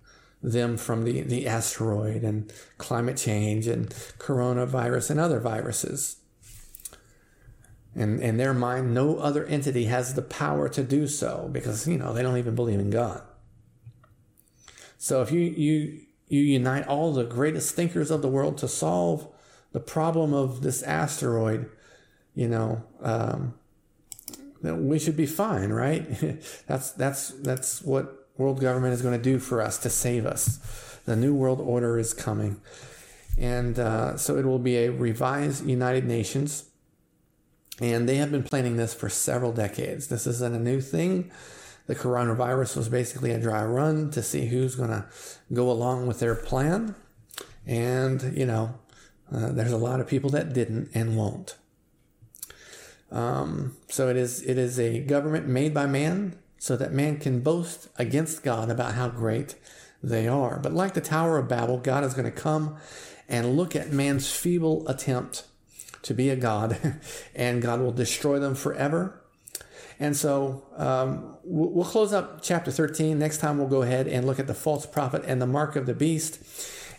them 0.42 0.76
from 0.76 1.04
the, 1.04 1.22
the 1.22 1.46
asteroid 1.46 2.22
and 2.22 2.52
climate 2.78 3.16
change 3.16 3.66
and 3.66 3.88
coronavirus 4.18 5.10
and 5.10 5.20
other 5.20 5.40
viruses. 5.40 6.16
And 7.94 8.20
in 8.20 8.36
their 8.36 8.54
mind, 8.54 8.94
no 8.94 9.18
other 9.18 9.44
entity 9.46 9.86
has 9.86 10.14
the 10.14 10.22
power 10.22 10.68
to 10.68 10.84
do 10.84 11.08
so 11.08 11.48
because, 11.50 11.88
you 11.88 11.98
know, 11.98 12.12
they 12.12 12.22
don't 12.22 12.36
even 12.36 12.54
believe 12.54 12.78
in 12.78 12.90
God. 12.90 13.22
So 14.96 15.22
if 15.22 15.32
you, 15.32 15.40
you, 15.40 16.00
you 16.28 16.40
unite 16.40 16.86
all 16.86 17.12
the 17.12 17.24
greatest 17.24 17.74
thinkers 17.74 18.10
of 18.10 18.22
the 18.22 18.28
world 18.28 18.58
to 18.58 18.68
solve 18.68 19.26
the 19.72 19.80
problem 19.80 20.32
of 20.32 20.62
this 20.62 20.82
asteroid, 20.82 21.68
you 22.34 22.48
know, 22.48 22.84
um, 23.00 23.54
we 24.62 24.98
should 24.98 25.16
be 25.16 25.26
fine, 25.26 25.70
right? 25.70 26.06
that's 26.66 26.92
that's 26.92 27.28
that's 27.30 27.82
what 27.82 28.17
world 28.38 28.60
government 28.60 28.94
is 28.94 29.02
going 29.02 29.16
to 29.16 29.22
do 29.22 29.38
for 29.38 29.60
us 29.60 29.76
to 29.78 29.90
save 29.90 30.24
us. 30.24 31.00
The 31.04 31.16
new 31.16 31.34
world 31.34 31.60
order 31.60 31.98
is 31.98 32.14
coming, 32.14 32.60
and 33.38 33.78
uh, 33.78 34.16
so 34.16 34.38
it 34.38 34.46
will 34.46 34.58
be 34.58 34.76
a 34.76 34.90
revised 34.90 35.66
United 35.66 36.04
Nations. 36.04 36.64
And 37.80 38.08
they 38.08 38.16
have 38.16 38.32
been 38.32 38.42
planning 38.42 38.76
this 38.76 38.92
for 38.92 39.08
several 39.08 39.52
decades. 39.52 40.08
This 40.08 40.26
isn't 40.26 40.54
a 40.54 40.58
new 40.58 40.80
thing. 40.80 41.30
The 41.86 41.94
coronavirus 41.94 42.76
was 42.76 42.88
basically 42.88 43.30
a 43.30 43.40
dry 43.40 43.64
run 43.64 44.10
to 44.10 44.22
see 44.22 44.46
who's 44.46 44.74
going 44.74 44.90
to 44.90 45.06
go 45.52 45.70
along 45.70 46.06
with 46.06 46.18
their 46.18 46.34
plan. 46.34 46.96
And, 47.66 48.36
you 48.36 48.46
know, 48.46 48.74
uh, 49.32 49.52
there's 49.52 49.72
a 49.72 49.78
lot 49.78 50.00
of 50.00 50.08
people 50.08 50.30
that 50.30 50.52
didn't 50.52 50.90
and 50.92 51.16
won't. 51.16 51.56
Um, 53.10 53.76
so 53.88 54.08
it 54.08 54.16
is 54.16 54.42
it 54.42 54.58
is 54.58 54.78
a 54.78 55.00
government 55.00 55.46
made 55.46 55.72
by 55.72 55.86
man 55.86 56.36
so 56.58 56.76
that 56.76 56.92
man 56.92 57.18
can 57.18 57.40
boast 57.40 57.88
against 57.96 58.42
God 58.42 58.70
about 58.70 58.94
how 58.94 59.08
great 59.08 59.54
they 60.02 60.28
are. 60.28 60.58
But 60.58 60.72
like 60.72 60.94
the 60.94 61.00
Tower 61.00 61.38
of 61.38 61.48
Babel, 61.48 61.78
God 61.78 62.04
is 62.04 62.14
going 62.14 62.24
to 62.24 62.30
come 62.30 62.76
and 63.28 63.56
look 63.56 63.76
at 63.76 63.92
man's 63.92 64.30
feeble 64.30 64.86
attempt 64.88 65.44
to 66.02 66.14
be 66.14 66.30
a 66.30 66.36
God, 66.36 67.00
and 67.34 67.60
God 67.60 67.80
will 67.80 67.92
destroy 67.92 68.38
them 68.38 68.54
forever. 68.54 69.20
And 70.00 70.16
so 70.16 70.64
um, 70.76 71.36
we'll 71.42 71.84
close 71.84 72.12
up 72.12 72.40
chapter 72.40 72.70
13. 72.70 73.18
Next 73.18 73.38
time, 73.38 73.58
we'll 73.58 73.66
go 73.66 73.82
ahead 73.82 74.06
and 74.06 74.26
look 74.26 74.38
at 74.38 74.46
the 74.46 74.54
false 74.54 74.86
prophet 74.86 75.22
and 75.26 75.42
the 75.42 75.46
mark 75.46 75.74
of 75.74 75.86
the 75.86 75.94
beast 75.94 76.40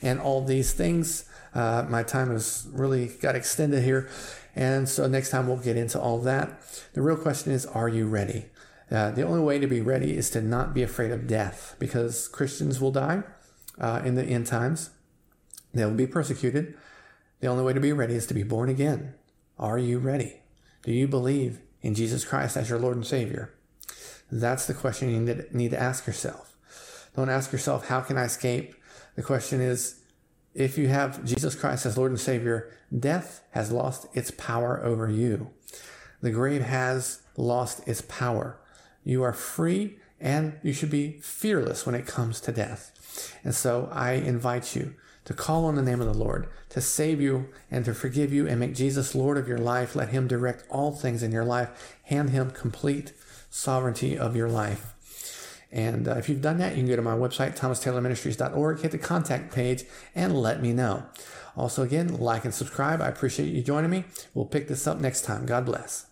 and 0.01 0.19
all 0.19 0.43
these 0.43 0.73
things. 0.73 1.25
Uh, 1.55 1.85
my 1.87 2.03
time 2.03 2.29
has 2.29 2.67
really 2.71 3.07
got 3.07 3.35
extended 3.35 3.83
here. 3.83 4.09
And 4.55 4.89
so 4.89 5.07
next 5.07 5.29
time 5.29 5.47
we'll 5.47 5.57
get 5.57 5.77
into 5.77 5.99
all 5.99 6.19
that. 6.19 6.61
The 6.93 7.01
real 7.01 7.15
question 7.15 7.53
is, 7.53 7.65
are 7.65 7.87
you 7.87 8.05
ready? 8.05 8.45
Uh, 8.91 9.11
the 9.11 9.23
only 9.23 9.41
way 9.41 9.59
to 9.59 9.67
be 9.67 9.81
ready 9.81 10.17
is 10.17 10.29
to 10.31 10.41
not 10.41 10.73
be 10.73 10.81
afraid 10.81 11.11
of 11.11 11.27
death 11.27 11.75
because 11.79 12.27
Christians 12.27 12.81
will 12.81 12.91
die 12.91 13.23
uh, 13.79 14.01
in 14.03 14.15
the 14.15 14.23
end 14.23 14.47
times. 14.47 14.89
They'll 15.73 15.91
be 15.91 16.07
persecuted. 16.07 16.75
The 17.39 17.47
only 17.47 17.63
way 17.63 17.73
to 17.73 17.79
be 17.79 17.93
ready 17.93 18.15
is 18.15 18.25
to 18.27 18.33
be 18.33 18.43
born 18.43 18.69
again. 18.69 19.13
Are 19.57 19.77
you 19.77 19.99
ready? 19.99 20.41
Do 20.83 20.91
you 20.91 21.07
believe 21.07 21.59
in 21.81 21.93
Jesus 21.93 22.25
Christ 22.25 22.57
as 22.57 22.69
your 22.69 22.79
Lord 22.79 22.95
and 22.95 23.05
Savior? 23.05 23.53
That's 24.31 24.65
the 24.65 24.73
question 24.73 25.09
you 25.09 25.45
need 25.51 25.71
to 25.71 25.79
ask 25.79 26.07
yourself. 26.07 26.55
Don't 27.15 27.29
ask 27.29 27.51
yourself, 27.51 27.87
how 27.87 28.01
can 28.01 28.17
I 28.17 28.25
escape? 28.25 28.75
The 29.15 29.23
question 29.23 29.61
is, 29.61 30.01
if 30.53 30.77
you 30.77 30.87
have 30.87 31.23
Jesus 31.23 31.55
Christ 31.55 31.85
as 31.85 31.97
Lord 31.97 32.11
and 32.11 32.19
Savior, 32.19 32.71
death 32.97 33.43
has 33.51 33.71
lost 33.71 34.07
its 34.13 34.31
power 34.31 34.83
over 34.83 35.09
you. 35.09 35.51
The 36.21 36.31
grave 36.31 36.61
has 36.61 37.21
lost 37.37 37.87
its 37.87 38.01
power. 38.01 38.59
You 39.09 39.23
are 39.23 39.33
free 39.33 39.97
and 40.19 40.59
you 40.61 40.71
should 40.71 40.91
be 40.91 41.13
fearless 41.21 41.83
when 41.83 41.95
it 41.95 42.05
comes 42.05 42.39
to 42.41 42.51
death. 42.51 43.35
And 43.43 43.55
so 43.55 43.89
I 43.91 44.11
invite 44.11 44.75
you 44.75 44.93
to 45.25 45.33
call 45.33 45.65
on 45.65 45.73
the 45.73 45.81
name 45.81 45.99
of 45.99 46.05
the 46.05 46.13
Lord, 46.13 46.47
to 46.69 46.79
save 46.79 47.19
you 47.19 47.49
and 47.71 47.83
to 47.85 47.95
forgive 47.95 48.31
you 48.31 48.47
and 48.47 48.59
make 48.59 48.75
Jesus 48.75 49.15
Lord 49.15 49.37
of 49.39 49.47
your 49.47 49.57
life. 49.57 49.95
Let 49.95 50.09
him 50.09 50.27
direct 50.27 50.63
all 50.69 50.91
things 50.91 51.23
in 51.23 51.31
your 51.31 51.43
life. 51.43 51.97
Hand 52.03 52.29
him 52.29 52.51
complete 52.51 53.13
sovereignty 53.49 54.15
of 54.15 54.35
your 54.35 54.47
life. 54.47 54.93
And 55.71 56.07
uh, 56.07 56.15
if 56.17 56.29
you've 56.29 56.41
done 56.41 56.59
that, 56.59 56.73
you 56.75 56.83
can 56.83 56.87
go 56.87 56.95
to 56.95 57.01
my 57.01 57.15
website, 57.15 57.57
thomastaylorministries.org, 57.57 58.81
hit 58.81 58.91
the 58.91 58.97
contact 58.99 59.53
page, 59.53 59.85
and 60.13 60.39
let 60.39 60.61
me 60.61 60.71
know. 60.71 61.05
Also, 61.57 61.81
again, 61.81 62.19
like 62.19 62.45
and 62.45 62.53
subscribe. 62.53 63.01
I 63.01 63.07
appreciate 63.07 63.49
you 63.49 63.63
joining 63.63 63.89
me. 63.89 64.05
We'll 64.35 64.45
pick 64.45 64.67
this 64.67 64.85
up 64.85 64.99
next 64.99 65.23
time. 65.23 65.47
God 65.47 65.65
bless. 65.65 66.08